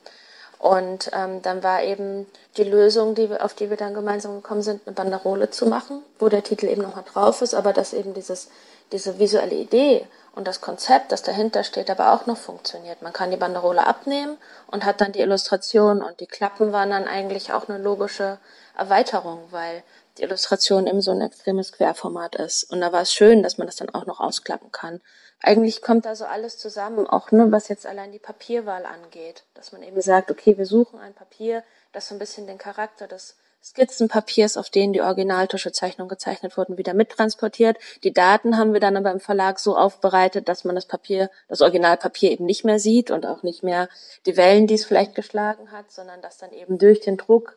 Und 0.63 1.11
ähm, 1.13 1.43
dann 1.43 1.65
war 1.65 1.83
eben 1.83 2.25
die 2.57 2.63
Lösung, 2.63 3.17
die 3.17 3.29
wir, 3.29 3.45
auf 3.45 3.53
die 3.53 3.69
wir 3.69 3.77
dann 3.77 3.95
gemeinsam 3.95 4.37
gekommen 4.37 4.63
sind, 4.63 4.81
eine 4.87 4.95
Banderole 4.95 5.51
zu 5.51 5.67
machen, 5.67 6.05
wo 6.21 6.29
der 6.29 6.45
Titel 6.45 6.67
eben 6.67 6.83
nochmal 6.83 7.03
drauf 7.03 7.43
ist, 7.43 7.53
aber 7.53 7.73
dass 7.73 7.93
eben 7.93 8.15
dieses, 8.15 8.49
diese 8.93 9.19
visuelle 9.19 9.57
Idee 9.57 10.07
und 10.37 10.47
das 10.47 10.61
Konzept, 10.61 11.11
das 11.11 11.25
dahinter 11.25 11.65
steht, 11.65 11.91
aber 11.91 12.13
auch 12.13 12.27
noch 12.27 12.37
funktioniert. 12.37 13.03
Man 13.03 13.13
kann 13.13 13.33
die 13.33 13.37
Banderole 13.37 13.85
abnehmen 13.85 14.39
und 14.69 14.85
hat 14.85 15.01
dann 15.01 15.11
die 15.11 15.19
Illustration 15.19 16.01
und 16.01 16.21
die 16.21 16.29
Klappen 16.29 16.73
waren 16.73 16.91
dann 16.91 17.09
eigentlich 17.09 17.53
auch 17.53 17.69
eine 17.69 17.79
logische 17.79 18.39
Erweiterung, 18.79 19.41
weil 19.51 19.83
die 20.19 20.23
Illustration 20.23 20.87
eben 20.87 21.01
so 21.01 21.11
ein 21.11 21.21
extremes 21.21 21.73
Querformat 21.73 22.37
ist. 22.37 22.65
Und 22.65 22.81
da 22.81 22.93
war 22.93 23.03
es 23.03 23.13
schön, 23.13 23.43
dass 23.43 23.59
man 23.59 23.67
das 23.67 23.77
dann 23.77 23.91
auch 23.91 24.07
noch 24.07 24.21
ausklappen 24.21 24.71
kann 24.73 25.01
eigentlich 25.43 25.83
kommt 25.83 26.05
da 26.05 26.15
so 26.15 26.25
alles 26.25 26.57
zusammen, 26.57 27.07
auch 27.07 27.33
ne, 27.33 27.51
was 27.51 27.69
jetzt 27.69 27.87
allein 27.87 28.13
die 28.13 28.21
Papierwahl 28.21 28.87
angeht, 28.87 29.45
dass 29.55 29.73
man 29.73 29.83
eben 29.83 30.01
sagt, 30.01 30.31
okay, 30.31 30.57
wir 30.57 30.67
suchen 30.67 31.01
ein 31.01 31.15
Papier, 31.15 31.65
das 31.93 32.09
so 32.09 32.15
ein 32.15 32.19
bisschen 32.19 32.47
den 32.47 32.59
Charakter 32.59 33.09
des 33.09 33.37
Skizzenpapiers, 33.63 34.57
auf 34.57 34.71
denen 34.71 34.93
die 34.93 35.03
Originaltuschezeichnungen 35.03 36.09
gezeichnet 36.09 36.57
wurden, 36.57 36.79
wieder 36.79 36.95
mittransportiert. 36.95 37.77
Die 38.03 38.13
Daten 38.13 38.57
haben 38.57 38.73
wir 38.73 38.81
dann 38.81 38.97
aber 38.97 39.13
im 39.13 39.21
Verlag 39.21 39.61
so 39.61 39.77
aufbereitet, 39.77 40.49
dass 40.49 40.65
man 40.65 40.75
das 40.75 40.87
Papier, 40.87 41.31
das 41.49 41.61
Originalpapier 41.61 42.33
eben 42.33 42.45
nicht 42.45 42.65
mehr 42.65 42.81
sieht 42.81 43.11
und 43.11 43.25
auch 43.25 43.43
nicht 43.43 43.63
mehr 43.63 43.89
die 44.27 44.37
Wellen, 44.37 44.67
die 44.67 44.75
es 44.75 44.85
vielleicht 44.85 45.15
geschlagen 45.15 45.71
hat, 45.71 45.93
sondern 45.93 46.23
dass 46.23 46.39
dann 46.39 46.53
eben 46.53 46.79
durch 46.79 47.01
den 47.01 47.17
Druck 47.17 47.57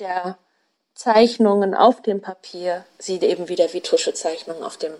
der 0.00 0.36
Zeichnungen 1.00 1.74
auf 1.74 2.02
dem 2.02 2.20
Papier 2.20 2.84
sie 2.98 3.18
eben 3.20 3.48
wieder 3.48 3.72
wie 3.72 3.80
Tuschezeichnungen 3.80 4.62
auf 4.62 4.76
dem 4.76 4.92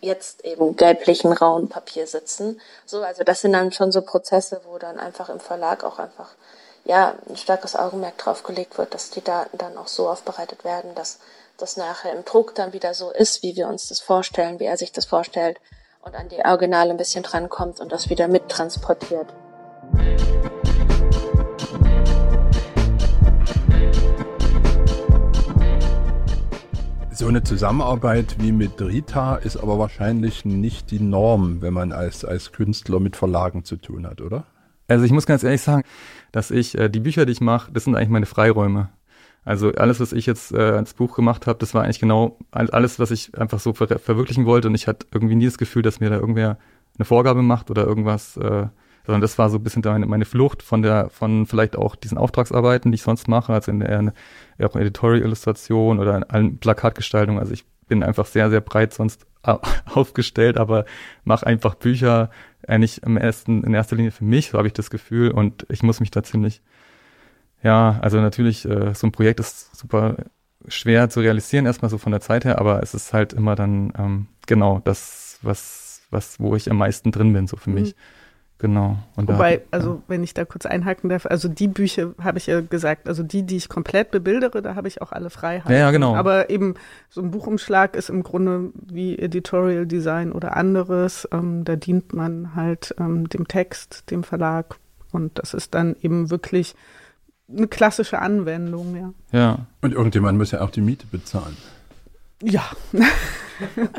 jetzt 0.00 0.42
eben 0.42 0.74
gelblichen 0.74 1.34
rauen 1.34 1.68
Papier 1.68 2.06
sitzen. 2.06 2.62
So, 2.86 3.02
also 3.02 3.24
das 3.24 3.42
sind 3.42 3.52
dann 3.52 3.70
schon 3.70 3.92
so 3.92 4.00
Prozesse, 4.00 4.62
wo 4.64 4.78
dann 4.78 4.98
einfach 4.98 5.28
im 5.28 5.40
Verlag 5.40 5.84
auch 5.84 5.98
einfach 5.98 6.30
ja 6.86 7.14
ein 7.28 7.36
starkes 7.36 7.76
Augenmerk 7.76 8.16
drauf 8.16 8.42
gelegt 8.42 8.78
wird, 8.78 8.94
dass 8.94 9.10
die 9.10 9.20
Daten 9.20 9.58
dann 9.58 9.76
auch 9.76 9.88
so 9.88 10.08
aufbereitet 10.08 10.64
werden, 10.64 10.94
dass 10.94 11.18
das 11.58 11.76
nachher 11.76 12.14
im 12.14 12.24
Druck 12.24 12.54
dann 12.54 12.72
wieder 12.72 12.94
so 12.94 13.10
ist, 13.10 13.42
wie 13.42 13.54
wir 13.54 13.68
uns 13.68 13.88
das 13.88 14.00
vorstellen, 14.00 14.58
wie 14.60 14.64
er 14.64 14.78
sich 14.78 14.92
das 14.92 15.04
vorstellt 15.04 15.58
und 16.00 16.14
an 16.14 16.30
die 16.30 16.42
Originale 16.42 16.88
ein 16.88 16.96
bisschen 16.96 17.22
drankommt 17.22 17.80
und 17.80 17.92
das 17.92 18.08
wieder 18.08 18.28
mittransportiert. 18.28 19.28
So 27.16 27.28
eine 27.28 27.44
Zusammenarbeit 27.44 28.34
wie 28.40 28.50
mit 28.50 28.82
Rita 28.82 29.36
ist 29.36 29.56
aber 29.56 29.78
wahrscheinlich 29.78 30.44
nicht 30.44 30.90
die 30.90 30.98
Norm, 30.98 31.62
wenn 31.62 31.72
man 31.72 31.92
als, 31.92 32.24
als 32.24 32.50
Künstler 32.50 32.98
mit 32.98 33.14
Verlagen 33.14 33.62
zu 33.62 33.76
tun 33.76 34.04
hat, 34.04 34.20
oder? 34.20 34.46
Also 34.88 35.04
ich 35.04 35.12
muss 35.12 35.24
ganz 35.24 35.44
ehrlich 35.44 35.62
sagen, 35.62 35.84
dass 36.32 36.50
ich 36.50 36.76
äh, 36.76 36.88
die 36.88 36.98
Bücher, 36.98 37.24
die 37.24 37.30
ich 37.30 37.40
mache, 37.40 37.70
das 37.70 37.84
sind 37.84 37.94
eigentlich 37.94 38.08
meine 38.08 38.26
Freiräume. 38.26 38.88
Also 39.44 39.70
alles, 39.74 40.00
was 40.00 40.12
ich 40.12 40.26
jetzt 40.26 40.50
äh, 40.52 40.58
als 40.58 40.94
Buch 40.94 41.14
gemacht 41.14 41.46
habe, 41.46 41.60
das 41.60 41.72
war 41.72 41.84
eigentlich 41.84 42.00
genau 42.00 42.36
alles, 42.50 42.98
was 42.98 43.12
ich 43.12 43.38
einfach 43.38 43.60
so 43.60 43.74
ver 43.74 44.00
verwirklichen 44.00 44.44
wollte. 44.44 44.66
Und 44.66 44.74
ich 44.74 44.88
hatte 44.88 45.06
irgendwie 45.12 45.36
nie 45.36 45.44
das 45.44 45.58
Gefühl, 45.58 45.82
dass 45.82 46.00
mir 46.00 46.10
da 46.10 46.16
irgendwer 46.16 46.58
eine 46.98 47.04
Vorgabe 47.04 47.42
macht 47.42 47.70
oder 47.70 47.86
irgendwas 47.86 48.36
äh, 48.38 48.66
sondern 49.04 49.20
das 49.20 49.38
war 49.38 49.50
so 49.50 49.58
ein 49.58 49.62
bisschen 49.62 49.82
meine, 49.84 50.06
meine 50.06 50.24
Flucht 50.24 50.62
von 50.62 50.82
der, 50.82 51.10
von 51.10 51.46
vielleicht 51.46 51.76
auch 51.76 51.94
diesen 51.94 52.18
Auftragsarbeiten, 52.18 52.90
die 52.90 52.96
ich 52.96 53.02
sonst 53.02 53.28
mache, 53.28 53.52
also 53.52 53.70
in 53.70 53.80
der 53.80 54.12
auch 54.62 54.76
Editorial-Illustration 54.76 55.98
oder 55.98 56.16
in 56.16 56.24
allen 56.24 56.58
Plakatgestaltungen. 56.58 57.38
Also 57.38 57.52
ich 57.52 57.64
bin 57.86 58.02
einfach 58.02 58.26
sehr, 58.26 58.50
sehr 58.50 58.60
breit 58.60 58.94
sonst 58.94 59.26
aufgestellt, 59.86 60.56
aber 60.56 60.86
mache 61.24 61.46
einfach 61.46 61.74
Bücher 61.74 62.30
eigentlich 62.66 63.02
im 63.02 63.16
ersten, 63.18 63.62
in 63.62 63.74
erster 63.74 63.96
Linie 63.96 64.10
für 64.10 64.24
mich, 64.24 64.50
so 64.50 64.58
habe 64.58 64.68
ich 64.68 64.72
das 64.72 64.90
Gefühl. 64.90 65.30
Und 65.30 65.66
ich 65.68 65.82
muss 65.82 66.00
mich 66.00 66.10
da 66.10 66.22
ziemlich, 66.22 66.62
ja, 67.62 67.98
also 68.00 68.20
natürlich, 68.20 68.64
äh, 68.64 68.94
so 68.94 69.06
ein 69.06 69.12
Projekt 69.12 69.40
ist 69.40 69.76
super 69.76 70.16
schwer 70.66 71.10
zu 71.10 71.20
realisieren, 71.20 71.66
erstmal 71.66 71.90
so 71.90 71.98
von 71.98 72.12
der 72.12 72.22
Zeit 72.22 72.46
her, 72.46 72.58
aber 72.58 72.82
es 72.82 72.94
ist 72.94 73.12
halt 73.12 73.34
immer 73.34 73.54
dann 73.54 73.92
ähm, 73.98 74.26
genau 74.46 74.80
das, 74.82 75.38
was, 75.42 76.02
was, 76.10 76.40
wo 76.40 76.56
ich 76.56 76.70
am 76.70 76.78
meisten 76.78 77.12
drin 77.12 77.34
bin, 77.34 77.46
so 77.46 77.58
für 77.58 77.68
mhm. 77.68 77.76
mich. 77.76 77.94
Genau. 78.64 78.96
Und 79.14 79.28
Wobei, 79.28 79.58
da, 79.58 79.62
also 79.72 80.02
wenn 80.08 80.24
ich 80.24 80.32
da 80.32 80.46
kurz 80.46 80.64
einhaken 80.64 81.10
darf, 81.10 81.26
also 81.26 81.48
die 81.48 81.68
Bücher 81.68 82.14
habe 82.18 82.38
ich 82.38 82.46
ja 82.46 82.62
gesagt, 82.62 83.10
also 83.10 83.22
die, 83.22 83.42
die 83.42 83.56
ich 83.58 83.68
komplett 83.68 84.10
bebildere, 84.10 84.62
da 84.62 84.74
habe 84.74 84.88
ich 84.88 85.02
auch 85.02 85.12
alle 85.12 85.28
Freiheit. 85.28 85.70
Ja, 85.70 85.76
ja, 85.76 85.90
genau. 85.90 86.16
Aber 86.16 86.48
eben 86.48 86.76
so 87.10 87.20
ein 87.20 87.30
Buchumschlag 87.30 87.94
ist 87.94 88.08
im 88.08 88.22
Grunde 88.22 88.70
wie 88.86 89.18
Editorial 89.18 89.84
Design 89.84 90.32
oder 90.32 90.56
anderes. 90.56 91.28
Ähm, 91.30 91.64
da 91.64 91.76
dient 91.76 92.14
man 92.14 92.56
halt 92.56 92.94
ähm, 92.98 93.28
dem 93.28 93.46
Text, 93.48 94.10
dem 94.10 94.24
Verlag 94.24 94.76
und 95.12 95.38
das 95.38 95.52
ist 95.52 95.74
dann 95.74 95.94
eben 96.00 96.30
wirklich 96.30 96.74
eine 97.54 97.68
klassische 97.68 98.18
Anwendung, 98.18 98.96
ja. 98.96 99.38
Ja. 99.38 99.58
Und 99.82 99.92
irgendjemand 99.92 100.38
muss 100.38 100.52
ja 100.52 100.62
auch 100.62 100.70
die 100.70 100.80
Miete 100.80 101.06
bezahlen. 101.06 101.58
Ja. 102.42 102.64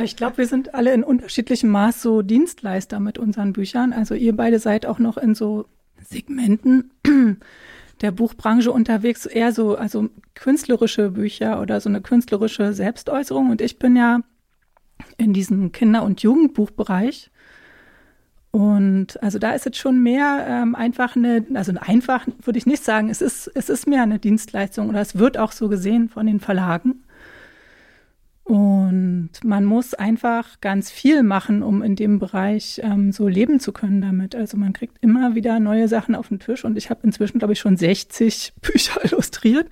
ich 0.04 0.16
glaube, 0.16 0.40
wir 0.40 0.48
sind 0.48 0.74
alle 0.76 0.94
in 0.94 1.04
unterschiedlichem 1.04 1.70
Maß 1.70 2.02
so 2.02 2.22
Dienstleister 2.22 3.00
mit 3.00 3.18
unseren 3.18 3.54
Büchern. 3.54 3.94
Also 3.94 4.16
ihr 4.16 4.36
beide 4.36 4.60
seid 4.60 4.86
auch 4.86 5.00
noch 5.00 5.18
in 5.18 5.36
so 5.36 5.66
Segmenten 6.02 6.92
der 8.02 8.12
Buchbranche 8.12 8.72
unterwegs, 8.72 9.26
eher 9.26 9.52
so, 9.52 9.78
also 9.78 10.10
künstlerische 10.34 11.12
Bücher 11.12 11.62
oder 11.62 11.80
so 11.80 11.90
eine 11.90 12.02
künstlerische 12.02 12.74
Selbstäußerung. 12.74 13.50
Und 13.50 13.62
ich 13.62 13.80
bin 13.80 13.96
ja 13.96 14.20
in 15.18 15.34
diesem 15.34 15.72
Kinder- 15.72 16.04
und 16.04 16.22
Jugendbuchbereich. 16.22 17.32
Und 18.52 19.22
also 19.22 19.38
da 19.38 19.52
ist 19.52 19.66
jetzt 19.66 19.78
schon 19.78 20.02
mehr 20.02 20.46
ähm, 20.48 20.76
einfach 20.76 21.16
eine, 21.16 21.46
also 21.56 21.74
einfach 21.78 22.26
würde 22.44 22.58
ich 22.58 22.66
nicht 22.66 22.84
sagen, 22.84 23.10
es 23.10 23.22
ist, 23.22 23.52
es 23.54 23.70
ist 23.70 23.86
mehr 23.86 24.04
eine 24.04 24.20
Dienstleistung 24.20 24.90
oder 24.90 25.02
es 25.02 25.18
wird 25.18 25.38
auch 25.38 25.52
so 25.52 25.68
gesehen 25.68 26.08
von 26.08 26.26
den 26.26 26.40
Verlagen. 26.40 27.04
Und 28.46 29.32
man 29.44 29.66
muss 29.66 29.96
einfach 29.96 30.62
ganz 30.62 30.92
viel 30.92 31.24
machen, 31.24 31.64
um 31.64 31.82
in 31.82 31.96
dem 31.96 32.20
Bereich 32.20 32.80
ähm, 32.84 33.12
so 33.12 33.28
leben 33.28 33.60
zu 33.60 33.72
können 33.72 34.02
damit. 34.02 34.36
Also 34.36 34.56
man 34.56 34.72
kriegt 34.72 34.98
immer 35.02 35.34
wieder 35.34 35.60
neue 35.60 35.88
Sachen 35.88 36.14
auf 36.14 36.28
den 36.28 36.40
Tisch 36.40 36.64
und 36.64 36.78
ich 36.78 36.92
habe 36.92 37.00
inzwischen, 37.04 37.40
glaube 37.40 37.54
ich, 37.54 37.60
schon 37.60 37.76
60 37.76 38.54
Bücher 38.62 39.04
illustriert. 39.04 39.68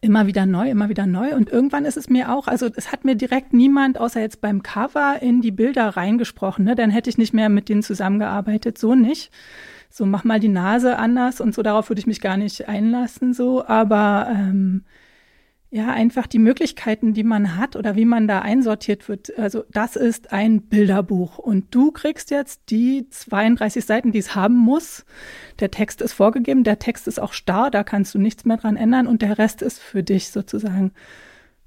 Immer 0.00 0.26
wieder 0.26 0.44
neu, 0.44 0.70
immer 0.70 0.88
wieder 0.88 1.06
neu. 1.06 1.36
Und 1.36 1.50
irgendwann 1.50 1.84
ist 1.84 1.96
es 1.96 2.10
mir 2.10 2.34
auch, 2.34 2.48
also 2.48 2.68
es 2.74 2.90
hat 2.90 3.04
mir 3.04 3.14
direkt 3.14 3.52
niemand, 3.52 4.00
außer 4.00 4.20
jetzt 4.20 4.40
beim 4.40 4.64
Cover, 4.64 5.22
in 5.22 5.40
die 5.40 5.52
Bilder 5.52 5.90
reingesprochen. 5.90 6.64
Ne? 6.64 6.74
Dann 6.74 6.90
hätte 6.90 7.10
ich 7.10 7.18
nicht 7.18 7.32
mehr 7.32 7.48
mit 7.48 7.68
denen 7.68 7.84
zusammengearbeitet, 7.84 8.76
so 8.76 8.96
nicht. 8.96 9.30
So, 9.88 10.04
mach 10.04 10.24
mal 10.24 10.40
die 10.40 10.48
Nase 10.48 10.98
anders 10.98 11.40
und 11.40 11.54
so, 11.54 11.62
darauf 11.62 11.90
würde 11.90 12.00
ich 12.00 12.06
mich 12.08 12.20
gar 12.20 12.36
nicht 12.36 12.68
einlassen, 12.68 13.34
so. 13.34 13.64
Aber 13.64 14.28
ähm, 14.30 14.82
ja, 15.72 15.88
einfach 15.88 16.26
die 16.26 16.40
Möglichkeiten, 16.40 17.14
die 17.14 17.22
man 17.22 17.56
hat 17.56 17.76
oder 17.76 17.94
wie 17.94 18.04
man 18.04 18.26
da 18.26 18.40
einsortiert 18.40 19.08
wird. 19.08 19.38
Also 19.38 19.64
das 19.70 19.94
ist 19.94 20.32
ein 20.32 20.62
Bilderbuch 20.62 21.38
und 21.38 21.72
du 21.72 21.92
kriegst 21.92 22.32
jetzt 22.32 22.62
die 22.70 23.08
32 23.08 23.84
Seiten, 23.84 24.10
die 24.10 24.18
es 24.18 24.34
haben 24.34 24.56
muss. 24.56 25.04
Der 25.60 25.70
Text 25.70 26.02
ist 26.02 26.12
vorgegeben, 26.12 26.64
der 26.64 26.80
Text 26.80 27.06
ist 27.06 27.20
auch 27.20 27.32
starr, 27.32 27.70
da 27.70 27.84
kannst 27.84 28.14
du 28.14 28.18
nichts 28.18 28.44
mehr 28.44 28.56
dran 28.56 28.76
ändern 28.76 29.06
und 29.06 29.22
der 29.22 29.38
Rest 29.38 29.62
ist 29.62 29.78
für 29.78 30.02
dich 30.02 30.30
sozusagen. 30.30 30.90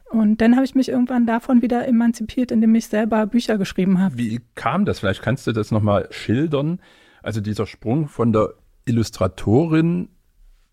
Und 0.10 0.42
dann 0.42 0.56
habe 0.56 0.66
ich 0.66 0.76
mich 0.76 0.90
irgendwann 0.90 1.26
davon 1.26 1.62
wieder 1.62 1.88
emanzipiert, 1.88 2.52
indem 2.52 2.76
ich 2.76 2.88
selber 2.88 3.26
Bücher 3.26 3.58
geschrieben 3.58 4.02
habe. 4.02 4.18
Wie 4.18 4.42
kam 4.54 4.84
das? 4.84 5.00
Vielleicht 5.00 5.22
kannst 5.22 5.48
du 5.48 5.54
das 5.54 5.72
nochmal 5.72 6.10
schildern. 6.12 6.82
Also 7.24 7.40
dieser 7.40 7.66
Sprung 7.66 8.10
von 8.10 8.34
der 8.34 8.54
Illustratorin 8.86 10.10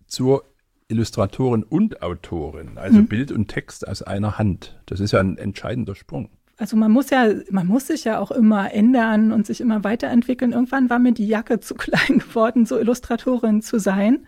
zur 0.09 0.50
Illustratorin 0.91 1.63
und 1.63 2.03
Autorin, 2.03 2.77
also 2.77 2.99
mhm. 2.99 3.07
Bild 3.07 3.33
und 3.33 3.49
Text 3.49 3.87
aus 3.87 4.03
einer 4.03 4.39
Hand. 4.39 4.81
Das 4.87 5.01
ist 5.01 5.13
ja 5.13 5.21
ein 5.21 5.39
entscheidender 5.39 5.95
Sprung. 5.95 6.29
Also 6.57 6.77
man 6.77 6.91
muss 6.93 7.09
ja, 7.09 7.27
man 7.51 7.67
muss 7.67 7.87
sich 7.87 8.05
ja 8.05 8.19
auch 8.19 8.31
immer 8.31 8.73
ändern 8.75 9.33
und 9.33 9.47
sich 9.47 9.63
immer 9.63 9.83
weiterentwickeln. 9.83 10.53
Irgendwann 10.53 10.91
war 10.91 10.99
mir 10.99 11.13
die 11.13 11.27
Jacke 11.27 11.61
zu 11.61 11.75
klein 11.77 12.19
geworden, 12.19 12.67
so 12.67 12.79
Illustratorin 12.79 13.63
zu 13.63 13.79
sein. 13.79 14.27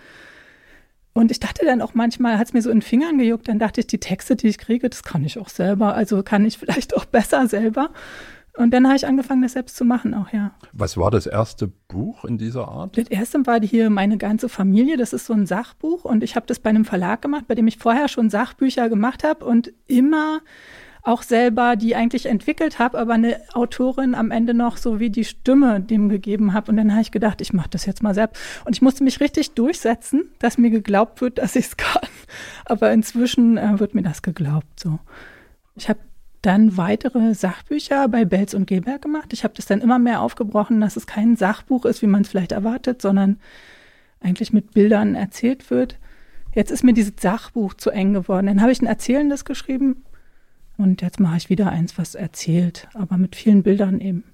Und 1.13 1.31
ich 1.31 1.41
dachte 1.41 1.67
dann 1.67 1.83
auch 1.83 1.93
manchmal, 1.93 2.39
hat 2.39 2.47
es 2.47 2.53
mir 2.55 2.63
so 2.63 2.71
in 2.71 2.79
den 2.79 2.83
Fingern 2.83 3.19
gejuckt, 3.19 3.49
dann 3.49 3.59
dachte 3.59 3.81
ich, 3.81 3.87
die 3.87 4.01
Texte, 4.01 4.35
die 4.35 4.49
ich 4.49 4.57
kriege, 4.57 4.89
das 4.89 5.03
kann 5.03 5.25
ich 5.25 5.39
auch 5.39 5.51
selber. 5.51 5.95
Also 5.95 6.23
kann 6.23 6.47
ich 6.47 6.57
vielleicht 6.57 6.97
auch 6.97 7.05
besser 7.05 7.49
selber. 7.49 7.91
Und 8.57 8.73
dann 8.73 8.87
habe 8.87 8.97
ich 8.97 9.07
angefangen, 9.07 9.41
das 9.41 9.53
selbst 9.53 9.77
zu 9.77 9.85
machen 9.85 10.13
auch, 10.13 10.31
ja. 10.33 10.53
Was 10.73 10.99
war 10.99 11.11
das 11.11 11.27
erste 11.27 11.69
Buch 11.89 12.25
in 12.25 12.37
dieser 12.37 12.69
Art? 12.69 12.99
Das 12.99 13.09
erste 13.09 13.47
war 13.47 13.61
hier 13.61 13.89
Meine 13.89 14.19
ganze 14.19 14.51
Familie. 14.51 14.99
Das 14.99 15.15
ist 15.15 15.27
so 15.27 15.33
ein 15.33 15.47
Sachbuch 15.47 16.05
und 16.05 16.23
ich 16.23 16.37
habe 16.37 16.47
das 16.47 16.59
bei 16.59 16.71
einem 16.71 16.85
Verlag 16.85 17.23
gemacht, 17.23 17.47
bei 17.49 17.55
dem 17.55 17.67
ich 17.67 17.79
vorher 17.79 18.09
schon 18.09 18.29
Sachbücher 18.29 18.91
gemacht 18.91 19.25
habe 19.25 19.45
und 19.47 19.73
immer 19.87 20.41
auch 21.03 21.23
selber 21.23 21.75
die 21.77 21.97
eigentlich 21.97 22.27
entwickelt 22.27 22.79
habe, 22.79 22.99
aber 22.99 23.15
eine 23.15 23.41
Autorin 23.55 24.15
am 24.15 24.31
Ende 24.31 24.55
noch 24.55 24.77
so 24.77 25.01
wie 25.01 25.11
die 25.11 25.25
Stimme 25.25 25.81
dem 25.81 26.09
gegeben 26.09 26.53
habe. 26.53 26.71
Und 26.71 26.77
dann 26.77 26.93
habe 26.93 27.03
ich 27.03 27.11
gedacht, 27.11 27.41
ich 27.41 27.53
mache 27.53 27.71
das 27.71 27.87
jetzt 27.87 28.03
mal 28.03 28.15
selbst. 28.15 28.41
Und 28.65 28.77
ich 28.77 28.83
musste 28.83 29.03
mich 29.03 29.21
richtig 29.21 29.53
durchsetzen, 29.53 30.31
dass 30.39 30.59
mir 30.59 30.71
geglaubt 30.71 31.21
wird, 31.21 31.39
dass 31.39 31.57
ich 31.57 31.67
es 31.67 31.77
kann. 31.77 32.09
Aber 32.67 32.93
inzwischen 32.93 33.59
äh, 33.59 33.81
wird 33.81 33.95
mir 33.95 34.03
das 34.03 34.23
geglaubt. 34.23 34.79
So, 34.79 35.01
ich 35.75 35.89
habe 35.89 35.99
dann 36.43 36.77
weitere 36.77 37.35
Sachbücher 37.35 38.09
bei 38.09 38.25
Belz 38.25 38.53
und 38.55 38.67
Gelberg 38.67 39.03
gemacht. 39.03 39.33
Ich 39.33 39.45
habe 39.45 39.55
das 39.55 39.67
dann 39.67 39.81
immer 39.81 39.99
mehr 39.99 40.21
aufgebrochen, 40.21 40.81
dass 40.81 40.97
es 40.97 41.07
kein 41.07 41.37
Sachbuch 41.37 41.85
ist, 41.85 42.03
wie 42.03 42.07
man 42.07 42.23
es 42.23 42.29
vielleicht 42.29 42.53
erwartet, 42.53 43.01
sondern 43.01 43.39
eigentlich 44.21 44.53
mit 44.53 44.73
Bildern 44.73 45.15
erzählt 45.15 45.71
wird. 45.71 45.99
Jetzt 46.55 46.71
ist 46.71 46.85
mir 46.85 46.93
dieses 46.93 47.15
Sachbuch 47.21 47.75
zu 47.75 47.91
eng 47.91 48.13
geworden. 48.13 48.47
Dann 48.47 48.61
habe 48.61 48.73
ich 48.73 48.83
ein 48.83 48.87
Erzählendes 48.87 49.45
geschrieben 49.45 50.05
und 50.77 51.01
jetzt 51.01 51.21
mache 51.21 51.37
ich 51.37 51.49
wieder 51.49 51.71
eins, 51.71 51.97
was 51.97 52.15
erzählt, 52.15 52.89
aber 52.95 53.17
mit 53.17 53.37
vielen 53.37 53.63
Bildern 53.63 54.01
eben. 54.01 54.25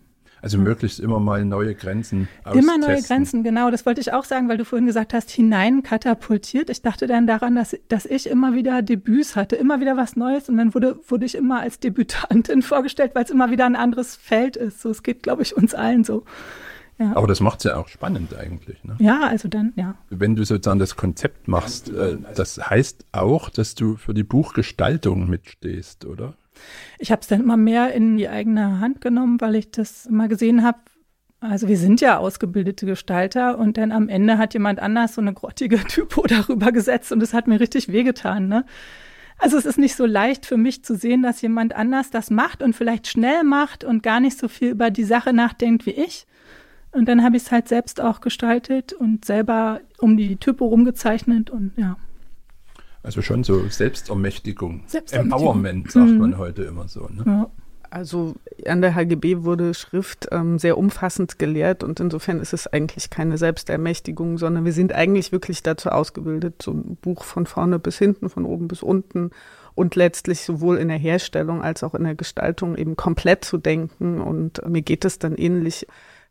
Also 0.41 0.59
möglichst 0.59 1.01
immer 1.01 1.19
mal 1.21 1.45
neue 1.45 1.75
Grenzen 1.75 2.29
austesten. 2.45 2.63
Immer 2.63 2.79
neue 2.79 3.03
Grenzen, 3.03 3.43
genau. 3.43 3.71
Das 3.71 3.87
wollte 3.87 4.01
ich 4.01 4.13
auch 4.13 4.25
sagen, 4.25 4.49
weil 4.49 4.57
du 4.57 4.65
vorhin 4.65 4.87
gesagt 4.87 5.15
hast, 5.15 5.31
hinein 5.31 5.83
katapultiert. 5.83 6.71
Ich 6.71 6.83
dachte 6.83 7.07
dann 7.07 7.27
daran, 7.27 7.55
dass, 7.57 7.77
dass 7.89 8.07
ich 8.07 8.29
immer 8.29 8.55
wieder 8.55 8.83
Debüts 8.83 9.37
hatte, 9.37 9.57
immer 9.57 9.81
wieder 9.81 9.97
was 9.97 10.17
Neues 10.17 10.49
und 10.49 10.57
dann 10.57 10.75
wurde, 10.75 10.99
wurde 11.09 11.27
ich 11.27 11.35
immer 11.35 11.61
als 11.61 11.81
Debütantin 11.81 12.63
vorgestellt, 12.63 13.15
weil 13.15 13.25
es 13.25 13.31
immer 13.31 13.51
wieder 13.51 13.67
ein 13.67 13.77
anderes 13.77 14.17
Feld 14.17 14.57
ist. 14.57 14.81
So, 14.81 14.91
es 14.91 15.03
geht, 15.03 15.23
glaube 15.23 15.43
ich, 15.43 15.57
uns 15.57 15.75
allen 15.75 16.05
so. 16.05 16.25
Ja. 16.99 17.15
Aber 17.15 17.29
das 17.29 17.41
macht 17.41 17.59
es 17.59 17.65
ja 17.65 17.77
auch 17.77 17.89
spannend 17.89 18.35
eigentlich. 18.37 18.83
Ne? 18.83 18.97
Ja, 18.99 19.21
also 19.29 19.49
dann, 19.49 19.73
ja. 19.77 19.95
Wenn 20.11 20.35
du 20.35 20.45
sozusagen 20.45 20.81
das 20.81 20.97
Konzept 20.97 21.47
machst, 21.47 21.91
äh, 21.91 22.17
das 22.35 22.59
heißt 22.59 23.07
auch, 23.13 23.51
dass 23.51 23.77
du 23.77 23.97
für 23.97 24.15
die 24.15 24.25
Buchgestaltung 24.25 25.29
mitstehst, 25.29 26.07
oder? 26.07 26.35
Ich 26.99 27.11
habe 27.11 27.21
es 27.23 27.29
dann 27.29 27.41
immer 27.41 27.57
mehr 27.57 27.93
in 27.93 28.17
die 28.17 28.29
eigene 28.29 28.81
Hand 28.81 29.01
genommen, 29.01 29.41
weil 29.41 29.55
ich 29.55 29.71
das 29.71 30.07
immer 30.07 30.29
gesehen 30.29 30.63
habe. 30.65 30.79
Also 31.41 31.69
wir 31.69 31.77
sind 31.77 32.01
ja 32.01 32.19
ausgebildete 32.19 32.85
Gestalter 32.85 33.59
und 33.59 33.77
dann 33.77 33.93
am 33.93 34.09
Ende 34.09 34.39
hat 34.39 34.55
jemand 34.55 34.81
anders 34.81 35.15
so 35.15 35.21
eine 35.21 35.33
grottige 35.33 35.79
Typo 35.89 36.27
darüber 36.27 36.73
gesetzt 36.73 37.13
und 37.13 37.23
es 37.23 37.33
hat 37.33 37.47
mir 37.47 37.61
richtig 37.61 37.93
wehgetan. 37.93 38.49
Ne? 38.49 38.65
Also 39.39 39.57
es 39.57 39.65
ist 39.65 39.79
nicht 39.79 39.95
so 39.95 40.05
leicht 40.05 40.47
für 40.47 40.57
mich 40.57 40.85
zu 40.85 40.97
sehen, 40.97 41.23
dass 41.23 41.41
jemand 41.41 41.75
anders 41.77 42.11
das 42.11 42.31
macht 42.31 42.61
und 42.61 42.75
vielleicht 42.75 43.07
schnell 43.07 43.45
macht 43.45 43.85
und 43.85 44.03
gar 44.03 44.19
nicht 44.19 44.37
so 44.37 44.49
viel 44.49 44.71
über 44.71 44.91
die 44.91 45.05
Sache 45.05 45.33
nachdenkt 45.33 45.87
wie 45.87 45.93
ich. 45.93 46.27
Und 46.91 47.07
dann 47.07 47.23
habe 47.23 47.37
ich 47.37 47.45
es 47.45 47.53
halt 47.53 47.69
selbst 47.69 48.01
auch 48.01 48.21
gestaltet 48.21 48.93
und 48.93 49.25
selber 49.25 49.81
um 49.99 50.17
die 50.17 50.37
Typo 50.37 50.67
rumgezeichnet 50.67 51.51
und 51.51 51.73
ja. 51.77 51.97
Also 53.09 53.23
schon 53.23 53.43
so 53.43 53.67
Selbstermächtigung. 53.71 54.83
Selbstermächtigung. 54.87 55.41
Empowerment, 55.41 55.91
sagt 55.91 56.11
mhm. 56.11 56.19
man 56.19 56.37
heute 56.37 56.65
immer 56.65 56.89
so. 56.89 57.09
Ne? 57.09 57.23
Ja. 57.25 57.51
Also 57.89 58.35
an 58.67 58.83
der 58.83 58.95
HGB 58.95 59.45
wurde 59.45 59.73
Schrift 59.73 60.29
ähm, 60.31 60.59
sehr 60.59 60.77
umfassend 60.77 61.39
gelehrt 61.39 61.83
und 61.83 62.01
insofern 62.01 62.39
ist 62.39 62.53
es 62.53 62.67
eigentlich 62.67 63.09
keine 63.09 63.39
Selbstermächtigung, 63.39 64.37
sondern 64.37 64.67
wir 64.67 64.75
sind 64.75 64.93
eigentlich 64.93 65.33
wirklich 65.33 65.63
dazu 65.63 65.89
ausgebildet, 65.89 66.61
so 66.61 66.73
ein 66.73 66.99
Buch 67.01 67.25
von 67.25 67.47
vorne 67.47 67.79
bis 67.79 67.97
hinten, 67.97 68.29
von 68.29 68.45
oben 68.45 68.69
bis 68.69 68.83
unten 68.83 69.31
und 69.75 69.97
letztlich 69.97 70.43
sowohl 70.43 70.77
in 70.77 70.89
der 70.89 70.99
Herstellung 70.99 71.63
als 71.63 71.83
auch 71.83 71.95
in 71.95 72.05
der 72.05 72.15
Gestaltung 72.15 72.77
eben 72.77 72.95
komplett 72.95 73.43
zu 73.43 73.57
denken. 73.57 74.21
Und 74.21 74.61
mir 74.69 74.83
geht 74.83 75.07
es 75.07 75.19
dann 75.19 75.35
ähnlich 75.35 75.87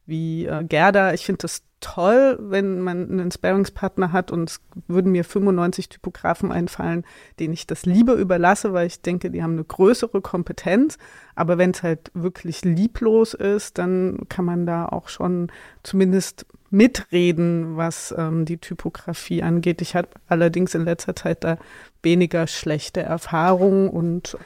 wie 0.06 0.46
äh, 0.46 0.64
Gerda. 0.64 1.16
Ich 1.16 1.26
finde 1.26 1.40
das 1.40 1.64
toll, 1.80 2.38
wenn 2.40 2.82
man 2.82 3.10
einen 3.10 3.32
Sparringspartner 3.32 4.12
hat 4.12 4.32
und 4.32 4.50
es 4.50 4.62
würden 4.88 5.12
mir 5.12 5.24
95 5.24 5.90
Typografen 5.90 6.52
einfallen, 6.52 7.06
denen 7.40 7.54
ich 7.54 7.68
das 7.68 7.86
lieber 7.86 8.14
überlasse, 8.16 8.74
weil 8.74 8.88
ich 8.88 9.02
denke, 9.02 9.30
die 9.30 9.44
haben 9.44 9.54
eine 9.54 9.64
größere 9.64 10.22
Kompetenz. 10.22 10.98
Aber 11.36 11.58
wenn 11.58 11.72
es 11.72 11.84
halt 11.84 12.12
wirklich 12.14 12.66
lieblos 12.66 13.34
ist, 13.34 13.78
dann 13.78 14.22
kann 14.28 14.46
man 14.46 14.66
da 14.66 14.88
auch 14.88 15.08
schon 15.08 15.52
zumindest 15.84 16.46
mitreden, 16.70 17.78
was 17.78 18.14
ähm, 18.18 18.46
die 18.46 18.58
Typografie 18.58 19.44
angeht. 19.44 19.82
Ich 19.82 19.96
habe 19.96 20.10
allerdings 20.28 20.74
in 20.74 20.84
letzter 20.84 21.16
Zeit 21.16 21.44
da 21.44 21.58
weniger 22.02 22.48
schlechte 22.48 23.02
Erfahrungen 23.02 23.90
und 23.90 24.38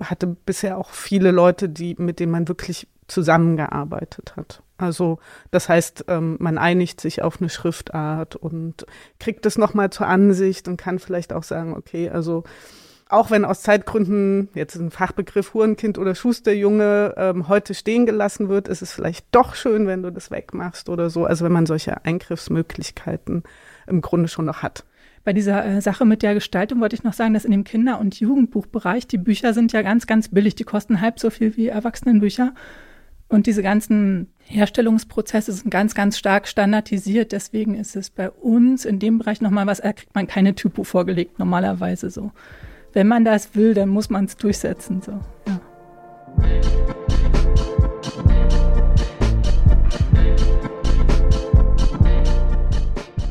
hatte 0.00 0.26
bisher 0.26 0.78
auch 0.78 0.90
viele 0.90 1.30
Leute, 1.30 1.68
die, 1.68 1.94
mit 1.98 2.20
denen 2.20 2.32
man 2.32 2.48
wirklich 2.48 2.88
zusammengearbeitet 3.06 4.34
hat. 4.36 4.62
Also 4.78 5.18
das 5.50 5.68
heißt, 5.68 6.04
ähm, 6.08 6.36
man 6.38 6.58
einigt 6.58 7.00
sich 7.00 7.22
auf 7.22 7.40
eine 7.40 7.48
Schriftart 7.48 8.36
und 8.36 8.86
kriegt 9.18 9.46
es 9.46 9.58
nochmal 9.58 9.90
zur 9.90 10.06
Ansicht 10.06 10.68
und 10.68 10.76
kann 10.76 10.98
vielleicht 10.98 11.32
auch 11.32 11.42
sagen, 11.42 11.74
okay, 11.74 12.10
also 12.10 12.44
auch 13.08 13.30
wenn 13.30 13.44
aus 13.44 13.62
Zeitgründen 13.62 14.48
jetzt 14.54 14.74
ein 14.74 14.90
Fachbegriff 14.90 15.54
Hurenkind 15.54 15.96
oder 15.96 16.14
Schusterjunge 16.14 17.14
ähm, 17.16 17.48
heute 17.48 17.74
stehen 17.74 18.04
gelassen 18.04 18.48
wird, 18.48 18.66
ist 18.66 18.82
es 18.82 18.92
vielleicht 18.92 19.26
doch 19.30 19.54
schön, 19.54 19.86
wenn 19.86 20.02
du 20.02 20.10
das 20.10 20.30
wegmachst 20.30 20.88
oder 20.88 21.08
so. 21.08 21.24
Also 21.24 21.44
wenn 21.44 21.52
man 21.52 21.66
solche 21.66 22.04
Eingriffsmöglichkeiten 22.04 23.44
im 23.86 24.00
Grunde 24.00 24.28
schon 24.28 24.46
noch 24.46 24.62
hat. 24.62 24.84
Bei 25.22 25.32
dieser 25.32 25.64
äh, 25.64 25.80
Sache 25.80 26.04
mit 26.04 26.22
der 26.22 26.34
Gestaltung 26.34 26.80
wollte 26.80 26.96
ich 26.96 27.04
noch 27.04 27.12
sagen, 27.12 27.34
dass 27.34 27.44
in 27.44 27.52
dem 27.52 27.64
Kinder- 27.64 28.00
und 28.00 28.18
Jugendbuchbereich 28.18 29.06
die 29.06 29.18
Bücher 29.18 29.54
sind 29.54 29.72
ja 29.72 29.82
ganz, 29.82 30.06
ganz 30.06 30.28
billig. 30.28 30.56
Die 30.56 30.64
kosten 30.64 31.00
halb 31.00 31.20
so 31.20 31.30
viel 31.30 31.56
wie 31.56 31.68
Erwachsenenbücher. 31.68 32.54
Und 33.28 33.46
diese 33.46 33.62
ganzen 33.62 34.28
Herstellungsprozesse 34.44 35.52
sind 35.52 35.70
ganz, 35.70 35.94
ganz 35.94 36.16
stark 36.16 36.46
standardisiert. 36.46 37.32
Deswegen 37.32 37.74
ist 37.74 37.96
es 37.96 38.10
bei 38.10 38.30
uns 38.30 38.84
in 38.84 39.00
dem 39.00 39.18
Bereich 39.18 39.40
nochmal 39.40 39.66
was, 39.66 39.80
da 39.80 39.92
kriegt 39.92 40.14
man 40.14 40.28
keine 40.28 40.54
Typo 40.54 40.84
vorgelegt, 40.84 41.38
normalerweise 41.38 42.10
so. 42.10 42.30
Wenn 42.92 43.08
man 43.08 43.24
das 43.24 43.54
will, 43.56 43.74
dann 43.74 43.88
muss 43.88 44.10
man 44.10 44.26
es 44.26 44.36
durchsetzen, 44.36 45.02
so, 45.02 45.20
ja. 45.46 45.60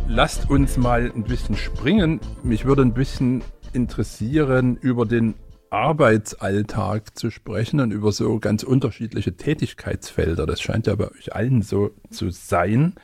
Lasst 0.08 0.50
uns 0.50 0.78
mal 0.78 1.12
ein 1.14 1.24
bisschen 1.24 1.56
springen. 1.58 2.20
Mich 2.44 2.66
würde 2.66 2.84
ein 2.84 2.94
bisschen 2.94 3.44
interessieren, 3.74 4.78
über 4.78 5.06
den 5.06 5.36
Arbeitsalltag 5.70 7.18
zu 7.18 7.30
sprechen 7.30 7.80
und 7.80 7.92
über 7.92 8.12
so 8.12 8.40
ganz 8.40 8.64
unterschiedliche 8.64 9.36
Tätigkeitsfelder. 9.36 10.46
Das 10.46 10.62
scheint 10.62 10.88
ja 10.88 10.96
bei 10.96 11.12
euch 11.12 11.36
allen 11.36 11.62
so 11.62 11.92
zu 12.10 12.30
sein, 12.30 12.96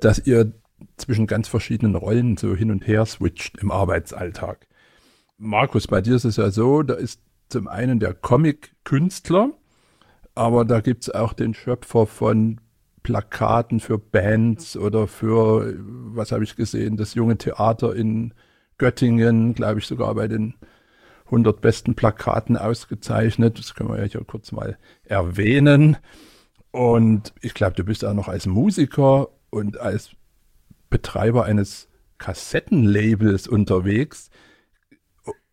dass 0.00 0.26
ihr 0.26 0.52
zwischen 0.96 1.26
ganz 1.26 1.48
verschiedenen 1.48 1.94
Rollen 1.94 2.36
so 2.36 2.54
hin 2.54 2.70
und 2.70 2.86
her 2.86 3.06
switcht 3.06 3.58
im 3.58 3.70
Arbeitsalltag. 3.70 4.66
Markus, 5.38 5.86
bei 5.86 6.00
dir 6.00 6.16
ist 6.16 6.24
es 6.24 6.36
ja 6.36 6.50
so, 6.50 6.82
da 6.82 6.94
ist 6.94 7.20
zum 7.48 7.68
einen 7.68 8.00
der 8.00 8.14
Comic-Künstler, 8.14 9.50
aber 10.34 10.64
da 10.64 10.80
gibt 10.80 11.02
es 11.02 11.10
auch 11.10 11.32
den 11.32 11.54
Schöpfer 11.54 12.06
von 12.06 12.60
Plakaten 13.02 13.80
für 13.80 13.98
Bands 13.98 14.76
oder 14.76 15.08
für, 15.08 15.74
was 15.78 16.32
habe 16.32 16.44
ich 16.44 16.56
gesehen, 16.56 16.96
das 16.96 17.14
junge 17.14 17.36
Theater 17.36 17.94
in 17.94 18.32
Göttingen, 18.78 19.54
glaube 19.54 19.80
ich 19.80 19.86
sogar 19.86 20.14
bei 20.14 20.28
den 20.28 20.54
100 21.32 21.60
besten 21.60 21.94
Plakaten 21.94 22.56
ausgezeichnet. 22.56 23.58
Das 23.58 23.74
können 23.74 23.88
wir 23.88 23.98
ja 23.98 24.04
hier 24.04 24.24
kurz 24.24 24.52
mal 24.52 24.78
erwähnen. 25.04 25.96
Und 26.70 27.32
ich 27.40 27.54
glaube, 27.54 27.74
du 27.74 27.84
bist 27.84 28.04
auch 28.04 28.14
noch 28.14 28.28
als 28.28 28.46
Musiker 28.46 29.28
und 29.50 29.80
als 29.80 30.10
Betreiber 30.90 31.44
eines 31.44 31.88
Kassettenlabels 32.18 33.48
unterwegs. 33.48 34.30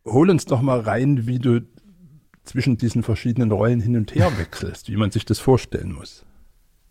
Hol 0.05 0.29
uns 0.29 0.45
doch 0.45 0.61
mal 0.61 0.81
rein, 0.81 1.27
wie 1.27 1.39
du 1.39 1.61
zwischen 2.43 2.77
diesen 2.77 3.03
verschiedenen 3.03 3.51
Rollen 3.51 3.79
hin 3.79 3.95
und 3.95 4.13
her 4.15 4.31
wechselst, 4.37 4.89
wie 4.89 4.97
man 4.97 5.11
sich 5.11 5.25
das 5.25 5.39
vorstellen 5.39 5.93
muss. 5.93 6.25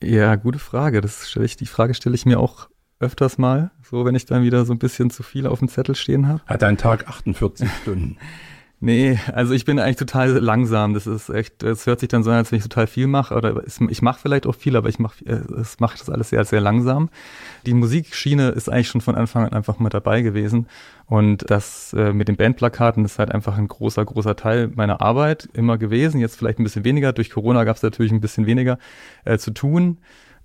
Ja, 0.02 0.36
gute 0.36 0.58
Frage. 0.58 1.00
Das 1.00 1.28
stelle 1.28 1.46
ich, 1.46 1.56
die 1.56 1.66
Frage 1.66 1.94
stelle 1.94 2.14
ich 2.14 2.26
mir 2.26 2.38
auch 2.38 2.68
öfters 3.00 3.38
mal, 3.38 3.70
so 3.82 4.04
wenn 4.04 4.14
ich 4.14 4.26
dann 4.26 4.42
wieder 4.42 4.64
so 4.64 4.72
ein 4.72 4.78
bisschen 4.78 5.10
zu 5.10 5.22
viel 5.22 5.46
auf 5.46 5.58
dem 5.58 5.68
Zettel 5.68 5.94
stehen 5.94 6.28
habe. 6.28 6.42
Hat 6.46 6.62
ein 6.62 6.76
Tag 6.78 7.08
48 7.08 7.68
Stunden? 7.82 8.16
Nee, 8.80 9.18
also 9.32 9.54
ich 9.54 9.64
bin 9.64 9.80
eigentlich 9.80 9.96
total 9.96 10.38
langsam. 10.38 10.94
Das 10.94 11.08
ist 11.08 11.30
echt, 11.30 11.64
es 11.64 11.86
hört 11.86 11.98
sich 11.98 12.08
dann 12.08 12.22
so 12.22 12.30
an, 12.30 12.36
als 12.36 12.52
wenn 12.52 12.58
ich 12.58 12.62
total 12.62 12.86
viel 12.86 13.08
mache. 13.08 13.34
Oder 13.34 13.60
ich 13.66 14.02
mache 14.02 14.20
vielleicht 14.20 14.46
auch 14.46 14.54
viel, 14.54 14.76
aber 14.76 14.88
ich 14.88 15.00
mache 15.00 15.24
es 15.24 15.80
mache 15.80 15.98
das 15.98 16.08
alles 16.08 16.30
sehr, 16.30 16.44
sehr 16.44 16.60
langsam. 16.60 17.10
Die 17.66 17.74
Musikschiene 17.74 18.50
ist 18.50 18.68
eigentlich 18.68 18.86
schon 18.86 19.00
von 19.00 19.16
Anfang 19.16 19.46
an 19.46 19.52
einfach 19.52 19.80
mal 19.80 19.88
dabei 19.88 20.22
gewesen. 20.22 20.68
Und 21.06 21.50
das 21.50 21.92
äh, 21.92 22.12
mit 22.12 22.28
den 22.28 22.36
Bandplakaten 22.36 23.04
ist 23.04 23.18
halt 23.18 23.32
einfach 23.32 23.58
ein 23.58 23.66
großer, 23.66 24.04
großer 24.04 24.36
Teil 24.36 24.68
meiner 24.68 25.00
Arbeit 25.00 25.48
immer 25.54 25.76
gewesen. 25.76 26.20
Jetzt 26.20 26.36
vielleicht 26.36 26.60
ein 26.60 26.64
bisschen 26.64 26.84
weniger. 26.84 27.12
Durch 27.12 27.30
Corona 27.30 27.64
gab 27.64 27.76
es 27.76 27.82
natürlich 27.82 28.12
ein 28.12 28.20
bisschen 28.20 28.46
weniger 28.46 28.78
äh, 29.24 29.38
zu 29.38 29.50
tun. 29.50 29.98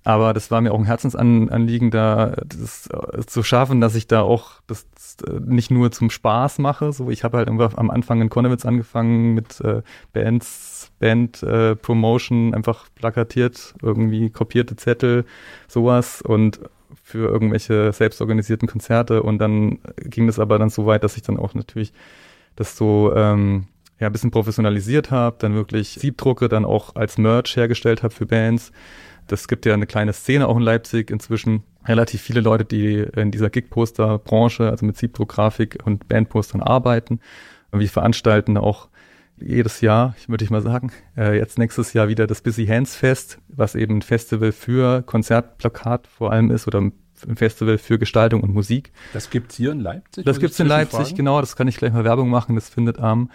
Aber 0.04 0.34
das 0.34 0.50
war 0.50 0.60
mir 0.60 0.72
auch 0.72 0.78
ein 0.78 0.84
Herzensanliegen, 0.84 1.90
da 1.90 2.34
das 2.44 2.88
äh, 2.88 3.24
zu 3.24 3.42
schaffen, 3.42 3.80
dass 3.80 3.94
ich 3.94 4.06
da 4.06 4.20
auch 4.20 4.60
das 4.66 4.86
äh, 5.22 5.40
nicht 5.40 5.70
nur 5.70 5.92
zum 5.92 6.10
Spaß 6.10 6.58
mache. 6.58 6.92
So, 6.92 7.10
ich 7.10 7.24
habe 7.24 7.38
halt 7.38 7.48
am 7.48 7.90
Anfang 7.90 8.20
in 8.20 8.28
Konnewitz 8.28 8.64
angefangen 8.66 9.34
mit 9.34 9.60
äh, 9.60 9.82
Bands, 10.12 10.90
Band 10.98 11.42
äh, 11.42 11.76
Promotion, 11.76 12.54
einfach 12.54 12.86
plakatiert, 12.94 13.74
irgendwie 13.82 14.30
kopierte 14.30 14.76
Zettel, 14.76 15.24
sowas 15.68 16.22
und 16.22 16.60
für 17.02 17.28
irgendwelche 17.28 17.92
selbstorganisierten 17.92 18.68
Konzerte. 18.68 19.22
Und 19.22 19.38
dann 19.38 19.78
ging 19.98 20.26
das 20.26 20.38
aber 20.38 20.58
dann 20.58 20.70
so 20.70 20.86
weit, 20.86 21.04
dass 21.04 21.16
ich 21.16 21.22
dann 21.22 21.38
auch 21.38 21.54
natürlich 21.54 21.92
das 22.56 22.76
so 22.76 23.12
ähm, 23.14 23.66
ja, 23.98 24.08
ein 24.08 24.12
bisschen 24.12 24.30
professionalisiert 24.30 25.10
habe, 25.10 25.36
dann 25.38 25.54
wirklich 25.54 25.90
Siebdrucke 26.00 26.48
dann 26.48 26.64
auch 26.64 26.96
als 26.96 27.18
Merch 27.18 27.56
hergestellt 27.56 28.02
habe 28.02 28.14
für 28.14 28.26
Bands 28.26 28.72
das 29.26 29.48
gibt 29.48 29.66
ja 29.66 29.74
eine 29.74 29.86
kleine 29.86 30.12
Szene 30.12 30.48
auch 30.48 30.56
in 30.56 30.62
Leipzig 30.62 31.10
inzwischen. 31.10 31.62
Relativ 31.86 32.22
viele 32.22 32.40
Leute, 32.40 32.64
die 32.64 32.96
in 33.14 33.30
dieser 33.30 33.50
Gig-Poster-Branche, 33.50 34.70
also 34.70 34.86
mit 34.86 34.96
Siebdruckgrafik 34.96 35.78
und 35.84 36.08
Bandpostern 36.08 36.62
arbeiten. 36.62 37.20
Und 37.70 37.80
wir 37.80 37.88
veranstalten 37.88 38.56
auch 38.56 38.88
jedes 39.36 39.80
Jahr, 39.80 40.14
ich 40.18 40.28
würde 40.28 40.44
ich 40.44 40.50
mal 40.50 40.62
sagen, 40.62 40.92
äh, 41.16 41.36
jetzt 41.36 41.58
nächstes 41.58 41.92
Jahr 41.92 42.08
wieder 42.08 42.26
das 42.26 42.40
Busy 42.40 42.66
Hands 42.66 42.94
Fest, 42.94 43.38
was 43.48 43.74
eben 43.74 43.98
ein 43.98 44.02
Festival 44.02 44.52
für 44.52 45.02
Konzertplakat 45.02 46.06
vor 46.06 46.32
allem 46.32 46.50
ist 46.50 46.66
oder 46.66 46.80
ein 46.80 46.92
Festival 47.36 47.78
für 47.78 47.98
Gestaltung 47.98 48.42
und 48.42 48.54
Musik. 48.54 48.92
Das 49.12 49.30
gibt's 49.30 49.56
hier 49.56 49.72
in 49.72 49.80
Leipzig? 49.80 50.24
Das 50.24 50.38
gibt's 50.38 50.60
in 50.60 50.66
Leipzig, 50.66 51.00
fragen? 51.00 51.16
genau. 51.16 51.40
Das 51.40 51.56
kann 51.56 51.68
ich 51.68 51.76
gleich 51.76 51.92
mal 51.92 52.04
Werbung 52.04 52.28
machen. 52.28 52.54
Das 52.54 52.68
findet 52.68 52.98
am 52.98 53.30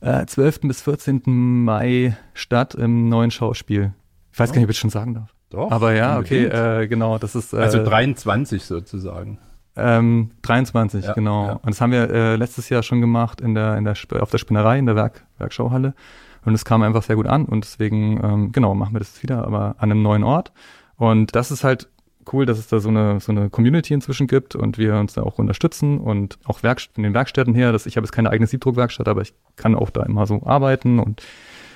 äh, 0.00 0.24
12. 0.26 0.60
bis 0.62 0.82
14. 0.82 1.22
Mai 1.26 2.16
statt 2.32 2.74
im 2.74 3.08
neuen 3.08 3.30
Schauspiel. 3.30 3.92
Ich 4.34 4.40
weiß 4.40 4.50
gar 4.50 4.56
nicht, 4.56 4.64
ob 4.64 4.70
ich 4.70 4.76
es 4.76 4.80
schon 4.80 4.90
sagen 4.90 5.14
darf. 5.14 5.32
Doch. 5.50 5.70
Aber 5.70 5.94
ja, 5.94 6.18
okay, 6.18 6.46
äh, 6.46 6.88
genau, 6.88 7.18
das 7.18 7.36
ist. 7.36 7.52
Äh, 7.52 7.58
also 7.58 7.84
23 7.84 8.64
sozusagen. 8.64 9.38
Ähm, 9.76 10.32
23, 10.42 11.04
ja, 11.04 11.12
genau. 11.12 11.46
Ja. 11.46 11.52
Und 11.52 11.68
das 11.68 11.80
haben 11.80 11.92
wir 11.92 12.10
äh, 12.10 12.34
letztes 12.34 12.68
Jahr 12.68 12.82
schon 12.82 13.00
gemacht 13.00 13.40
in 13.40 13.54
der, 13.54 13.76
in 13.76 13.84
der 13.84 13.94
auf 14.20 14.30
der 14.30 14.38
Spinnerei, 14.38 14.80
in 14.80 14.86
der 14.86 14.96
Werk, 14.96 15.24
Werkschauhalle. 15.38 15.94
Und 16.44 16.52
es 16.52 16.64
kam 16.64 16.82
einfach 16.82 17.04
sehr 17.04 17.14
gut 17.14 17.28
an 17.28 17.44
und 17.44 17.64
deswegen, 17.64 18.20
ähm, 18.24 18.52
genau, 18.52 18.74
machen 18.74 18.92
wir 18.92 18.98
das 18.98 19.22
wieder, 19.22 19.46
aber 19.46 19.76
an 19.78 19.92
einem 19.92 20.02
neuen 20.02 20.24
Ort. 20.24 20.50
Und 20.96 21.36
das 21.36 21.52
ist 21.52 21.62
halt 21.62 21.88
cool, 22.32 22.44
dass 22.44 22.58
es 22.58 22.66
da 22.66 22.80
so 22.80 22.88
eine, 22.88 23.20
so 23.20 23.30
eine 23.30 23.50
Community 23.50 23.94
inzwischen 23.94 24.26
gibt 24.26 24.56
und 24.56 24.78
wir 24.78 24.96
uns 24.96 25.12
da 25.12 25.22
auch 25.22 25.38
unterstützen 25.38 25.98
und 25.98 26.38
auch 26.44 26.64
Werk, 26.64 26.80
von 26.80 27.04
den 27.04 27.14
Werkstätten 27.14 27.54
her, 27.54 27.70
dass 27.70 27.86
ich 27.86 27.96
habe 27.96 28.04
jetzt 28.04 28.12
keine 28.12 28.30
eigene 28.30 28.48
Siebdruckwerkstatt, 28.48 29.06
aber 29.06 29.22
ich 29.22 29.32
kann 29.54 29.76
auch 29.76 29.90
da 29.90 30.02
immer 30.02 30.26
so 30.26 30.42
arbeiten 30.44 30.98
und 30.98 31.22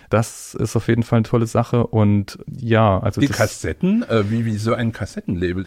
das 0.09 0.55
ist 0.55 0.77
auf 0.77 0.89
jeden 0.89 1.03
Fall 1.03 1.19
eine 1.19 1.29
tolle 1.29 1.47
Sache 1.47 1.87
und 1.87 2.39
ja, 2.47 2.99
also. 2.99 3.21
Die 3.21 3.29
Kassetten, 3.29 4.03
äh, 4.03 4.31
wie, 4.31 4.45
wie 4.45 4.57
so 4.57 4.75
ein 4.75 4.93
Kassettenlabel. 4.93 5.67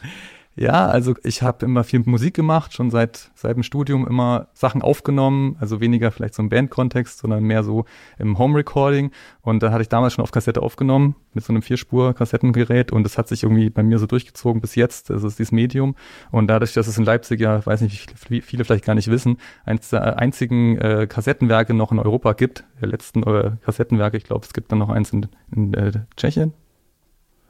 Ja, 0.55 0.87
also 0.87 1.15
ich 1.23 1.41
habe 1.41 1.65
immer 1.65 1.85
viel 1.85 2.01
Musik 2.05 2.33
gemacht, 2.33 2.73
schon 2.73 2.91
seit 2.91 3.31
seit 3.35 3.55
dem 3.55 3.63
Studium 3.63 4.05
immer 4.05 4.49
Sachen 4.53 4.81
aufgenommen, 4.81 5.55
also 5.61 5.79
weniger 5.79 6.11
vielleicht 6.11 6.33
so 6.33 6.43
im 6.43 6.49
Bandkontext, 6.49 7.19
sondern 7.19 7.43
mehr 7.45 7.63
so 7.63 7.85
im 8.19 8.37
Home 8.37 8.57
Recording. 8.57 9.11
Und 9.41 9.63
da 9.63 9.71
hatte 9.71 9.81
ich 9.83 9.87
damals 9.89 10.13
schon 10.13 10.23
auf 10.23 10.31
Kassette 10.31 10.61
aufgenommen 10.61 11.15
mit 11.33 11.45
so 11.45 11.53
einem 11.53 11.61
Vierspur-Kassettengerät 11.61 12.91
und 12.91 13.03
das 13.03 13.17
hat 13.17 13.29
sich 13.29 13.43
irgendwie 13.43 13.69
bei 13.69 13.81
mir 13.81 13.97
so 13.97 14.07
durchgezogen 14.07 14.59
bis 14.59 14.75
jetzt. 14.75 15.09
Das 15.09 15.23
ist 15.23 15.39
dieses 15.39 15.53
Medium. 15.53 15.95
Und 16.31 16.47
dadurch, 16.47 16.73
dass 16.73 16.87
es 16.87 16.97
in 16.97 17.05
Leipzig 17.05 17.39
ja, 17.39 17.65
weiß 17.65 17.79
nicht, 17.81 18.13
wie 18.29 18.41
viele 18.41 18.65
vielleicht 18.65 18.85
gar 18.85 18.95
nicht 18.95 19.09
wissen, 19.09 19.37
eines 19.63 19.89
der 19.89 20.19
einzigen 20.19 20.77
äh, 20.77 21.07
Kassettenwerke 21.07 21.73
noch 21.73 21.93
in 21.93 21.99
Europa 21.99 22.33
gibt, 22.33 22.65
der 22.81 22.89
letzten 22.89 23.23
äh, 23.23 23.51
Kassettenwerke, 23.63 24.17
ich 24.17 24.25
glaube, 24.25 24.45
es 24.45 24.53
gibt 24.53 24.69
dann 24.73 24.79
noch 24.79 24.89
eins 24.89 25.13
in, 25.13 25.27
in 25.55 25.73
äh, 25.73 25.91
Tschechien, 26.17 26.53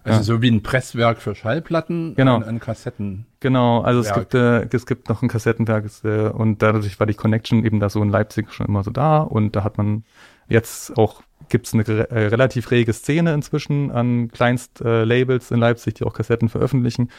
also 0.03 0.19
ja. 0.19 0.23
so 0.23 0.41
wie 0.41 0.49
ein 0.49 0.63
Presswerk 0.63 1.21
für 1.21 1.35
Schallplatten 1.35 2.15
genau. 2.15 2.37
an, 2.37 2.43
an 2.43 2.59
Kassetten. 2.59 3.25
Genau, 3.39 3.81
also 3.81 4.01
es 4.01 4.13
gibt, 4.13 4.33
äh, 4.33 4.67
es 4.71 4.85
gibt 4.85 5.09
noch 5.09 5.21
ein 5.21 5.29
Kassettenwerk 5.29 5.85
äh, 6.03 6.29
und 6.29 6.61
dadurch 6.61 6.99
war 6.99 7.07
die 7.07 7.13
Connection 7.13 7.65
eben 7.65 7.79
da 7.79 7.89
so 7.89 8.01
in 8.01 8.09
Leipzig 8.09 8.51
schon 8.51 8.67
immer 8.67 8.83
so 8.83 8.91
da 8.91 9.19
und 9.19 9.55
da 9.55 9.63
hat 9.63 9.77
man 9.77 10.03
jetzt 10.47 10.97
auch 10.97 11.21
gibt 11.49 11.67
es 11.67 11.73
eine 11.73 11.83
äh, 11.83 12.27
relativ 12.27 12.71
rege 12.71 12.93
Szene 12.93 13.33
inzwischen 13.33 13.91
an 13.91 14.29
Kleinst-Labels 14.29 15.51
äh, 15.51 15.53
in 15.53 15.59
Leipzig, 15.59 15.95
die 15.95 16.03
auch 16.03 16.13
Kassetten 16.13 16.49
veröffentlichen. 16.49 17.09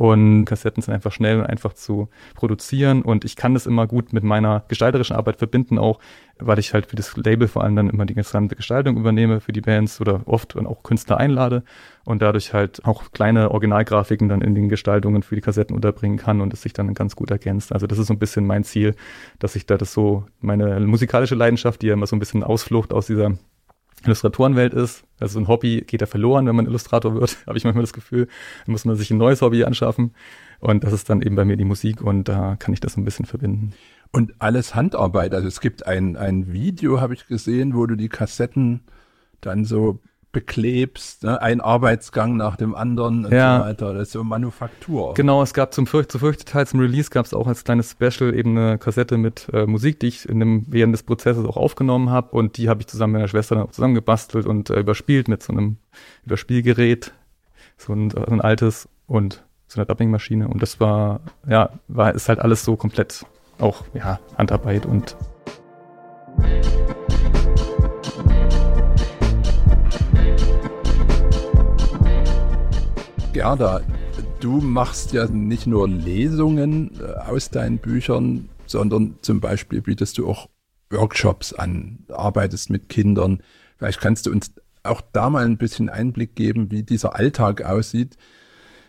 Und 0.00 0.46
Kassetten 0.46 0.82
sind 0.82 0.94
einfach 0.94 1.12
schnell 1.12 1.40
und 1.40 1.44
einfach 1.44 1.74
zu 1.74 2.08
produzieren. 2.34 3.02
Und 3.02 3.26
ich 3.26 3.36
kann 3.36 3.52
das 3.52 3.66
immer 3.66 3.86
gut 3.86 4.14
mit 4.14 4.24
meiner 4.24 4.64
gestalterischen 4.66 5.14
Arbeit 5.14 5.36
verbinden, 5.36 5.78
auch 5.78 5.98
weil 6.38 6.58
ich 6.58 6.72
halt 6.72 6.86
für 6.86 6.96
das 6.96 7.14
Label 7.18 7.48
vor 7.48 7.64
allem 7.64 7.76
dann 7.76 7.90
immer 7.90 8.06
die 8.06 8.14
gesamte 8.14 8.56
Gestaltung 8.56 8.96
übernehme 8.96 9.40
für 9.40 9.52
die 9.52 9.60
Bands 9.60 10.00
oder 10.00 10.22
oft 10.24 10.56
und 10.56 10.66
auch 10.66 10.84
Künstler 10.84 11.18
einlade 11.18 11.64
und 12.06 12.22
dadurch 12.22 12.54
halt 12.54 12.82
auch 12.86 13.12
kleine 13.12 13.50
Originalgrafiken 13.50 14.30
dann 14.30 14.40
in 14.40 14.54
den 14.54 14.70
Gestaltungen 14.70 15.22
für 15.22 15.34
die 15.34 15.42
Kassetten 15.42 15.76
unterbringen 15.76 16.16
kann 16.16 16.40
und 16.40 16.54
es 16.54 16.62
sich 16.62 16.72
dann 16.72 16.94
ganz 16.94 17.14
gut 17.14 17.30
ergänzt. 17.30 17.70
Also 17.70 17.86
das 17.86 17.98
ist 17.98 18.06
so 18.06 18.14
ein 18.14 18.18
bisschen 18.18 18.46
mein 18.46 18.64
Ziel, 18.64 18.94
dass 19.38 19.54
ich 19.54 19.66
da 19.66 19.76
das 19.76 19.92
so, 19.92 20.24
meine 20.40 20.80
musikalische 20.80 21.34
Leidenschaft, 21.34 21.82
die 21.82 21.88
ja 21.88 21.92
immer 21.92 22.06
so 22.06 22.16
ein 22.16 22.20
bisschen 22.20 22.42
Ausflucht 22.42 22.94
aus 22.94 23.06
dieser 23.06 23.32
Illustratorenwelt 24.04 24.74
ist, 24.74 25.04
Also 25.18 25.38
ein 25.38 25.48
Hobby 25.48 25.82
geht 25.86 26.00
ja 26.00 26.06
verloren, 26.06 26.46
wenn 26.46 26.56
man 26.56 26.66
Illustrator 26.66 27.14
wird, 27.14 27.38
habe 27.46 27.58
ich 27.58 27.64
manchmal 27.64 27.82
das 27.82 27.92
Gefühl. 27.92 28.26
Dann 28.64 28.72
muss 28.72 28.84
man 28.84 28.96
sich 28.96 29.10
ein 29.10 29.18
neues 29.18 29.42
Hobby 29.42 29.64
anschaffen. 29.64 30.14
Und 30.60 30.84
das 30.84 30.92
ist 30.92 31.08
dann 31.08 31.22
eben 31.22 31.36
bei 31.36 31.44
mir 31.44 31.56
die 31.56 31.64
Musik 31.64 32.02
und 32.02 32.24
da 32.28 32.56
kann 32.56 32.74
ich 32.74 32.80
das 32.80 32.94
so 32.94 33.00
ein 33.00 33.04
bisschen 33.04 33.26
verbinden. 33.26 33.72
Und 34.12 34.34
alles 34.40 34.74
Handarbeit. 34.74 35.34
Also 35.34 35.48
es 35.48 35.60
gibt 35.60 35.86
ein, 35.86 36.16
ein 36.16 36.52
Video, 36.52 37.00
habe 37.00 37.14
ich 37.14 37.26
gesehen, 37.26 37.74
wo 37.74 37.86
du 37.86 37.96
die 37.96 38.08
Kassetten 38.08 38.82
dann 39.40 39.64
so 39.64 40.00
beklebst, 40.32 41.24
ne? 41.24 41.40
ein 41.42 41.60
Arbeitsgang 41.60 42.36
nach 42.36 42.56
dem 42.56 42.74
anderen 42.74 43.24
und 43.26 43.32
Ja. 43.32 43.58
so 43.58 43.64
weiter. 43.64 43.94
Das 43.94 44.02
ist 44.08 44.12
so 44.12 44.22
Manufaktur. 44.22 45.14
Genau, 45.14 45.42
es 45.42 45.54
gab 45.54 45.74
zum 45.74 45.86
Fürcht, 45.86 46.12
zu 46.12 46.18
Fürchteteil 46.20 46.66
zum 46.66 46.80
Release 46.80 47.10
gab 47.10 47.26
es 47.26 47.34
auch 47.34 47.46
als 47.48 47.64
kleines 47.64 47.90
Special 47.90 48.34
eben 48.34 48.56
eine 48.56 48.78
Kassette 48.78 49.18
mit 49.18 49.48
äh, 49.52 49.66
Musik, 49.66 49.98
die 50.00 50.06
ich 50.06 50.28
in 50.28 50.38
dem, 50.38 50.64
während 50.68 50.94
des 50.94 51.02
Prozesses 51.02 51.44
auch 51.44 51.56
aufgenommen 51.56 52.10
habe 52.10 52.30
und 52.36 52.56
die 52.58 52.68
habe 52.68 52.80
ich 52.80 52.86
zusammen 52.86 53.14
mit 53.14 53.20
meiner 53.20 53.28
Schwester 53.28 53.56
dann 53.56 53.64
auch 53.64 53.72
zusammengebastelt 53.72 54.46
und 54.46 54.70
äh, 54.70 54.80
überspielt 54.80 55.26
mit 55.28 55.42
so 55.42 55.52
einem 55.52 55.78
Überspielgerät, 56.24 57.12
so 57.76 57.92
ein, 57.92 58.10
so 58.10 58.18
ein 58.24 58.40
altes 58.40 58.88
und 59.06 59.44
so 59.66 59.80
einer 59.80 59.86
Dubbingmaschine 59.86 60.46
und 60.48 60.62
das 60.62 60.78
war, 60.78 61.20
ja, 61.48 61.70
war, 61.88 62.14
ist 62.14 62.28
halt 62.28 62.38
alles 62.38 62.64
so 62.64 62.76
komplett 62.76 63.24
auch, 63.58 63.84
ja, 63.94 64.20
Handarbeit 64.38 64.86
und 64.86 65.16
Gerda, 73.32 73.80
du 74.40 74.60
machst 74.60 75.12
ja 75.12 75.26
nicht 75.26 75.66
nur 75.66 75.88
Lesungen 75.88 76.98
äh, 77.00 77.12
aus 77.30 77.50
deinen 77.50 77.78
Büchern, 77.78 78.48
sondern 78.66 79.18
zum 79.22 79.40
Beispiel 79.40 79.80
bietest 79.82 80.18
du 80.18 80.28
auch 80.28 80.48
Workshops 80.90 81.52
an, 81.52 82.04
arbeitest 82.08 82.70
mit 82.70 82.88
Kindern. 82.88 83.42
Vielleicht 83.78 84.00
kannst 84.00 84.26
du 84.26 84.32
uns 84.32 84.52
auch 84.82 85.00
da 85.12 85.30
mal 85.30 85.44
ein 85.44 85.58
bisschen 85.58 85.88
Einblick 85.88 86.34
geben, 86.34 86.72
wie 86.72 86.82
dieser 86.82 87.14
Alltag 87.14 87.62
aussieht. 87.62 88.16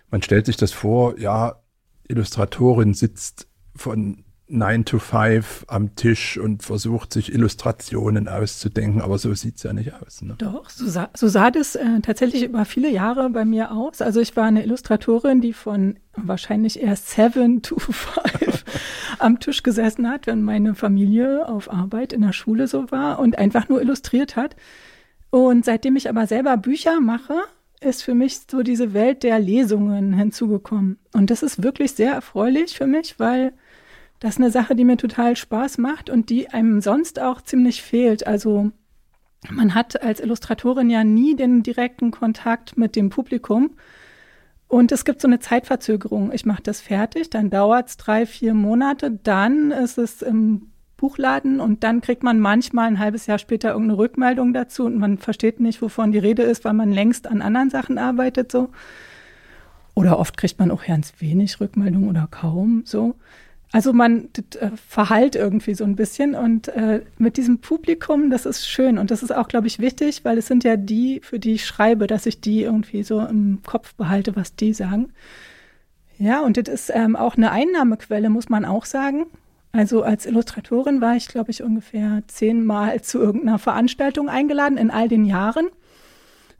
Man 0.09 0.23
stellt 0.23 0.47
sich 0.47 0.57
das 0.57 0.71
vor, 0.71 1.19
ja, 1.19 1.61
Illustratorin 2.07 2.95
sitzt 2.95 3.47
von 3.75 4.25
9 4.51 4.85
to 4.85 4.99
5 4.99 5.65
am 5.67 5.95
Tisch 5.95 6.37
und 6.37 6.63
versucht 6.63 7.13
sich 7.13 7.33
Illustrationen 7.33 8.27
auszudenken, 8.27 9.01
aber 9.01 9.17
so 9.17 9.33
sieht's 9.33 9.63
ja 9.63 9.73
nicht 9.73 9.93
aus. 9.93 10.21
Ne? 10.21 10.35
Doch, 10.37 10.69
so 10.69 10.87
sah, 10.87 11.09
so 11.15 11.27
sah 11.27 11.51
das 11.51 11.75
äh, 11.75 12.01
tatsächlich 12.01 12.43
über 12.43 12.65
viele 12.65 12.89
Jahre 12.89 13.29
bei 13.29 13.45
mir 13.45 13.71
aus. 13.71 14.01
Also 14.01 14.19
ich 14.19 14.35
war 14.35 14.45
eine 14.45 14.63
Illustratorin, 14.63 15.41
die 15.41 15.53
von 15.53 15.97
wahrscheinlich 16.15 16.81
erst 16.81 17.09
seven 17.09 17.61
to 17.61 17.77
five 17.79 18.65
am 19.19 19.39
Tisch 19.39 19.63
gesessen 19.63 20.09
hat, 20.09 20.27
wenn 20.27 20.43
meine 20.43 20.75
Familie 20.75 21.47
auf 21.47 21.71
Arbeit 21.71 22.11
in 22.11 22.21
der 22.21 22.33
Schule 22.33 22.67
so 22.67 22.91
war 22.91 23.19
und 23.19 23.37
einfach 23.37 23.69
nur 23.69 23.81
illustriert 23.81 24.35
hat. 24.35 24.55
Und 25.29 25.63
seitdem 25.63 25.95
ich 25.95 26.09
aber 26.09 26.27
selber 26.27 26.57
Bücher 26.57 26.99
mache, 26.99 27.35
ist 27.79 28.03
für 28.03 28.13
mich 28.13 28.41
so 28.49 28.61
diese 28.63 28.93
Welt 28.93 29.23
der 29.23 29.39
Lesungen 29.39 30.13
hinzugekommen. 30.13 30.99
Und 31.13 31.31
das 31.31 31.41
ist 31.41 31.63
wirklich 31.63 31.93
sehr 31.93 32.13
erfreulich 32.13 32.77
für 32.77 32.85
mich, 32.85 33.17
weil 33.17 33.53
das 34.22 34.36
ist 34.36 34.38
eine 34.38 34.51
Sache, 34.51 34.76
die 34.76 34.86
mir 34.86 34.97
total 34.97 35.36
Spaß 35.36 35.80
macht 35.80 36.09
und 36.11 36.30
die 36.30 36.47
einem 36.49 36.80
sonst 36.80 37.19
auch 37.19 37.41
ziemlich 37.41 37.82
fehlt. 37.82 38.28
Also 38.28 38.72
man 39.49 39.74
hat 39.74 40.01
als 40.03 40.19
Illustratorin 40.19 40.91
ja 40.91 41.03
nie 41.03 41.36
den 41.36 41.63
direkten 41.63 42.11
Kontakt 42.11 42.78
mit 42.78 42.95
dem 42.95 43.09
Publikum. 43.09 43.72
Und 44.67 44.91
es 44.91 45.05
gibt 45.05 45.22
so 45.22 45.28
eine 45.28 45.39
Zeitverzögerung. 45.39 46.32
Ich 46.32 46.45
mache 46.45 46.61
das 46.61 46.82
fertig, 46.82 47.32
dann 47.32 47.49
dauert 47.49 47.89
es 47.89 47.97
drei, 47.97 48.28
vier 48.28 48.53
Monate, 48.53 49.09
dann 49.11 49.72
ist 49.72 49.97
es 49.97 50.22
im 50.22 50.67
Buchladen 50.97 51.59
und 51.59 51.84
dann 51.84 52.01
kriegt 52.01 52.22
man 52.22 52.39
manchmal 52.39 52.88
ein 52.88 52.99
halbes 52.99 53.26
Jahr 53.26 53.39
später 53.39 53.72
irgendeine 53.72 53.97
Rückmeldung 53.97 54.53
dazu 54.53 54.86
und 54.86 54.99
man 54.99 55.17
versteht 55.17 55.59
nicht, 55.59 55.82
wovon 55.82 56.11
die 56.11 56.19
Rede 56.19 56.43
ist, 56.43 56.63
weil 56.63 56.74
man 56.74 56.91
längst 56.91 57.26
an 57.26 57.41
anderen 57.41 57.72
Sachen 57.72 57.97
arbeitet 57.97 58.51
so. 58.51 58.69
Oder 59.95 60.19
oft 60.19 60.38
kriegt 60.38 60.59
man 60.59 60.69
auch 60.69 60.86
ganz 60.86 61.15
wenig 61.17 61.59
Rückmeldung 61.59 62.07
oder 62.07 62.28
kaum 62.30 62.84
so. 62.86 63.15
Also 63.72 63.93
man 63.93 64.30
äh, 64.59 64.69
verhallt 64.76 65.36
irgendwie 65.36 65.76
so 65.76 65.86
ein 65.86 65.95
bisschen 65.95 66.36
und 66.36 66.67
äh, 66.69 67.03
mit 67.17 67.38
diesem 67.38 67.59
Publikum, 67.59 68.30
das 68.30 68.45
ist 68.45 68.67
schön 68.67 68.97
und 68.97 69.11
das 69.11 69.24
ist 69.24 69.34
auch, 69.34 69.47
glaube 69.47 69.67
ich, 69.67 69.80
wichtig, 69.80 70.26
weil 70.26 70.38
es 70.38 70.47
sind 70.47 70.65
ja 70.65 70.76
die, 70.76 71.22
für 71.24 71.39
die 71.39 71.53
ich 71.53 71.65
schreibe, 71.65 72.07
dass 72.07 72.26
ich 72.26 72.41
die 72.41 72.63
irgendwie 72.63 73.03
so 73.03 73.22
im 73.22 73.59
Kopf 73.65 73.95
behalte, 73.95 74.36
was 74.36 74.55
die 74.55 74.74
sagen. 74.74 75.13
Ja, 76.17 76.41
und 76.41 76.57
das 76.57 76.67
ist 76.67 76.91
ähm, 76.93 77.15
auch 77.15 77.38
eine 77.38 77.51
Einnahmequelle, 77.51 78.30
muss 78.30 78.49
man 78.49 78.65
auch 78.65 78.86
sagen. 78.86 79.26
Also 79.72 80.03
als 80.03 80.26
Illustratorin 80.26 80.99
war 80.99 81.15
ich, 81.15 81.30
glaube 81.30 81.51
ich, 81.51 81.63
ungefähr 81.63 82.24
zehnmal 82.28 83.01
zu 83.01 83.19
irgendeiner 83.19 83.57
Veranstaltung 83.57 84.28
eingeladen 84.28 84.78
in 84.78 84.91
all 84.91 85.07
den 85.07 85.24
Jahren. 85.24 85.67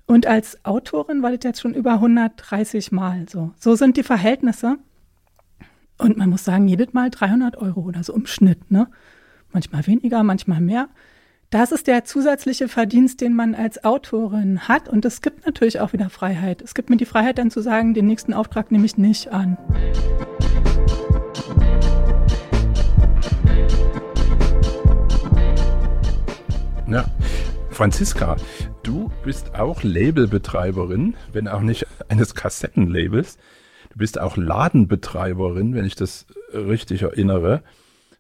Und 0.06 0.28
als 0.28 0.64
Autorin 0.66 1.22
war 1.22 1.32
das 1.32 1.44
jetzt 1.44 1.62
schon 1.62 1.74
über 1.74 1.94
130 1.94 2.92
Mal 2.92 3.26
so. 3.30 3.52
So 3.60 3.76
sind 3.76 3.98
die 3.98 4.04
Verhältnisse. 4.04 4.78
Und 6.02 6.18
man 6.18 6.32
muss 6.32 6.44
sagen, 6.44 6.68
jedes 6.68 6.94
Mal 6.94 7.12
300 7.12 7.58
Euro 7.58 7.82
oder 7.82 8.04
so 8.04 8.16
im 8.16 8.26
Schnitt, 8.26 8.72
ne? 8.72 8.88
Manchmal 9.54 9.86
weniger, 9.86 10.24
manchmal 10.24 10.60
mehr. 10.60 10.90
Das 11.52 11.72
ist 11.72 11.86
der 11.86 12.06
zusätzliche 12.06 12.68
Verdienst, 12.68 13.22
den 13.22 13.36
man 13.36 13.54
als 13.54 13.84
Autorin 13.84 14.68
hat. 14.68 14.90
Und 14.90 15.06
es 15.06 15.22
gibt 15.22 15.46
natürlich 15.46 15.80
auch 15.80 15.94
wieder 15.94 16.10
Freiheit. 16.10 16.64
Es 16.64 16.74
gibt 16.74 16.90
mir 16.90 16.98
die 16.98 17.06
Freiheit 17.06 17.38
dann 17.38 17.52
zu 17.52 17.62
sagen, 17.62 17.94
den 17.94 18.08
nächsten 18.08 18.34
Auftrag 18.34 18.72
nehme 18.72 18.84
ich 18.86 18.98
nicht 18.98 19.32
an. 19.32 19.60
Ja. 26.88 27.06
Franziska, 27.70 28.38
du 28.82 29.12
bist 29.24 29.54
auch 29.54 29.84
Labelbetreiberin, 29.84 31.16
wenn 31.32 31.48
auch 31.48 31.62
nicht 31.62 31.86
eines 32.10 32.34
Kassettenlabels. 32.34 33.38
Du 33.92 33.98
bist 33.98 34.20
auch 34.20 34.36
Ladenbetreiberin, 34.38 35.76
wenn 35.76 35.86
ich 35.86 35.96
das 35.96 36.26
richtig 36.54 37.02
erinnere. 37.02 37.62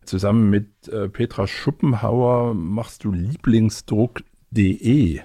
Zusammen 0.03 0.49
mit 0.49 0.89
äh, 0.89 1.07
Petra 1.07 1.47
Schuppenhauer 1.47 2.53
machst 2.53 3.05
du 3.05 3.11
Lieblingsdruck.de. 3.11 5.21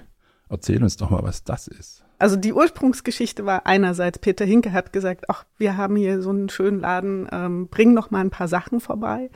Erzähl 0.49 0.81
uns 0.81 0.95
doch 0.95 1.09
mal, 1.09 1.23
was 1.23 1.43
das 1.43 1.67
ist. 1.67 2.05
Also 2.19 2.37
die 2.37 2.53
Ursprungsgeschichte 2.53 3.45
war 3.45 3.67
einerseits, 3.67 4.17
Peter 4.19 4.45
Hinke 4.45 4.71
hat 4.71 4.93
gesagt, 4.93 5.25
ach, 5.29 5.43
wir 5.57 5.75
haben 5.77 5.97
hier 5.97 6.21
so 6.21 6.29
einen 6.29 6.47
schönen 6.49 6.79
Laden, 6.79 7.27
ähm, 7.31 7.67
bring 7.67 7.93
noch 7.93 8.09
mal 8.09 8.21
ein 8.21 8.29
paar 8.29 8.47
Sachen 8.47 8.79
vorbei. 8.79 9.29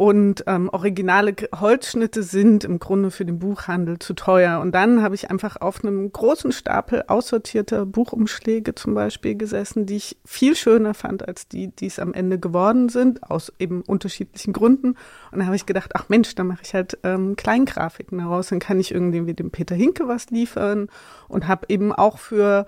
Und 0.00 0.44
ähm, 0.46 0.70
originale 0.72 1.34
Holzschnitte 1.54 2.22
sind 2.22 2.64
im 2.64 2.78
Grunde 2.78 3.10
für 3.10 3.26
den 3.26 3.38
Buchhandel 3.38 3.98
zu 3.98 4.14
teuer. 4.14 4.60
Und 4.60 4.74
dann 4.74 5.02
habe 5.02 5.14
ich 5.14 5.30
einfach 5.30 5.60
auf 5.60 5.84
einem 5.84 6.10
großen 6.10 6.52
Stapel 6.52 7.04
aussortierter 7.06 7.84
Buchumschläge 7.84 8.74
zum 8.74 8.94
Beispiel 8.94 9.34
gesessen, 9.34 9.84
die 9.84 9.96
ich 9.96 10.16
viel 10.24 10.56
schöner 10.56 10.94
fand 10.94 11.28
als 11.28 11.48
die, 11.48 11.68
die 11.68 11.84
es 11.84 11.98
am 11.98 12.14
Ende 12.14 12.38
geworden 12.38 12.88
sind, 12.88 13.30
aus 13.30 13.52
eben 13.58 13.82
unterschiedlichen 13.82 14.54
Gründen. 14.54 14.94
Und 15.32 15.40
da 15.40 15.44
habe 15.44 15.56
ich 15.56 15.66
gedacht, 15.66 15.90
ach 15.92 16.08
Mensch, 16.08 16.34
da 16.34 16.44
mache 16.44 16.62
ich 16.62 16.72
halt 16.72 16.96
ähm, 17.02 17.36
Kleingrafiken 17.36 18.16
daraus. 18.16 18.48
Dann 18.48 18.58
kann 18.58 18.80
ich 18.80 18.94
irgendwie 18.94 19.26
wie 19.26 19.34
dem 19.34 19.50
Peter 19.50 19.74
Hinke 19.74 20.08
was 20.08 20.30
liefern 20.30 20.88
und 21.28 21.46
habe 21.46 21.66
eben 21.68 21.92
auch 21.92 22.16
für 22.16 22.64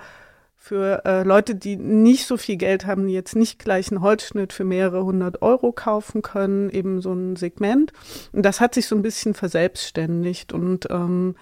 für 0.63 1.05
äh, 1.05 1.25
Leute, 1.25 1.57
die 1.57 1.77
nicht 1.77 2.25
so 2.25 2.37
viel 2.37 2.57
Geld 2.57 2.87
haben, 2.87 3.09
die 3.09 3.15
jetzt 3.15 3.35
nicht 3.35 3.59
gleich 3.59 3.91
einen 3.91 4.01
Holzschnitt 4.01 4.53
für 4.53 4.63
mehrere 4.63 5.05
hundert 5.05 5.43
Euro 5.43 5.73
kaufen 5.73 6.23
können, 6.23 6.71
eben 6.71 7.01
so 7.01 7.13
ein 7.13 7.35
Segment. 7.35 7.93
Und 8.31 8.45
das 8.45 8.61
hat 8.61 8.73
sich 8.75 8.87
so 8.87 8.95
ein 8.95 9.03
bisschen 9.03 9.35
verselbstständigt 9.35 10.53
und 10.53 10.87
ähm, 10.89 11.35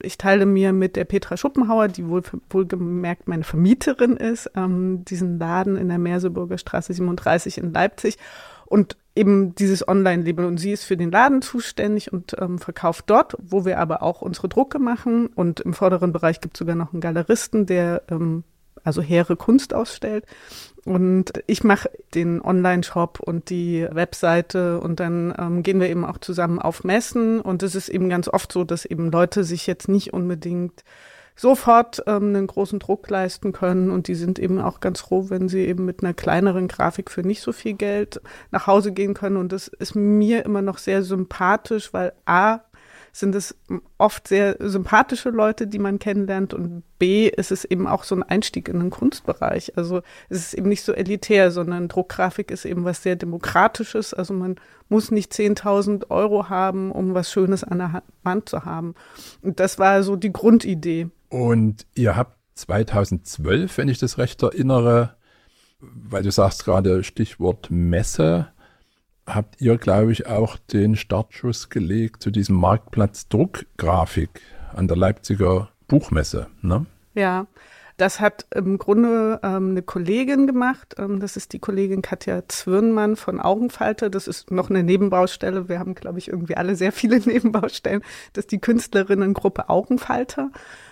ich 0.00 0.18
teile 0.18 0.46
mir 0.46 0.72
mit 0.72 0.94
der 0.94 1.04
Petra 1.04 1.36
Schuppenhauer, 1.36 1.88
die 1.88 2.08
wohl, 2.08 2.22
wohlgemerkt 2.48 3.26
meine 3.26 3.42
Vermieterin 3.42 4.16
ist, 4.16 4.48
ähm, 4.54 5.04
diesen 5.04 5.40
Laden 5.40 5.76
in 5.76 5.88
der 5.88 5.98
Merseburger 5.98 6.56
Straße 6.56 6.92
37 6.92 7.58
in 7.58 7.72
Leipzig 7.72 8.18
und 8.66 8.96
eben 9.16 9.52
dieses 9.56 9.86
Online-Label. 9.88 10.44
Und 10.44 10.58
sie 10.58 10.70
ist 10.70 10.84
für 10.84 10.96
den 10.96 11.10
Laden 11.10 11.42
zuständig 11.42 12.12
und 12.12 12.36
ähm, 12.38 12.60
verkauft 12.60 13.06
dort, 13.08 13.36
wo 13.42 13.64
wir 13.64 13.80
aber 13.80 14.04
auch 14.04 14.22
unsere 14.22 14.48
Drucke 14.48 14.78
machen. 14.78 15.26
Und 15.26 15.58
im 15.58 15.74
vorderen 15.74 16.12
Bereich 16.12 16.40
gibt 16.40 16.56
es 16.56 16.60
sogar 16.60 16.76
noch 16.76 16.92
einen 16.92 17.00
Galeristen, 17.00 17.66
der 17.66 18.02
ähm, 18.12 18.44
also 18.84 19.02
hehre 19.02 19.36
Kunst 19.36 19.74
ausstellt. 19.74 20.24
Und 20.84 21.32
ich 21.46 21.62
mache 21.62 21.90
den 22.14 22.40
Online-Shop 22.40 23.20
und 23.20 23.50
die 23.50 23.86
Webseite 23.90 24.80
und 24.80 24.98
dann 24.98 25.34
ähm, 25.38 25.62
gehen 25.62 25.80
wir 25.80 25.90
eben 25.90 26.04
auch 26.04 26.18
zusammen 26.18 26.58
auf 26.58 26.84
Messen. 26.84 27.40
Und 27.40 27.62
es 27.62 27.74
ist 27.74 27.88
eben 27.88 28.08
ganz 28.08 28.28
oft 28.28 28.50
so, 28.52 28.64
dass 28.64 28.84
eben 28.84 29.10
Leute 29.10 29.44
sich 29.44 29.66
jetzt 29.66 29.88
nicht 29.88 30.12
unbedingt 30.12 30.82
sofort 31.40 32.02
ähm, 32.06 32.28
einen 32.28 32.46
großen 32.46 32.78
Druck 32.78 33.08
leisten 33.08 33.52
können 33.52 33.90
und 33.90 34.08
die 34.08 34.14
sind 34.14 34.38
eben 34.38 34.60
auch 34.60 34.80
ganz 34.80 35.00
froh, 35.00 35.26
wenn 35.28 35.48
sie 35.48 35.60
eben 35.60 35.86
mit 35.86 36.02
einer 36.02 36.12
kleineren 36.12 36.68
Grafik 36.68 37.10
für 37.10 37.22
nicht 37.22 37.40
so 37.40 37.52
viel 37.52 37.72
Geld 37.72 38.20
nach 38.50 38.66
Hause 38.66 38.92
gehen 38.92 39.14
können 39.14 39.38
und 39.38 39.50
das 39.50 39.68
ist 39.68 39.94
mir 39.94 40.44
immer 40.44 40.60
noch 40.60 40.76
sehr 40.76 41.02
sympathisch, 41.02 41.94
weil 41.94 42.12
a 42.26 42.60
sind 43.12 43.34
es 43.34 43.56
oft 43.98 44.28
sehr 44.28 44.56
sympathische 44.60 45.30
Leute, 45.30 45.66
die 45.66 45.78
man 45.78 45.98
kennenlernt 45.98 46.54
und 46.54 46.82
B 46.98 47.28
ist 47.28 47.50
es 47.50 47.64
eben 47.64 47.86
auch 47.86 48.04
so 48.04 48.14
ein 48.14 48.22
Einstieg 48.22 48.68
in 48.68 48.78
den 48.78 48.90
Kunstbereich. 48.90 49.76
Also 49.76 50.02
es 50.28 50.38
ist 50.38 50.54
eben 50.54 50.68
nicht 50.68 50.84
so 50.84 50.92
elitär, 50.92 51.50
sondern 51.50 51.88
Druckgrafik 51.88 52.50
ist 52.50 52.64
eben 52.64 52.84
was 52.84 53.02
sehr 53.02 53.16
Demokratisches. 53.16 54.14
Also 54.14 54.34
man 54.34 54.56
muss 54.88 55.10
nicht 55.10 55.32
10.000 55.32 56.10
Euro 56.10 56.48
haben, 56.48 56.92
um 56.92 57.14
was 57.14 57.32
Schönes 57.32 57.64
an 57.64 57.78
der 57.78 58.02
Wand 58.22 58.48
zu 58.48 58.64
haben. 58.64 58.94
Und 59.42 59.60
das 59.60 59.78
war 59.78 60.02
so 60.02 60.16
die 60.16 60.32
Grundidee. 60.32 61.08
Und 61.28 61.86
ihr 61.94 62.16
habt 62.16 62.36
2012, 62.56 63.78
wenn 63.78 63.88
ich 63.88 63.98
das 63.98 64.18
recht 64.18 64.42
erinnere, 64.42 65.14
weil 65.80 66.22
du 66.22 66.30
sagst 66.30 66.64
gerade 66.64 67.02
Stichwort 67.02 67.70
Messe, 67.70 68.48
habt 69.34 69.60
ihr, 69.60 69.78
glaube 69.78 70.12
ich, 70.12 70.26
auch 70.26 70.56
den 70.56 70.96
Startschuss 70.96 71.68
gelegt 71.68 72.22
zu 72.22 72.30
diesem 72.30 72.56
Marktplatz 72.56 73.28
Druckgrafik 73.28 74.40
an 74.74 74.88
der 74.88 74.96
Leipziger 74.96 75.70
Buchmesse, 75.88 76.46
ne? 76.62 76.86
Ja, 77.14 77.46
das 78.00 78.18
hat 78.18 78.46
im 78.54 78.78
Grunde 78.78 79.40
ähm, 79.42 79.72
eine 79.72 79.82
Kollegin 79.82 80.46
gemacht. 80.46 80.94
Ähm, 80.96 81.20
das 81.20 81.36
ist 81.36 81.52
die 81.52 81.58
Kollegin 81.58 82.00
Katja 82.00 82.48
Zwirnmann 82.48 83.14
von 83.14 83.40
Augenfalter. 83.40 84.08
Das 84.08 84.26
ist 84.26 84.50
noch 84.50 84.70
eine 84.70 84.82
Nebenbaustelle. 84.82 85.68
Wir 85.68 85.78
haben, 85.78 85.94
glaube 85.94 86.18
ich, 86.18 86.28
irgendwie 86.28 86.56
alle 86.56 86.76
sehr 86.76 86.92
viele 86.92 87.18
Nebenbaustellen. 87.26 88.02
Das 88.32 88.44
ist 88.44 88.52
die 88.52 88.60
Künstlerinnengruppe 88.60 89.68
Augenfalter. 89.68 90.50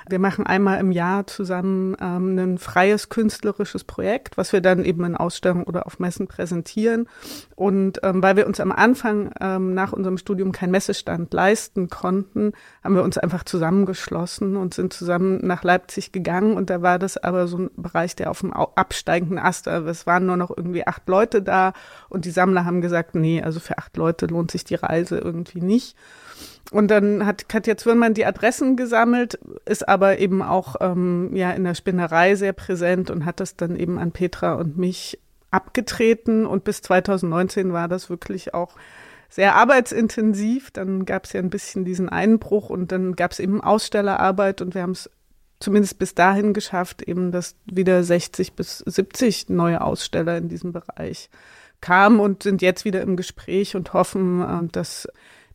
Wir 0.08 0.18
machen 0.18 0.46
einmal 0.46 0.80
im 0.80 0.92
Jahr 0.92 1.26
zusammen 1.26 1.96
ähm, 2.00 2.38
ein 2.38 2.58
freies 2.58 3.08
künstlerisches 3.08 3.84
Projekt, 3.84 4.36
was 4.36 4.52
wir 4.52 4.60
dann 4.60 4.84
eben 4.84 5.04
in 5.04 5.16
Ausstellungen 5.16 5.64
oder 5.64 5.86
auf 5.86 5.98
Messen 5.98 6.26
präsentieren. 6.26 7.08
Und 7.54 8.00
ähm, 8.02 8.22
weil 8.22 8.36
wir 8.36 8.46
uns 8.46 8.60
am 8.60 8.72
Anfang 8.72 9.32
ähm, 9.40 9.74
nach 9.74 9.92
unserem 9.92 10.18
Studium 10.18 10.52
keinen 10.52 10.70
Messestand 10.70 11.32
leisten 11.32 11.88
konnten, 11.88 12.52
haben 12.82 12.94
wir 12.94 13.02
uns 13.02 13.18
einfach 13.18 13.44
zusammengeschlossen 13.44 14.56
und 14.56 14.74
sind 14.74 14.92
zusammen 14.92 15.46
nach 15.46 15.62
Leipzig 15.62 16.12
gegangen. 16.12 16.56
Und 16.56 16.70
da 16.70 16.82
war 16.82 16.98
das 16.98 17.16
aber 17.16 17.46
so 17.46 17.58
ein 17.58 17.70
Bereich, 17.76 18.16
der 18.16 18.30
auf 18.30 18.40
dem 18.40 18.52
absteigenden 18.52 19.38
Ast, 19.38 19.66
es 19.66 20.06
waren 20.06 20.26
nur 20.26 20.36
noch 20.36 20.50
irgendwie 20.56 20.86
acht 20.86 21.08
Leute 21.08 21.42
da 21.42 21.72
und 22.08 22.24
die 22.24 22.30
Sammler 22.30 22.64
haben 22.64 22.80
gesagt, 22.80 23.14
nee, 23.14 23.42
also 23.42 23.60
für 23.60 23.78
acht 23.78 23.96
Leute 23.96 24.26
lohnt 24.26 24.50
sich 24.50 24.64
die 24.64 24.74
Reise 24.74 25.18
irgendwie 25.18 25.60
nicht. 25.60 25.96
Und 26.70 26.90
dann 26.90 27.24
hat 27.24 27.48
Katja 27.48 27.76
Zwirnmann 27.76 28.14
die 28.14 28.26
Adressen 28.26 28.76
gesammelt, 28.76 29.38
ist 29.64 29.88
aber 29.88 30.18
eben 30.18 30.42
auch 30.42 30.76
ähm, 30.80 31.34
ja 31.34 31.50
in 31.52 31.64
der 31.64 31.74
Spinnerei 31.74 32.34
sehr 32.34 32.52
präsent 32.52 33.10
und 33.10 33.24
hat 33.24 33.40
das 33.40 33.56
dann 33.56 33.76
eben 33.76 33.98
an 33.98 34.12
Petra 34.12 34.54
und 34.54 34.76
mich 34.76 35.18
abgetreten. 35.50 36.44
Und 36.46 36.64
bis 36.64 36.82
2019 36.82 37.72
war 37.72 37.88
das 37.88 38.10
wirklich 38.10 38.52
auch 38.52 38.74
sehr 39.30 39.54
arbeitsintensiv. 39.54 40.70
Dann 40.70 41.06
gab 41.06 41.24
es 41.24 41.32
ja 41.32 41.40
ein 41.40 41.50
bisschen 41.50 41.86
diesen 41.86 42.10
Einbruch 42.10 42.68
und 42.68 42.92
dann 42.92 43.16
gab 43.16 43.32
es 43.32 43.40
eben 43.40 43.62
Ausstellerarbeit 43.62 44.60
und 44.60 44.74
wir 44.74 44.82
haben 44.82 44.92
es 44.92 45.10
zumindest 45.60 45.98
bis 45.98 46.14
dahin 46.14 46.52
geschafft, 46.52 47.02
eben 47.02 47.32
dass 47.32 47.56
wieder 47.64 48.04
60 48.04 48.52
bis 48.52 48.78
70 48.78 49.48
neue 49.48 49.80
Aussteller 49.80 50.36
in 50.36 50.48
diesem 50.48 50.72
Bereich 50.72 51.30
kamen 51.80 52.20
und 52.20 52.42
sind 52.42 52.62
jetzt 52.62 52.84
wieder 52.84 53.00
im 53.02 53.16
Gespräch 53.16 53.74
und 53.76 53.92
hoffen, 53.92 54.42
äh, 54.42 54.68
dass 54.70 55.08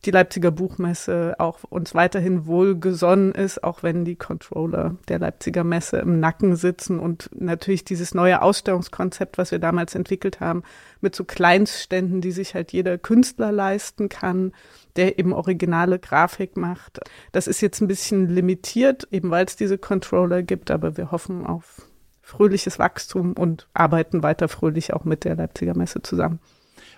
die 0.06 0.12
Leipziger 0.12 0.52
Buchmesse 0.52 1.36
auch 1.38 1.60
uns 1.70 1.96
weiterhin 1.96 2.46
wohlgesonnen 2.46 3.32
ist, 3.32 3.64
auch 3.64 3.84
wenn 3.84 4.04
die 4.04 4.16
Controller 4.16 4.98
der 5.08 5.20
Leipziger 5.20 5.64
Messe 5.64 5.98
im 5.98 6.20
Nacken 6.20 6.56
sitzen 6.56 7.00
und 7.00 7.30
natürlich 7.34 7.86
dieses 7.86 8.14
neue 8.14 8.42
Ausstellungskonzept, 8.42 9.38
was 9.38 9.52
wir 9.52 9.60
damals 9.60 9.96
entwickelt 9.96 10.40
haben, 10.40 10.64
mit 11.02 11.16
so 11.16 11.24
Kleinstständen, 11.24 12.22
die 12.22 12.32
sich 12.32 12.54
halt 12.54 12.74
jeder 12.74 12.98
Künstler 12.98 13.52
leisten 13.52 14.10
kann, 14.10 14.52
der 14.96 15.20
eben 15.20 15.34
originale 15.34 16.00
Grafik 16.00 16.58
macht. 16.58 17.00
Das 17.32 17.48
ist 17.48 17.62
jetzt 17.62 17.82
ein 17.82 17.88
bisschen 17.88 18.28
limitiert, 18.30 19.08
eben 19.12 19.32
weil 19.32 19.46
es 19.46 19.56
diese 19.56 19.78
Controller 19.78 20.44
gibt, 20.44 20.70
aber 20.70 20.98
wir 20.98 21.12
hoffen 21.12 21.46
auf 21.46 21.88
fröhliches 22.22 22.80
Wachstum 22.80 23.34
und 23.34 23.68
arbeiten 23.74 24.24
weiter 24.24 24.48
fröhlich 24.48 24.94
auch 24.94 25.04
mit 25.04 25.24
der 25.24 25.36
Leipziger 25.36 25.76
Messe 25.76 26.02
zusammen. 26.02 26.40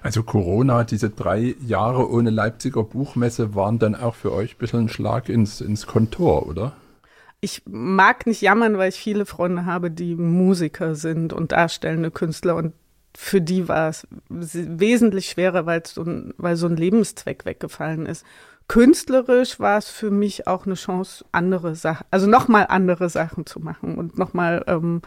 Also 0.06 0.22
Corona, 0.22 0.84
diese 0.84 1.10
drei 1.10 1.56
Jahre 1.66 2.08
ohne 2.12 2.30
Leipziger 2.30 2.84
Buchmesse 2.84 3.56
waren 3.56 3.80
dann 3.80 3.96
auch 3.96 4.14
für 4.14 4.32
euch 4.32 4.54
ein 4.54 4.58
bisschen 4.60 4.80
ein 4.82 4.90
Schlag 4.90 5.30
ins, 5.30 5.62
ins 5.62 5.88
Kontor, 5.88 6.46
oder? 6.46 6.74
Ich 7.42 7.64
mag 7.66 8.28
nicht 8.28 8.40
jammern, 8.42 8.78
weil 8.78 8.90
ich 8.90 9.00
viele 9.00 9.26
Freunde 9.26 9.66
habe, 9.66 9.90
die 9.90 10.16
Musiker 10.16 10.94
sind 10.94 11.34
und 11.34 11.54
darstellende 11.54 12.12
Künstler 12.12 12.56
und 12.56 12.74
für 13.18 13.42
die 13.42 13.68
war 13.68 13.90
es 13.90 14.08
wesentlich 14.30 15.28
schwerer, 15.28 15.66
weil 15.66 15.82
so 15.84 16.04
ein, 16.04 16.36
weil 16.38 16.56
so 16.56 16.68
ein 16.68 16.78
Lebenszweck 16.78 17.44
weggefallen 17.46 18.06
ist. 18.06 18.24
Künstlerisch 18.68 19.60
war 19.60 19.80
es 19.80 19.90
für 19.90 20.12
mich 20.12 20.46
auch 20.46 20.68
eine 20.68 20.76
Chance, 20.76 21.26
andere 21.32 21.74
Sachen, 21.74 22.06
also 22.12 22.28
nochmal 22.28 22.68
andere 22.70 23.10
Sachen 23.10 23.48
zu 23.48 23.60
machen 23.60 23.98
und 23.98 24.20
nochmal 24.20 24.64
ähm, 24.68 25.02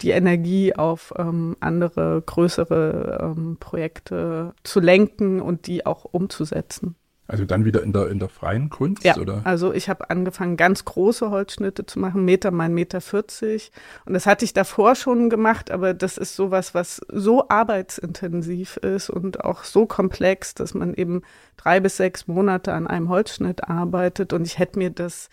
die 0.00 0.10
Energie 0.10 0.74
auf 0.74 1.12
ähm, 1.16 1.56
andere, 1.60 2.22
größere 2.24 3.34
ähm, 3.36 3.56
Projekte 3.58 4.54
zu 4.62 4.80
lenken 4.80 5.40
und 5.40 5.66
die 5.66 5.86
auch 5.86 6.04
umzusetzen. 6.04 6.96
Also 7.26 7.46
dann 7.46 7.64
wieder 7.64 7.82
in 7.82 7.94
der, 7.94 8.08
in 8.08 8.18
der 8.18 8.28
freien 8.28 8.68
Kunst, 8.68 9.02
ja, 9.02 9.16
oder? 9.16 9.40
Also 9.44 9.72
ich 9.72 9.88
habe 9.88 10.10
angefangen, 10.10 10.58
ganz 10.58 10.84
große 10.84 11.30
Holzschnitte 11.30 11.86
zu 11.86 11.98
machen, 11.98 12.26
Meter 12.26 12.50
mal 12.50 12.68
Meter 12.68 13.00
40. 13.00 13.72
Und 14.04 14.12
das 14.12 14.26
hatte 14.26 14.44
ich 14.44 14.52
davor 14.52 14.94
schon 14.94 15.30
gemacht, 15.30 15.70
aber 15.70 15.94
das 15.94 16.18
ist 16.18 16.36
sowas, 16.36 16.74
was 16.74 17.00
so 17.08 17.48
arbeitsintensiv 17.48 18.76
ist 18.76 19.08
und 19.08 19.42
auch 19.42 19.64
so 19.64 19.86
komplex, 19.86 20.54
dass 20.54 20.74
man 20.74 20.92
eben 20.92 21.22
drei 21.56 21.80
bis 21.80 21.96
sechs 21.96 22.26
Monate 22.26 22.74
an 22.74 22.86
einem 22.86 23.08
Holzschnitt 23.08 23.64
arbeitet. 23.64 24.34
Und 24.34 24.46
ich 24.46 24.58
hätte 24.58 24.78
mir 24.78 24.90
das 24.90 25.30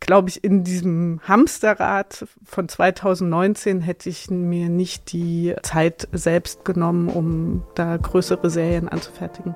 glaube 0.00 0.28
ich, 0.28 0.44
in 0.44 0.64
diesem 0.64 1.20
Hamsterrad 1.22 2.26
von 2.44 2.68
2019 2.68 3.80
hätte 3.80 4.08
ich 4.08 4.30
mir 4.30 4.68
nicht 4.68 5.12
die 5.12 5.54
Zeit 5.62 6.08
selbst 6.12 6.64
genommen, 6.64 7.08
um 7.08 7.64
da 7.74 7.96
größere 7.96 8.50
Serien 8.50 8.88
anzufertigen. 8.88 9.54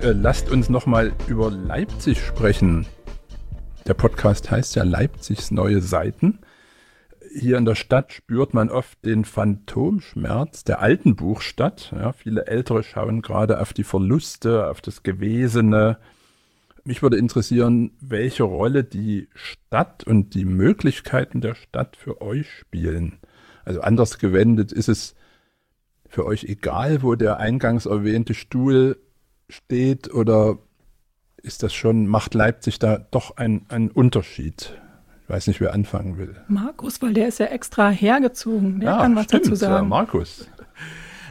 Äh, 0.00 0.12
lasst 0.12 0.50
uns 0.50 0.68
noch 0.68 0.86
mal 0.86 1.12
über 1.26 1.50
Leipzig 1.50 2.22
sprechen. 2.22 2.86
Der 3.86 3.94
Podcast 3.94 4.50
heißt 4.50 4.76
ja 4.76 4.82
Leipzigs 4.82 5.50
neue 5.50 5.80
Seiten 5.80 6.40
hier 7.34 7.58
in 7.58 7.64
der 7.64 7.74
Stadt 7.74 8.12
spürt 8.12 8.54
man 8.54 8.70
oft 8.70 9.04
den 9.04 9.24
Phantomschmerz 9.24 10.64
der 10.64 10.80
alten 10.80 11.16
Buchstadt. 11.16 11.92
Ja, 11.94 12.12
viele 12.12 12.46
Ältere 12.46 12.82
schauen 12.82 13.22
gerade 13.22 13.60
auf 13.60 13.72
die 13.72 13.84
Verluste, 13.84 14.68
auf 14.68 14.80
das 14.80 15.02
Gewesene. 15.02 15.98
Mich 16.84 17.02
würde 17.02 17.16
interessieren, 17.16 17.92
welche 18.00 18.44
Rolle 18.44 18.84
die 18.84 19.28
Stadt 19.34 20.04
und 20.04 20.34
die 20.34 20.44
Möglichkeiten 20.44 21.40
der 21.40 21.54
Stadt 21.54 21.96
für 21.96 22.20
euch 22.20 22.50
spielen. 22.50 23.18
Also 23.64 23.80
anders 23.80 24.18
gewendet, 24.18 24.70
ist 24.70 24.88
es 24.88 25.14
für 26.06 26.26
euch 26.26 26.44
egal, 26.44 27.02
wo 27.02 27.14
der 27.14 27.38
eingangs 27.38 27.86
erwähnte 27.86 28.34
Stuhl 28.34 28.98
steht 29.48 30.12
oder 30.12 30.58
ist 31.42 31.62
das 31.62 31.74
schon, 31.74 32.06
macht 32.06 32.34
Leipzig 32.34 32.78
da 32.78 32.98
doch 32.98 33.36
einen 33.36 33.90
Unterschied? 33.90 34.78
Ich 35.24 35.30
weiß 35.30 35.46
nicht, 35.46 35.60
wer 35.60 35.72
anfangen 35.72 36.18
will. 36.18 36.36
Markus, 36.48 37.00
weil 37.00 37.14
der 37.14 37.28
ist 37.28 37.38
ja 37.38 37.46
extra 37.46 37.88
hergezogen. 37.88 38.80
Der 38.80 38.90
ja, 38.90 38.98
kann 38.98 39.16
was 39.16 39.24
stimmt, 39.24 39.46
dazu 39.46 39.54
sagen. 39.54 39.74
Ja, 39.74 39.82
Markus. 39.82 40.48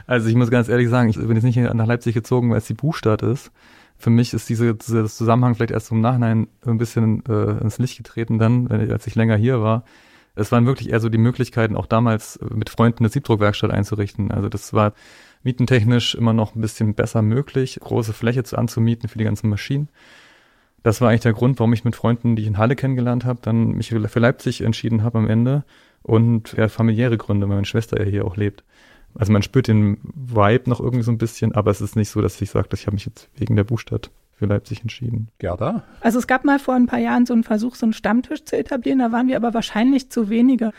Also 0.07 0.27
ich 0.29 0.35
muss 0.35 0.49
ganz 0.49 0.67
ehrlich 0.67 0.89
sagen, 0.89 1.09
ich 1.09 1.17
bin 1.17 1.35
jetzt 1.35 1.43
nicht 1.43 1.57
nach 1.57 1.85
Leipzig 1.85 2.15
gezogen, 2.15 2.49
weil 2.49 2.57
es 2.57 2.65
die 2.65 2.73
Buchstadt 2.73 3.21
ist. 3.21 3.51
Für 3.99 4.09
mich 4.09 4.33
ist 4.33 4.49
diese, 4.49 4.73
dieser 4.73 5.05
Zusammenhang 5.05 5.53
vielleicht 5.53 5.71
erst 5.71 5.91
im 5.91 6.01
Nachhinein 6.01 6.47
ein 6.65 6.79
bisschen 6.79 7.23
äh, 7.27 7.61
ins 7.61 7.77
Licht 7.77 7.97
getreten 7.97 8.39
dann, 8.39 8.67
als 8.67 9.05
ich 9.05 9.13
länger 9.13 9.37
hier 9.37 9.61
war. 9.61 9.85
Es 10.35 10.51
waren 10.51 10.65
wirklich 10.65 10.89
eher 10.89 10.99
so 10.99 11.09
die 11.09 11.19
Möglichkeiten, 11.19 11.77
auch 11.77 11.85
damals 11.85 12.39
mit 12.49 12.71
Freunden 12.71 13.03
eine 13.03 13.09
Siebdruckwerkstatt 13.09 13.69
einzurichten. 13.69 14.31
Also 14.31 14.49
das 14.49 14.73
war 14.73 14.93
mietentechnisch 15.43 16.15
immer 16.15 16.33
noch 16.33 16.55
ein 16.55 16.61
bisschen 16.61 16.95
besser 16.95 17.21
möglich, 17.21 17.79
große 17.79 18.13
Fläche 18.13 18.43
zu 18.43 18.57
anzumieten 18.57 19.07
für 19.07 19.19
die 19.19 19.25
ganzen 19.25 19.49
Maschinen 19.49 19.89
das 20.83 21.01
war 21.01 21.09
eigentlich 21.09 21.21
der 21.21 21.33
Grund, 21.33 21.59
warum 21.59 21.73
ich 21.73 21.85
mit 21.85 21.95
Freunden, 21.95 22.35
die 22.35 22.43
ich 22.43 22.47
in 22.47 22.57
Halle 22.57 22.75
kennengelernt 22.75 23.25
habe, 23.25 23.39
dann 23.41 23.69
mich 23.69 23.89
für 23.89 24.19
Leipzig 24.19 24.61
entschieden 24.61 25.03
habe 25.03 25.17
am 25.17 25.29
Ende. 25.29 25.63
Und 26.01 26.53
ja, 26.53 26.67
familiäre 26.67 27.17
Gründe, 27.17 27.47
weil 27.47 27.55
meine 27.55 27.65
Schwester 27.65 27.97
ja 27.97 28.05
hier 28.05 28.25
auch 28.25 28.35
lebt. 28.35 28.65
Also 29.15 29.31
man 29.31 29.41
spürt 29.41 29.67
den 29.67 29.97
Vibe 30.03 30.69
noch 30.69 30.81
irgendwie 30.81 31.03
so 31.03 31.11
ein 31.11 31.17
bisschen, 31.17 31.53
aber 31.53 31.71
es 31.71 31.81
ist 31.81 31.95
nicht 31.95 32.09
so, 32.09 32.21
dass 32.21 32.41
ich 32.41 32.49
sage, 32.49 32.67
ich 32.73 32.85
habe 32.85 32.95
mich 32.95 33.05
jetzt 33.05 33.29
wegen 33.37 33.55
der 33.55 33.63
Buchstadt 33.63 34.11
für 34.33 34.45
Leipzig 34.45 34.81
entschieden. 34.81 35.29
Gerda? 35.37 35.83
Also 36.01 36.19
es 36.19 36.27
gab 36.27 36.43
mal 36.43 36.59
vor 36.59 36.73
ein 36.73 36.87
paar 36.87 36.99
Jahren 36.99 37.25
so 37.25 37.33
einen 37.33 37.43
Versuch, 37.43 37.75
so 37.75 37.85
einen 37.85 37.93
Stammtisch 37.93 38.43
zu 38.43 38.57
etablieren, 38.57 38.99
da 38.99 39.11
waren 39.11 39.27
wir 39.27 39.37
aber 39.37 39.53
wahrscheinlich 39.53 40.09
zu 40.09 40.29
wenige. 40.29 40.73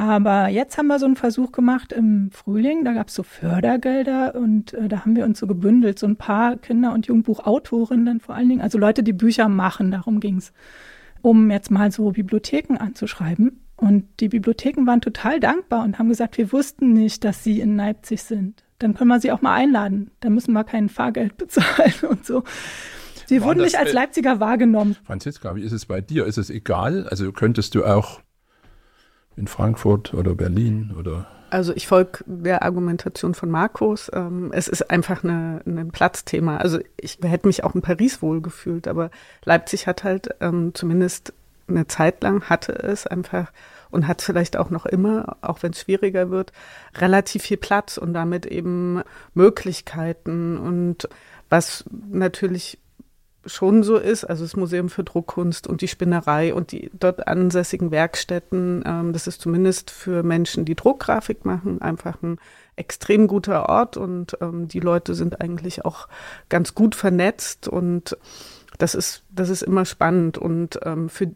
Aber 0.00 0.48
jetzt 0.48 0.78
haben 0.78 0.86
wir 0.86 0.98
so 0.98 1.04
einen 1.04 1.16
Versuch 1.16 1.52
gemacht 1.52 1.92
im 1.92 2.30
Frühling. 2.30 2.86
Da 2.86 2.94
gab 2.94 3.08
es 3.08 3.14
so 3.14 3.22
Fördergelder 3.22 4.34
und 4.34 4.72
äh, 4.72 4.88
da 4.88 5.00
haben 5.00 5.14
wir 5.14 5.26
uns 5.26 5.38
so 5.38 5.46
gebündelt, 5.46 5.98
so 5.98 6.06
ein 6.06 6.16
paar 6.16 6.56
Kinder- 6.56 6.94
und 6.94 7.06
Jugendbuchautorinnen 7.06 8.18
vor 8.18 8.34
allen 8.34 8.48
Dingen, 8.48 8.62
also 8.62 8.78
Leute, 8.78 9.02
die 9.02 9.12
Bücher 9.12 9.50
machen, 9.50 9.90
darum 9.90 10.18
ging 10.18 10.38
es, 10.38 10.54
um 11.20 11.50
jetzt 11.50 11.70
mal 11.70 11.92
so 11.92 12.12
Bibliotheken 12.12 12.78
anzuschreiben. 12.78 13.60
Und 13.76 14.06
die 14.20 14.30
Bibliotheken 14.30 14.86
waren 14.86 15.02
total 15.02 15.38
dankbar 15.38 15.84
und 15.84 15.98
haben 15.98 16.08
gesagt, 16.08 16.38
wir 16.38 16.50
wussten 16.50 16.94
nicht, 16.94 17.22
dass 17.22 17.44
sie 17.44 17.60
in 17.60 17.76
Leipzig 17.76 18.22
sind. 18.22 18.64
Dann 18.78 18.94
können 18.94 19.08
wir 19.08 19.20
sie 19.20 19.32
auch 19.32 19.42
mal 19.42 19.54
einladen. 19.54 20.12
Dann 20.20 20.32
müssen 20.32 20.54
wir 20.54 20.64
kein 20.64 20.88
Fahrgeld 20.88 21.36
bezahlen 21.36 21.92
und 22.08 22.24
so. 22.24 22.44
Sie 23.26 23.42
wurden 23.42 23.60
nicht 23.60 23.78
als 23.78 23.92
Leipziger 23.92 24.40
wahrgenommen. 24.40 24.96
Franziska, 25.04 25.56
wie 25.56 25.62
ist 25.62 25.72
es 25.72 25.84
bei 25.84 26.00
dir? 26.00 26.24
Ist 26.24 26.38
es 26.38 26.48
egal? 26.48 27.06
Also 27.06 27.32
könntest 27.32 27.74
du 27.74 27.84
auch 27.84 28.22
in 29.40 29.48
Frankfurt 29.48 30.14
oder 30.14 30.34
Berlin 30.34 30.94
oder 30.96 31.26
Also 31.50 31.72
ich 31.74 31.88
folge 31.88 32.22
der 32.26 32.62
Argumentation 32.62 33.34
von 33.34 33.50
Markus. 33.50 34.10
Ähm, 34.14 34.52
es 34.52 34.68
ist 34.68 34.90
einfach 34.90 35.24
eine, 35.24 35.62
ein 35.66 35.90
Platzthema. 35.90 36.58
Also 36.58 36.78
ich 36.96 37.18
hätte 37.22 37.48
mich 37.48 37.64
auch 37.64 37.74
in 37.74 37.82
Paris 37.82 38.22
wohlgefühlt, 38.22 38.86
aber 38.86 39.10
Leipzig 39.44 39.86
hat 39.86 40.04
halt 40.04 40.34
ähm, 40.40 40.72
zumindest 40.74 41.32
eine 41.68 41.86
Zeit 41.86 42.22
lang 42.22 42.42
hatte 42.44 42.72
es 42.72 43.06
einfach 43.06 43.52
und 43.90 44.06
hat 44.06 44.22
vielleicht 44.22 44.56
auch 44.56 44.70
noch 44.70 44.86
immer, 44.86 45.36
auch 45.40 45.62
wenn 45.62 45.72
es 45.72 45.80
schwieriger 45.80 46.30
wird, 46.30 46.52
relativ 46.96 47.42
viel 47.42 47.56
Platz 47.56 47.96
und 47.96 48.12
damit 48.12 48.46
eben 48.46 49.02
Möglichkeiten 49.34 50.58
und 50.58 51.08
was 51.48 51.84
natürlich 52.10 52.78
schon 53.46 53.82
so 53.82 53.96
ist, 53.96 54.24
also 54.24 54.44
das 54.44 54.56
Museum 54.56 54.88
für 54.90 55.02
Druckkunst 55.02 55.66
und 55.66 55.80
die 55.80 55.88
Spinnerei 55.88 56.52
und 56.52 56.72
die 56.72 56.90
dort 56.92 57.26
ansässigen 57.26 57.90
Werkstätten, 57.90 58.82
ähm, 58.86 59.12
das 59.12 59.26
ist 59.26 59.40
zumindest 59.40 59.90
für 59.90 60.22
Menschen, 60.22 60.64
die 60.64 60.74
Druckgrafik 60.74 61.44
machen, 61.44 61.80
einfach 61.80 62.22
ein 62.22 62.38
extrem 62.76 63.26
guter 63.28 63.68
Ort. 63.68 63.96
Und 63.96 64.36
ähm, 64.40 64.68
die 64.68 64.80
Leute 64.80 65.14
sind 65.14 65.40
eigentlich 65.40 65.84
auch 65.84 66.08
ganz 66.48 66.74
gut 66.74 66.94
vernetzt. 66.94 67.68
Und 67.68 68.16
das 68.78 68.94
ist, 68.94 69.22
das 69.30 69.48
ist 69.48 69.62
immer 69.62 69.84
spannend. 69.84 70.36
Und 70.36 70.78
ähm, 70.82 71.08
für 71.08 71.30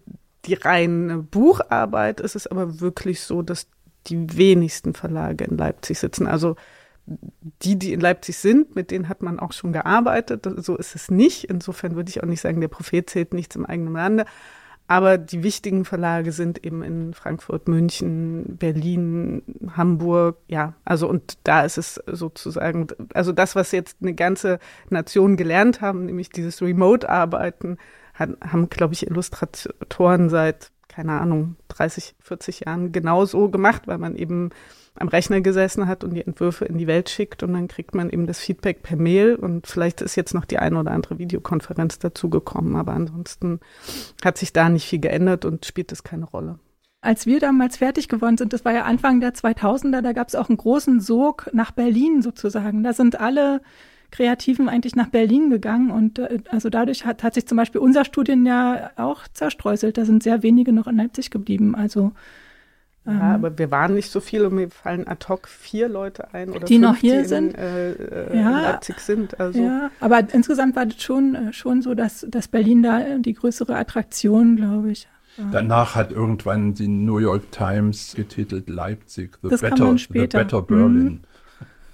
die 0.46 0.54
reine 0.54 1.18
Bucharbeit 1.18 2.20
ist 2.20 2.36
es 2.36 2.46
aber 2.46 2.80
wirklich 2.80 3.22
so, 3.22 3.42
dass 3.42 3.66
die 4.06 4.36
wenigsten 4.36 4.92
Verlage 4.94 5.44
in 5.44 5.56
Leipzig 5.56 5.98
sitzen. 5.98 6.26
Also 6.26 6.56
die, 7.06 7.78
die 7.78 7.92
in 7.92 8.00
Leipzig 8.00 8.38
sind, 8.38 8.74
mit 8.76 8.90
denen 8.90 9.08
hat 9.08 9.22
man 9.22 9.38
auch 9.38 9.52
schon 9.52 9.72
gearbeitet. 9.72 10.48
So 10.56 10.76
ist 10.76 10.94
es 10.94 11.10
nicht. 11.10 11.44
Insofern 11.44 11.96
würde 11.96 12.10
ich 12.10 12.22
auch 12.22 12.26
nicht 12.26 12.40
sagen, 12.40 12.60
der 12.60 12.68
Prophet 12.68 13.08
zählt 13.10 13.34
nichts 13.34 13.56
im 13.56 13.66
eigenen 13.66 13.94
Lande. 13.94 14.24
Aber 14.86 15.16
die 15.16 15.42
wichtigen 15.42 15.86
Verlage 15.86 16.30
sind 16.30 16.64
eben 16.64 16.82
in 16.82 17.14
Frankfurt, 17.14 17.68
München, 17.68 18.58
Berlin, 18.58 19.42
Hamburg, 19.74 20.36
ja. 20.46 20.74
Also 20.84 21.08
und 21.08 21.38
da 21.44 21.62
ist 21.64 21.78
es 21.78 21.94
sozusagen, 22.06 22.88
also 23.14 23.32
das, 23.32 23.56
was 23.56 23.72
jetzt 23.72 23.98
eine 24.02 24.14
ganze 24.14 24.58
Nation 24.90 25.38
gelernt 25.38 25.80
haben, 25.80 26.04
nämlich 26.04 26.28
dieses 26.28 26.60
Remote-Arbeiten, 26.60 27.78
haben, 28.14 28.68
glaube 28.68 28.94
ich, 28.94 29.06
Illustratoren 29.06 30.28
seit, 30.28 30.70
keine 30.86 31.12
Ahnung, 31.20 31.56
30, 31.68 32.14
40 32.20 32.60
Jahren 32.60 32.92
genauso 32.92 33.48
gemacht, 33.48 33.86
weil 33.86 33.98
man 33.98 34.14
eben 34.14 34.50
am 34.96 35.08
Rechner 35.08 35.40
gesessen 35.40 35.88
hat 35.88 36.04
und 36.04 36.14
die 36.14 36.24
Entwürfe 36.24 36.64
in 36.64 36.78
die 36.78 36.86
Welt 36.86 37.10
schickt 37.10 37.42
und 37.42 37.52
dann 37.52 37.68
kriegt 37.68 37.94
man 37.94 38.10
eben 38.10 38.26
das 38.26 38.38
Feedback 38.38 38.82
per 38.82 38.96
Mail 38.96 39.34
und 39.34 39.66
vielleicht 39.66 40.00
ist 40.00 40.14
jetzt 40.14 40.34
noch 40.34 40.44
die 40.44 40.58
eine 40.58 40.78
oder 40.78 40.92
andere 40.92 41.18
Videokonferenz 41.18 41.98
dazugekommen, 41.98 42.76
aber 42.76 42.92
ansonsten 42.92 43.60
hat 44.24 44.38
sich 44.38 44.52
da 44.52 44.68
nicht 44.68 44.86
viel 44.86 45.00
geändert 45.00 45.44
und 45.44 45.66
spielt 45.66 45.90
es 45.90 46.04
keine 46.04 46.26
Rolle. 46.26 46.58
Als 47.00 47.26
wir 47.26 47.38
damals 47.40 47.76
fertig 47.76 48.08
geworden 48.08 48.38
sind, 48.38 48.52
das 48.52 48.64
war 48.64 48.72
ja 48.72 48.84
Anfang 48.84 49.20
der 49.20 49.34
2000er, 49.34 50.00
da 50.00 50.12
gab 50.12 50.28
es 50.28 50.34
auch 50.34 50.48
einen 50.48 50.56
großen 50.56 51.00
Sog 51.00 51.50
nach 51.52 51.72
Berlin 51.72 52.22
sozusagen. 52.22 52.82
Da 52.82 52.94
sind 52.94 53.20
alle 53.20 53.60
Kreativen 54.10 54.68
eigentlich 54.68 54.94
nach 54.94 55.08
Berlin 55.08 55.50
gegangen 55.50 55.90
und 55.90 56.20
äh, 56.20 56.38
also 56.48 56.70
dadurch 56.70 57.04
hat, 57.04 57.24
hat 57.24 57.34
sich 57.34 57.46
zum 57.46 57.56
Beispiel 57.56 57.80
unser 57.80 58.04
Studienjahr 58.04 58.92
auch 58.96 59.26
zerstreuselt. 59.26 59.98
Da 59.98 60.04
sind 60.04 60.22
sehr 60.22 60.44
wenige 60.44 60.72
noch 60.72 60.86
in 60.86 60.96
Leipzig 60.96 61.30
geblieben. 61.30 61.74
Also 61.74 62.12
ja, 63.06 63.12
ähm, 63.12 63.20
aber 63.20 63.58
wir 63.58 63.70
waren 63.70 63.94
nicht 63.94 64.10
so 64.10 64.20
viel 64.20 64.46
und 64.46 64.54
mir 64.54 64.70
fallen 64.70 65.06
ad 65.06 65.26
hoc 65.28 65.46
vier 65.46 65.88
Leute 65.88 66.32
ein 66.32 66.50
oder 66.50 66.60
die 66.60 66.74
fünf, 66.74 66.86
noch 66.86 66.96
hier 66.96 67.22
die 67.22 67.28
sind, 67.28 67.54
in, 67.54 67.58
äh, 67.58 67.92
äh, 67.92 68.36
ja, 68.36 68.56
in 68.56 68.62
Leipzig 68.62 68.98
sind. 69.00 69.38
Also. 69.38 69.60
Ja, 69.62 69.90
aber 70.00 70.20
insgesamt 70.32 70.74
war 70.74 70.86
das 70.86 71.02
schon, 71.02 71.34
äh, 71.34 71.52
schon 71.52 71.82
so, 71.82 71.94
dass, 71.94 72.26
dass 72.28 72.48
Berlin 72.48 72.82
da 72.82 73.00
äh, 73.00 73.20
die 73.20 73.34
größere 73.34 73.76
Attraktion, 73.76 74.56
glaube 74.56 74.90
ich. 74.90 75.06
War. 75.36 75.50
Danach 75.50 75.94
hat 75.96 76.12
irgendwann 76.12 76.74
die 76.74 76.88
New 76.88 77.18
York 77.18 77.50
Times 77.50 78.14
getitelt 78.14 78.70
Leipzig, 78.70 79.36
The, 79.42 79.48
das 79.50 79.60
better, 79.60 79.96
the 79.98 80.26
better 80.26 80.62
Berlin. 80.62 81.04
Mhm. 81.04 81.20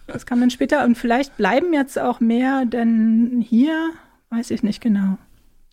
Das 0.06 0.26
kam 0.26 0.40
dann 0.40 0.50
später 0.50 0.84
und 0.84 0.96
vielleicht 0.96 1.36
bleiben 1.36 1.72
jetzt 1.72 1.98
auch 1.98 2.20
mehr, 2.20 2.64
denn 2.66 3.44
hier 3.46 3.90
weiß 4.30 4.50
ich 4.50 4.62
nicht 4.62 4.80
genau. 4.80 5.18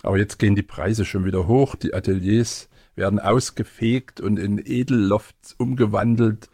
Aber 0.04 0.18
jetzt 0.18 0.38
gehen 0.40 0.56
die 0.56 0.64
Preise 0.64 1.06
schon 1.06 1.26
wieder 1.26 1.48
hoch, 1.48 1.76
die 1.76 1.94
Ateliers 1.94 2.70
werden 2.98 3.20
ausgefegt 3.20 4.20
und 4.20 4.38
in 4.38 4.58
Edellofts 4.58 5.54
umgewandelt. 5.54 6.50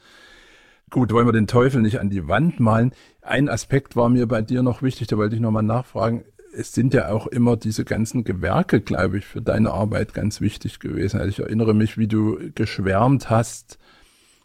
Gut, 0.89 1.11
wollen 1.11 1.27
wir 1.27 1.33
den 1.33 1.47
Teufel 1.47 1.81
nicht 1.81 1.99
an 1.99 2.09
die 2.09 2.27
Wand 2.27 2.59
malen. 2.59 2.93
Ein 3.21 3.49
Aspekt 3.49 3.95
war 3.95 4.09
mir 4.09 4.27
bei 4.27 4.41
dir 4.41 4.61
noch 4.61 4.83
wichtig, 4.83 5.07
da 5.07 5.17
wollte 5.17 5.35
ich 5.35 5.41
nochmal 5.41 5.63
nachfragen. 5.63 6.23
Es 6.55 6.71
sind 6.73 6.93
ja 6.93 7.09
auch 7.09 7.25
immer 7.25 7.57
diese 7.57 7.83
ganzen 7.83 8.23
Gewerke, 8.23 8.79
glaube 8.79 9.17
ich, 9.17 9.25
für 9.25 9.41
deine 9.41 9.71
Arbeit 9.71 10.13
ganz 10.13 10.39
wichtig 10.39 10.79
gewesen. 10.79 11.19
Also 11.19 11.29
ich 11.29 11.39
erinnere 11.39 11.73
mich, 11.73 11.97
wie 11.97 12.07
du 12.07 12.37
geschwärmt 12.53 13.31
hast 13.31 13.79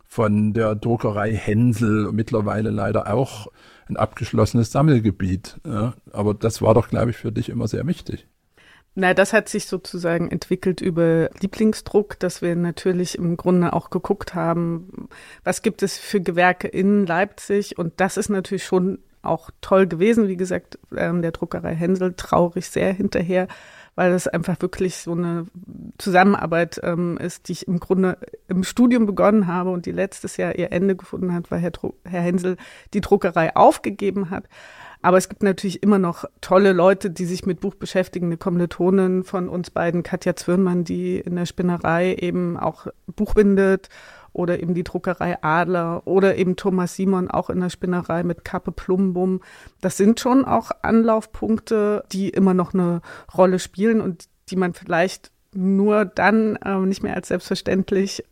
von 0.06 0.54
der 0.54 0.74
Druckerei 0.74 1.34
Hänsel, 1.34 2.10
mittlerweile 2.12 2.70
leider 2.70 3.12
auch 3.12 3.48
ein 3.88 3.98
abgeschlossenes 3.98 4.72
Sammelgebiet. 4.72 5.60
Ja, 5.66 5.94
aber 6.12 6.32
das 6.32 6.62
war 6.62 6.72
doch, 6.72 6.88
glaube 6.88 7.10
ich, 7.10 7.18
für 7.18 7.30
dich 7.30 7.50
immer 7.50 7.68
sehr 7.68 7.86
wichtig. 7.86 8.26
Na, 8.94 9.14
das 9.14 9.32
hat 9.32 9.48
sich 9.48 9.66
sozusagen 9.66 10.30
entwickelt 10.30 10.80
über 10.80 11.30
Lieblingsdruck, 11.40 12.18
dass 12.18 12.42
wir 12.42 12.56
natürlich 12.56 13.16
im 13.16 13.36
Grunde 13.36 13.72
auch 13.72 13.90
geguckt 13.90 14.34
haben, 14.34 15.08
was 15.44 15.62
gibt 15.62 15.84
es 15.84 15.98
für 15.98 16.20
Gewerke 16.20 16.66
in 16.66 17.06
Leipzig 17.06 17.78
und 17.78 18.00
das 18.00 18.16
ist 18.16 18.28
natürlich 18.28 18.64
schon 18.64 18.98
auch 19.22 19.50
toll 19.60 19.86
gewesen. 19.86 20.28
Wie 20.28 20.36
gesagt, 20.36 20.78
ähm, 20.96 21.22
der 21.22 21.32
Druckerei 21.32 21.74
Hänsel 21.74 22.14
traurig 22.14 22.68
sehr 22.68 22.92
hinterher, 22.92 23.48
weil 23.94 24.12
das 24.12 24.28
einfach 24.28 24.60
wirklich 24.60 24.96
so 24.96 25.12
eine 25.12 25.46
Zusammenarbeit 25.98 26.80
ähm, 26.82 27.18
ist, 27.18 27.48
die 27.48 27.52
ich 27.52 27.68
im 27.68 27.80
Grunde 27.80 28.18
im 28.48 28.64
Studium 28.64 29.06
begonnen 29.06 29.46
habe 29.46 29.70
und 29.70 29.86
die 29.86 29.92
letztes 29.92 30.36
Jahr 30.36 30.54
ihr 30.56 30.72
Ende 30.72 30.96
gefunden 30.96 31.34
hat, 31.34 31.50
weil 31.50 31.60
Herr, 31.60 31.72
Herr 32.04 32.22
Hänsel 32.22 32.56
die 32.94 33.00
Druckerei 33.00 33.54
aufgegeben 33.56 34.30
hat. 34.30 34.44
Aber 35.00 35.16
es 35.16 35.28
gibt 35.28 35.42
natürlich 35.42 35.82
immer 35.82 35.98
noch 35.98 36.24
tolle 36.40 36.72
Leute, 36.72 37.10
die 37.10 37.24
sich 37.24 37.46
mit 37.46 37.60
Buch 37.60 37.74
beschäftigen. 37.74 38.26
Eine 38.26 38.36
Kommilitonin 38.36 39.24
von 39.24 39.48
uns 39.48 39.70
beiden, 39.70 40.02
Katja 40.02 40.34
Zwirnmann, 40.34 40.84
die 40.84 41.18
in 41.18 41.36
der 41.36 41.46
Spinnerei 41.46 42.14
eben 42.14 42.56
auch 42.56 42.88
Buch 43.06 43.34
bindet 43.34 43.88
oder 44.32 44.60
eben 44.60 44.74
die 44.74 44.84
Druckerei 44.84 45.42
Adler 45.42 46.02
oder 46.04 46.36
eben 46.36 46.56
Thomas 46.56 46.94
Simon 46.94 47.30
auch 47.30 47.50
in 47.50 47.60
der 47.60 47.70
Spinnerei 47.70 48.22
mit 48.22 48.44
Kappe 48.44 48.72
Plumbum. 48.72 49.40
Das 49.80 49.96
sind 49.96 50.20
schon 50.20 50.44
auch 50.44 50.70
Anlaufpunkte, 50.82 52.04
die 52.12 52.28
immer 52.28 52.54
noch 52.54 52.74
eine 52.74 53.00
Rolle 53.36 53.58
spielen 53.58 54.00
und 54.00 54.28
die 54.50 54.56
man 54.56 54.74
vielleicht 54.74 55.30
nur 55.54 56.04
dann 56.04 56.56
äh, 56.56 56.78
nicht 56.78 57.02
mehr 57.02 57.14
als 57.14 57.28
selbstverständlich 57.28 58.24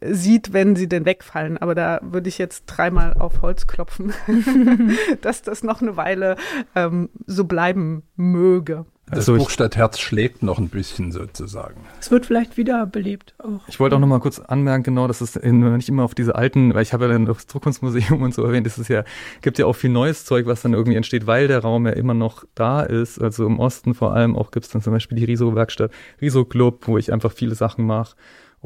sieht, 0.00 0.52
wenn 0.52 0.76
sie 0.76 0.88
denn 0.88 1.04
wegfallen. 1.04 1.58
Aber 1.58 1.74
da 1.74 2.00
würde 2.02 2.28
ich 2.28 2.38
jetzt 2.38 2.64
dreimal 2.66 3.14
auf 3.14 3.42
Holz 3.42 3.66
klopfen, 3.66 4.12
dass 5.20 5.42
das 5.42 5.62
noch 5.62 5.80
eine 5.82 5.96
Weile 5.96 6.36
ähm, 6.74 7.08
so 7.26 7.44
bleiben 7.44 8.02
möge. 8.16 8.86
Das 9.08 9.20
also 9.20 9.36
Buchstadtherz 9.36 10.00
schlägt 10.00 10.42
noch 10.42 10.58
ein 10.58 10.68
bisschen 10.68 11.12
sozusagen. 11.12 11.76
Es 12.00 12.10
wird 12.10 12.26
vielleicht 12.26 12.56
wiederbelebt 12.56 13.36
auch. 13.38 13.60
Ich 13.68 13.78
wollte 13.78 13.94
auch 13.94 14.00
noch 14.00 14.08
mal 14.08 14.18
kurz 14.18 14.40
anmerken, 14.40 14.82
genau, 14.82 15.06
dass 15.06 15.20
es 15.20 15.36
nicht 15.40 15.88
immer 15.88 16.02
auf 16.02 16.16
diese 16.16 16.34
alten, 16.34 16.74
weil 16.74 16.82
ich 16.82 16.92
habe 16.92 17.04
ja 17.04 17.12
dann 17.12 17.24
das 17.24 17.46
Druckkunstmuseum 17.46 18.20
und 18.22 18.34
so 18.34 18.42
erwähnt, 18.42 18.66
es 18.66 18.78
ist 18.78 18.88
ja, 18.88 19.04
gibt 19.42 19.58
ja 19.58 19.66
auch 19.66 19.74
viel 19.74 19.90
neues 19.90 20.24
Zeug, 20.24 20.46
was 20.46 20.62
dann 20.62 20.74
irgendwie 20.74 20.96
entsteht, 20.96 21.28
weil 21.28 21.46
der 21.46 21.60
Raum 21.60 21.86
ja 21.86 21.92
immer 21.92 22.14
noch 22.14 22.44
da 22.56 22.82
ist. 22.82 23.20
Also 23.20 23.46
im 23.46 23.60
Osten 23.60 23.94
vor 23.94 24.12
allem 24.12 24.34
auch 24.34 24.50
gibt 24.50 24.66
es 24.66 24.72
dann 24.72 24.82
zum 24.82 24.92
Beispiel 24.92 25.16
die 25.16 25.24
Riso-Werkstatt, 25.24 25.92
Riso-Club, 26.20 26.88
wo 26.88 26.98
ich 26.98 27.12
einfach 27.12 27.30
viele 27.30 27.54
Sachen 27.54 27.86
mache 27.86 28.16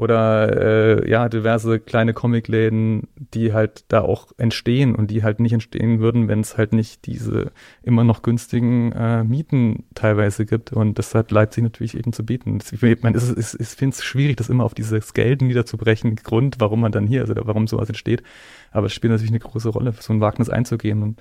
oder 0.00 1.02
äh, 1.02 1.10
ja 1.10 1.28
diverse 1.28 1.78
kleine 1.78 2.14
Comicläden, 2.14 3.08
die 3.34 3.52
halt 3.52 3.84
da 3.88 4.00
auch 4.00 4.32
entstehen 4.38 4.94
und 4.94 5.10
die 5.10 5.22
halt 5.22 5.40
nicht 5.40 5.52
entstehen 5.52 6.00
würden, 6.00 6.26
wenn 6.26 6.40
es 6.40 6.56
halt 6.56 6.72
nicht 6.72 7.04
diese 7.04 7.52
immer 7.82 8.02
noch 8.02 8.22
günstigen 8.22 8.92
äh, 8.92 9.24
Mieten 9.24 9.84
teilweise 9.94 10.46
gibt. 10.46 10.72
Und 10.72 10.98
das 10.98 11.14
hat 11.14 11.30
Leipzig 11.30 11.64
natürlich 11.64 11.98
eben 11.98 12.14
zu 12.14 12.24
bieten. 12.24 12.60
Ich, 12.64 12.82
ist, 12.82 13.60
ich 13.60 13.68
finde 13.68 13.94
es 13.94 14.02
schwierig, 14.02 14.36
das 14.36 14.48
immer 14.48 14.64
auf 14.64 14.72
dieses 14.72 15.12
Geld 15.12 15.42
niederzubrechen, 15.42 16.16
Grund, 16.16 16.56
warum 16.60 16.80
man 16.80 16.92
dann 16.92 17.06
hier 17.06 17.24
ist 17.24 17.30
oder 17.30 17.46
warum 17.46 17.66
sowas 17.66 17.90
entsteht, 17.90 18.22
aber 18.70 18.86
es 18.86 18.94
spielt 18.94 19.10
natürlich 19.10 19.32
eine 19.32 19.40
große 19.40 19.68
Rolle, 19.68 19.92
so 20.00 20.14
ein 20.14 20.22
Wagnis 20.22 20.48
einzugehen. 20.48 21.02
Und 21.02 21.20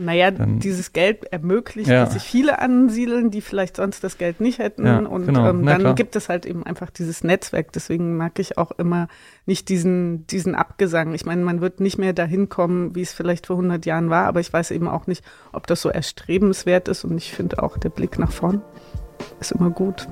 naja, 0.00 0.30
dann, 0.30 0.58
dieses 0.58 0.92
Geld 0.92 1.24
ermöglicht, 1.32 1.88
ja. 1.88 2.04
dass 2.04 2.14
sich 2.14 2.22
viele 2.22 2.58
ansiedeln, 2.58 3.30
die 3.30 3.40
vielleicht 3.40 3.76
sonst 3.76 4.02
das 4.02 4.18
Geld 4.18 4.40
nicht 4.40 4.58
hätten. 4.58 4.86
Ja, 4.86 4.98
und 4.98 5.26
genau. 5.26 5.48
ähm, 5.48 5.64
dann 5.66 5.82
Na, 5.82 5.92
gibt 5.92 6.16
es 6.16 6.28
halt 6.28 6.46
eben 6.46 6.64
einfach 6.64 6.90
dieses 6.90 7.22
Netzwerk. 7.22 7.72
Deswegen 7.72 8.16
mag 8.16 8.38
ich 8.38 8.58
auch 8.58 8.72
immer 8.72 9.08
nicht 9.46 9.68
diesen, 9.68 10.26
diesen 10.26 10.54
Abgesang. 10.54 11.14
Ich 11.14 11.26
meine, 11.26 11.42
man 11.42 11.60
wird 11.60 11.80
nicht 11.80 11.98
mehr 11.98 12.12
dahin 12.12 12.48
kommen, 12.48 12.94
wie 12.94 13.02
es 13.02 13.12
vielleicht 13.12 13.46
vor 13.46 13.56
100 13.56 13.84
Jahren 13.86 14.10
war, 14.10 14.26
aber 14.26 14.40
ich 14.40 14.52
weiß 14.52 14.70
eben 14.70 14.88
auch 14.88 15.06
nicht, 15.06 15.22
ob 15.52 15.66
das 15.66 15.82
so 15.82 15.90
erstrebenswert 15.90 16.88
ist. 16.88 17.04
Und 17.04 17.16
ich 17.18 17.32
finde 17.32 17.62
auch, 17.62 17.76
der 17.76 17.90
Blick 17.90 18.18
nach 18.18 18.32
vorn 18.32 18.62
ist 19.38 19.52
immer 19.52 19.70
gut. 19.70 20.08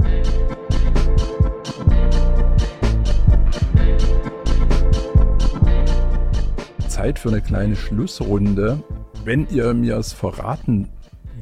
Zeit 6.88 7.20
für 7.20 7.28
eine 7.28 7.40
kleine 7.40 7.76
Schlussrunde. 7.76 8.82
Wenn 9.28 9.46
ihr 9.50 9.74
mir 9.74 9.98
es 9.98 10.14
verraten 10.14 10.88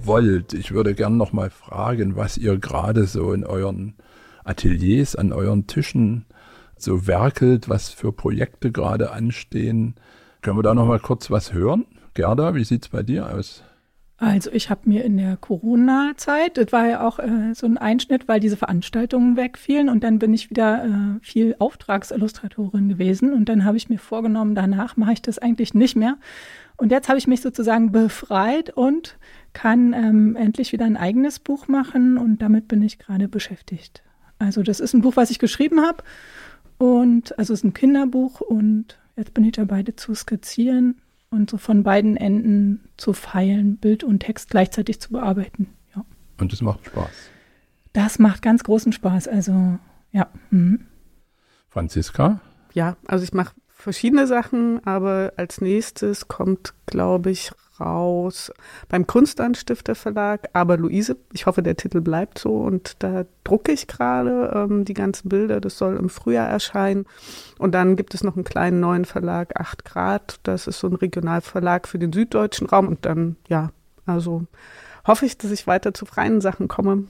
wollt, 0.03 0.55
ich 0.55 0.73
würde 0.73 0.93
gern 0.93 1.17
noch 1.17 1.33
mal 1.33 1.51
fragen, 1.51 2.17
was 2.17 2.37
ihr 2.37 2.59
gerade 2.59 3.07
so 3.07 3.33
in 3.33 3.45
euren 3.45 3.95
Ateliers, 4.43 5.15
an 5.15 5.33
euren 5.33 5.69
Tischen 5.69 6.25
so 6.77 7.07
werkelt, 7.07 7.69
was 7.69 7.91
für 7.91 8.11
Projekte 8.11 8.73
gerade 8.73 9.13
anstehen. 9.13 9.95
Können 10.43 10.59
wir 10.59 10.65
da 10.65 10.75
noch 10.75 10.89
mal 10.89 10.99
kurz 10.99 11.31
was 11.31 11.53
hören? 11.53 11.87
Gerda, 12.15 12.57
wie 12.57 12.65
sieht's 12.65 12.89
bei 12.89 13.05
dir 13.05 13.33
aus? 13.33 13.63
Also 14.19 14.51
ich 14.51 14.69
habe 14.71 14.89
mir 14.89 15.05
in 15.05 15.19
der 15.19 15.37
Corona-Zeit, 15.37 16.57
das 16.57 16.73
war 16.73 16.89
ja 16.89 17.07
auch 17.07 17.19
äh, 17.19 17.55
so 17.55 17.67
ein 17.67 17.77
Einschnitt, 17.77 18.27
weil 18.27 18.41
diese 18.41 18.57
Veranstaltungen 18.57 19.37
wegfielen 19.37 19.91
und 19.91 20.03
dann 20.03 20.19
bin 20.19 20.33
ich 20.33 20.49
wieder 20.49 20.87
äh, 20.87 21.25
viel 21.25 21.55
Auftragsillustratorin 21.59 22.89
gewesen 22.89 23.35
und 23.35 23.49
dann 23.51 23.65
habe 23.67 23.77
ich 23.77 23.91
mir 23.91 23.99
vorgenommen, 23.99 24.55
danach 24.55 24.97
mache 24.97 25.13
ich 25.13 25.23
das 25.23 25.39
eigentlich 25.39 25.75
nicht 25.75 25.97
mehr. 25.97 26.17
Und 26.77 26.93
jetzt 26.93 27.09
habe 27.09 27.19
ich 27.19 27.27
mich 27.27 27.41
sozusagen 27.41 27.93
befreit 27.93 28.71
und 28.71 29.19
kann 29.53 29.95
ähm, 29.95 30.37
endlich 30.37 30.73
wieder 30.73 30.85
ein 30.85 30.97
eigenes 30.97 31.39
Buch 31.39 31.69
machen 31.69 32.19
und 32.19 32.43
damit 32.43 32.69
bin 32.69 32.83
ich 32.83 32.99
gerade 32.99 33.29
beschäftigt. 33.29 34.03
Also 34.39 34.63
das 34.63 34.81
ist 34.81 34.93
ein 34.93 35.01
Buch, 35.01 35.17
was 35.17 35.31
ich 35.31 35.39
geschrieben 35.39 35.81
habe 35.81 36.05
und 36.77 37.39
also 37.39 37.55
es 37.55 37.61
ist 37.61 37.65
ein 37.65 37.73
Kinderbuch 37.73 38.43
und 38.43 38.99
jetzt 39.17 39.33
bin 39.33 39.45
ich 39.45 39.53
dabei, 39.53 39.83
das 39.83 39.97
zu 39.97 40.15
skizzieren 40.15 41.01
und 41.31 41.49
so 41.49 41.57
von 41.57 41.83
beiden 41.83 42.19
Enden 42.19 42.85
zu 42.99 43.15
feilen, 43.15 43.79
Bild 43.79 44.05
und 44.05 44.21
Text 44.21 44.51
gleichzeitig 44.51 45.01
zu 45.01 45.13
bearbeiten. 45.13 45.69
Ja. 45.95 46.05
Und 46.39 46.53
das 46.53 46.61
macht 46.61 46.85
Spaß. 46.85 47.31
Das 47.95 48.19
macht 48.19 48.43
ganz 48.43 48.63
großen 48.63 48.93
Spaß. 48.93 49.29
Also 49.29 49.79
ja. 50.13 50.29
Mhm. 50.51 50.87
Franziska? 51.71 52.41
Ja, 52.75 52.97
also 53.07 53.25
ich 53.25 53.33
mache 53.33 53.55
verschiedene 53.77 54.27
Sachen, 54.27 54.85
aber 54.85 55.33
als 55.37 55.61
nächstes 55.61 56.29
kommt, 56.29 56.75
glaube 56.87 57.31
ich, 57.31 57.53
raus 57.79 58.53
beim 58.89 59.07
Kunstanstifter 59.07 59.95
Verlag, 59.95 60.49
aber 60.55 60.77
Luise, 60.79 61.17
ich 61.33 61.47
hoffe, 61.47 61.63
der 61.63 61.77
Titel 61.77 62.01
bleibt 62.01 62.39
so 62.39 62.57
und 62.57 63.03
da 63.03 63.27
drucke 63.45 63.73
ich 63.73 63.87
gerade 63.87 64.51
ähm, 64.55 64.85
die 64.85 64.95
ganzen 64.95 65.29
Bilder, 65.29 65.61
das 65.61 65.77
soll 65.79 65.97
im 65.97 66.09
Frühjahr 66.09 66.49
erscheinen. 66.49 67.05
Und 67.59 67.75
dann 67.75 67.97
gibt 67.97 68.15
es 68.15 68.25
noch 68.25 68.35
einen 68.35 68.45
kleinen 68.45 68.81
neuen 68.81 69.05
Verlag, 69.05 69.61
8 69.61 69.85
Grad, 69.85 70.41
das 70.43 70.67
ist 70.67 70.81
so 70.81 70.89
ein 70.89 70.95
Regionalverlag 70.95 71.87
für 71.87 71.99
den 71.99 72.13
süddeutschen 72.13 72.67
Raum. 72.67 72.89
Und 72.89 73.05
dann, 73.05 73.37
ja, 73.49 73.71
also 74.07 74.47
hoffe 75.07 75.27
ich, 75.27 75.37
dass 75.39 75.51
ich 75.51 75.67
weiter 75.67 75.95
zu 75.95 76.07
freien 76.07 76.41
Sachen 76.41 76.69
komme. 76.69 77.05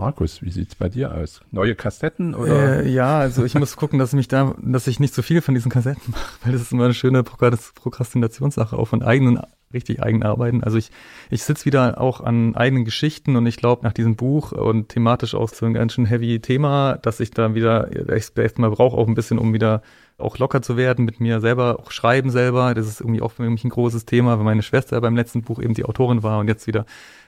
Markus, 0.00 0.40
wie 0.40 0.50
sieht's 0.50 0.74
bei 0.74 0.88
dir 0.88 1.14
aus? 1.14 1.42
Neue 1.50 1.74
Kassetten 1.74 2.34
oder? 2.34 2.84
Äh, 2.84 2.88
ja, 2.88 3.18
also 3.18 3.44
ich 3.44 3.54
muss 3.54 3.76
gucken, 3.76 3.98
dass 3.98 4.10
ich 4.10 4.16
mich 4.16 4.28
da, 4.28 4.54
dass 4.58 4.86
ich 4.86 4.98
nicht 4.98 5.12
zu 5.12 5.20
so 5.20 5.26
viel 5.26 5.42
von 5.42 5.54
diesen 5.54 5.70
Kassetten 5.70 6.02
mache, 6.12 6.38
weil 6.42 6.52
das 6.52 6.62
ist 6.62 6.72
immer 6.72 6.86
eine 6.86 6.94
schöne 6.94 7.22
Prokrastinationssache 7.22 8.78
auch 8.78 8.88
von 8.88 9.02
eigenen 9.02 9.40
richtig 9.72 10.02
eigen 10.02 10.22
arbeiten. 10.22 10.64
Also 10.64 10.78
ich, 10.78 10.90
ich 11.28 11.44
sitze 11.44 11.64
wieder 11.66 12.00
auch 12.00 12.22
an 12.22 12.56
eigenen 12.56 12.84
Geschichten 12.84 13.36
und 13.36 13.46
ich 13.46 13.56
glaube 13.56 13.84
nach 13.84 13.92
diesem 13.92 14.16
Buch 14.16 14.52
und 14.52 14.88
thematisch 14.88 15.34
auch 15.34 15.48
so 15.50 15.66
ein 15.66 15.74
ganz 15.74 15.92
schön 15.92 16.06
heavy 16.06 16.40
Thema, 16.40 16.96
dass 16.96 17.20
ich 17.20 17.30
da 17.30 17.54
wieder 17.54 17.88
erstmal 18.36 18.70
brauche 18.70 18.96
auch 18.96 19.06
ein 19.06 19.14
bisschen, 19.14 19.38
um 19.38 19.52
wieder 19.52 19.82
auch 20.18 20.38
locker 20.38 20.62
zu 20.62 20.76
werden, 20.76 21.04
mit 21.04 21.20
mir 21.20 21.40
selber 21.40 21.78
auch 21.78 21.90
schreiben 21.90 22.30
selber. 22.30 22.74
Das 22.74 22.86
ist 22.86 23.00
irgendwie 23.00 23.22
auch 23.22 23.32
für 23.32 23.48
mich 23.48 23.64
ein 23.64 23.70
großes 23.70 24.06
Thema, 24.06 24.38
weil 24.38 24.44
meine 24.44 24.62
Schwester 24.62 25.00
beim 25.00 25.16
letzten 25.16 25.42
Buch 25.42 25.60
eben 25.60 25.74
die 25.74 25.84
Autorin 25.84 26.22
war 26.22 26.40
und 26.40 26.48
jetzt 26.48 26.66
wieder, 26.66 26.84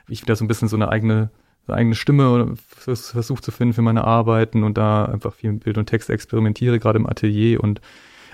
ich 0.08 0.22
wieder 0.22 0.34
so 0.34 0.44
ein 0.44 0.48
bisschen 0.48 0.68
so 0.68 0.76
eine 0.76 0.88
eigene, 0.88 1.30
eine 1.66 1.76
eigene 1.76 1.94
Stimme 1.94 2.54
versucht 2.56 3.44
zu 3.44 3.50
finden 3.50 3.74
für 3.74 3.82
meine 3.82 4.04
Arbeiten 4.04 4.64
und 4.64 4.76
da 4.76 5.04
einfach 5.04 5.34
viel 5.34 5.52
mit 5.52 5.64
Bild 5.64 5.78
und 5.78 5.86
Text 5.86 6.10
experimentiere, 6.10 6.78
gerade 6.78 6.98
im 6.98 7.06
Atelier 7.06 7.62
und 7.62 7.80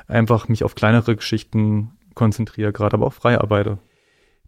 einfach 0.07 0.49
mich 0.49 0.64
auf 0.64 0.74
kleinere 0.74 1.16
Geschichten 1.16 1.93
konzentriere, 2.14 2.72
gerade 2.72 2.95
aber 2.95 3.07
auch 3.07 3.12
frei 3.12 3.39
arbeite. 3.39 3.79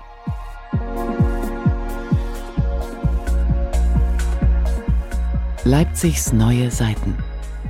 Leipzigs 5.65 6.33
neue 6.33 6.69
Seiten. 6.71 7.15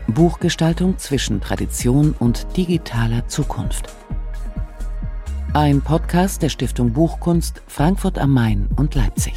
Buchgestaltung 0.08 0.98
zwischen 0.98 1.40
Tradition 1.42 2.16
und 2.18 2.58
digitaler 2.58 3.28
Zukunft. 3.28 3.94
Ein 5.54 5.80
Podcast 5.80 6.42
der 6.42 6.50
Stiftung 6.50 6.92
Buchkunst 6.92 7.62
Frankfurt 7.68 8.18
am 8.18 8.32
Main 8.32 8.68
und 8.78 8.96
Leipzig. 8.96 9.36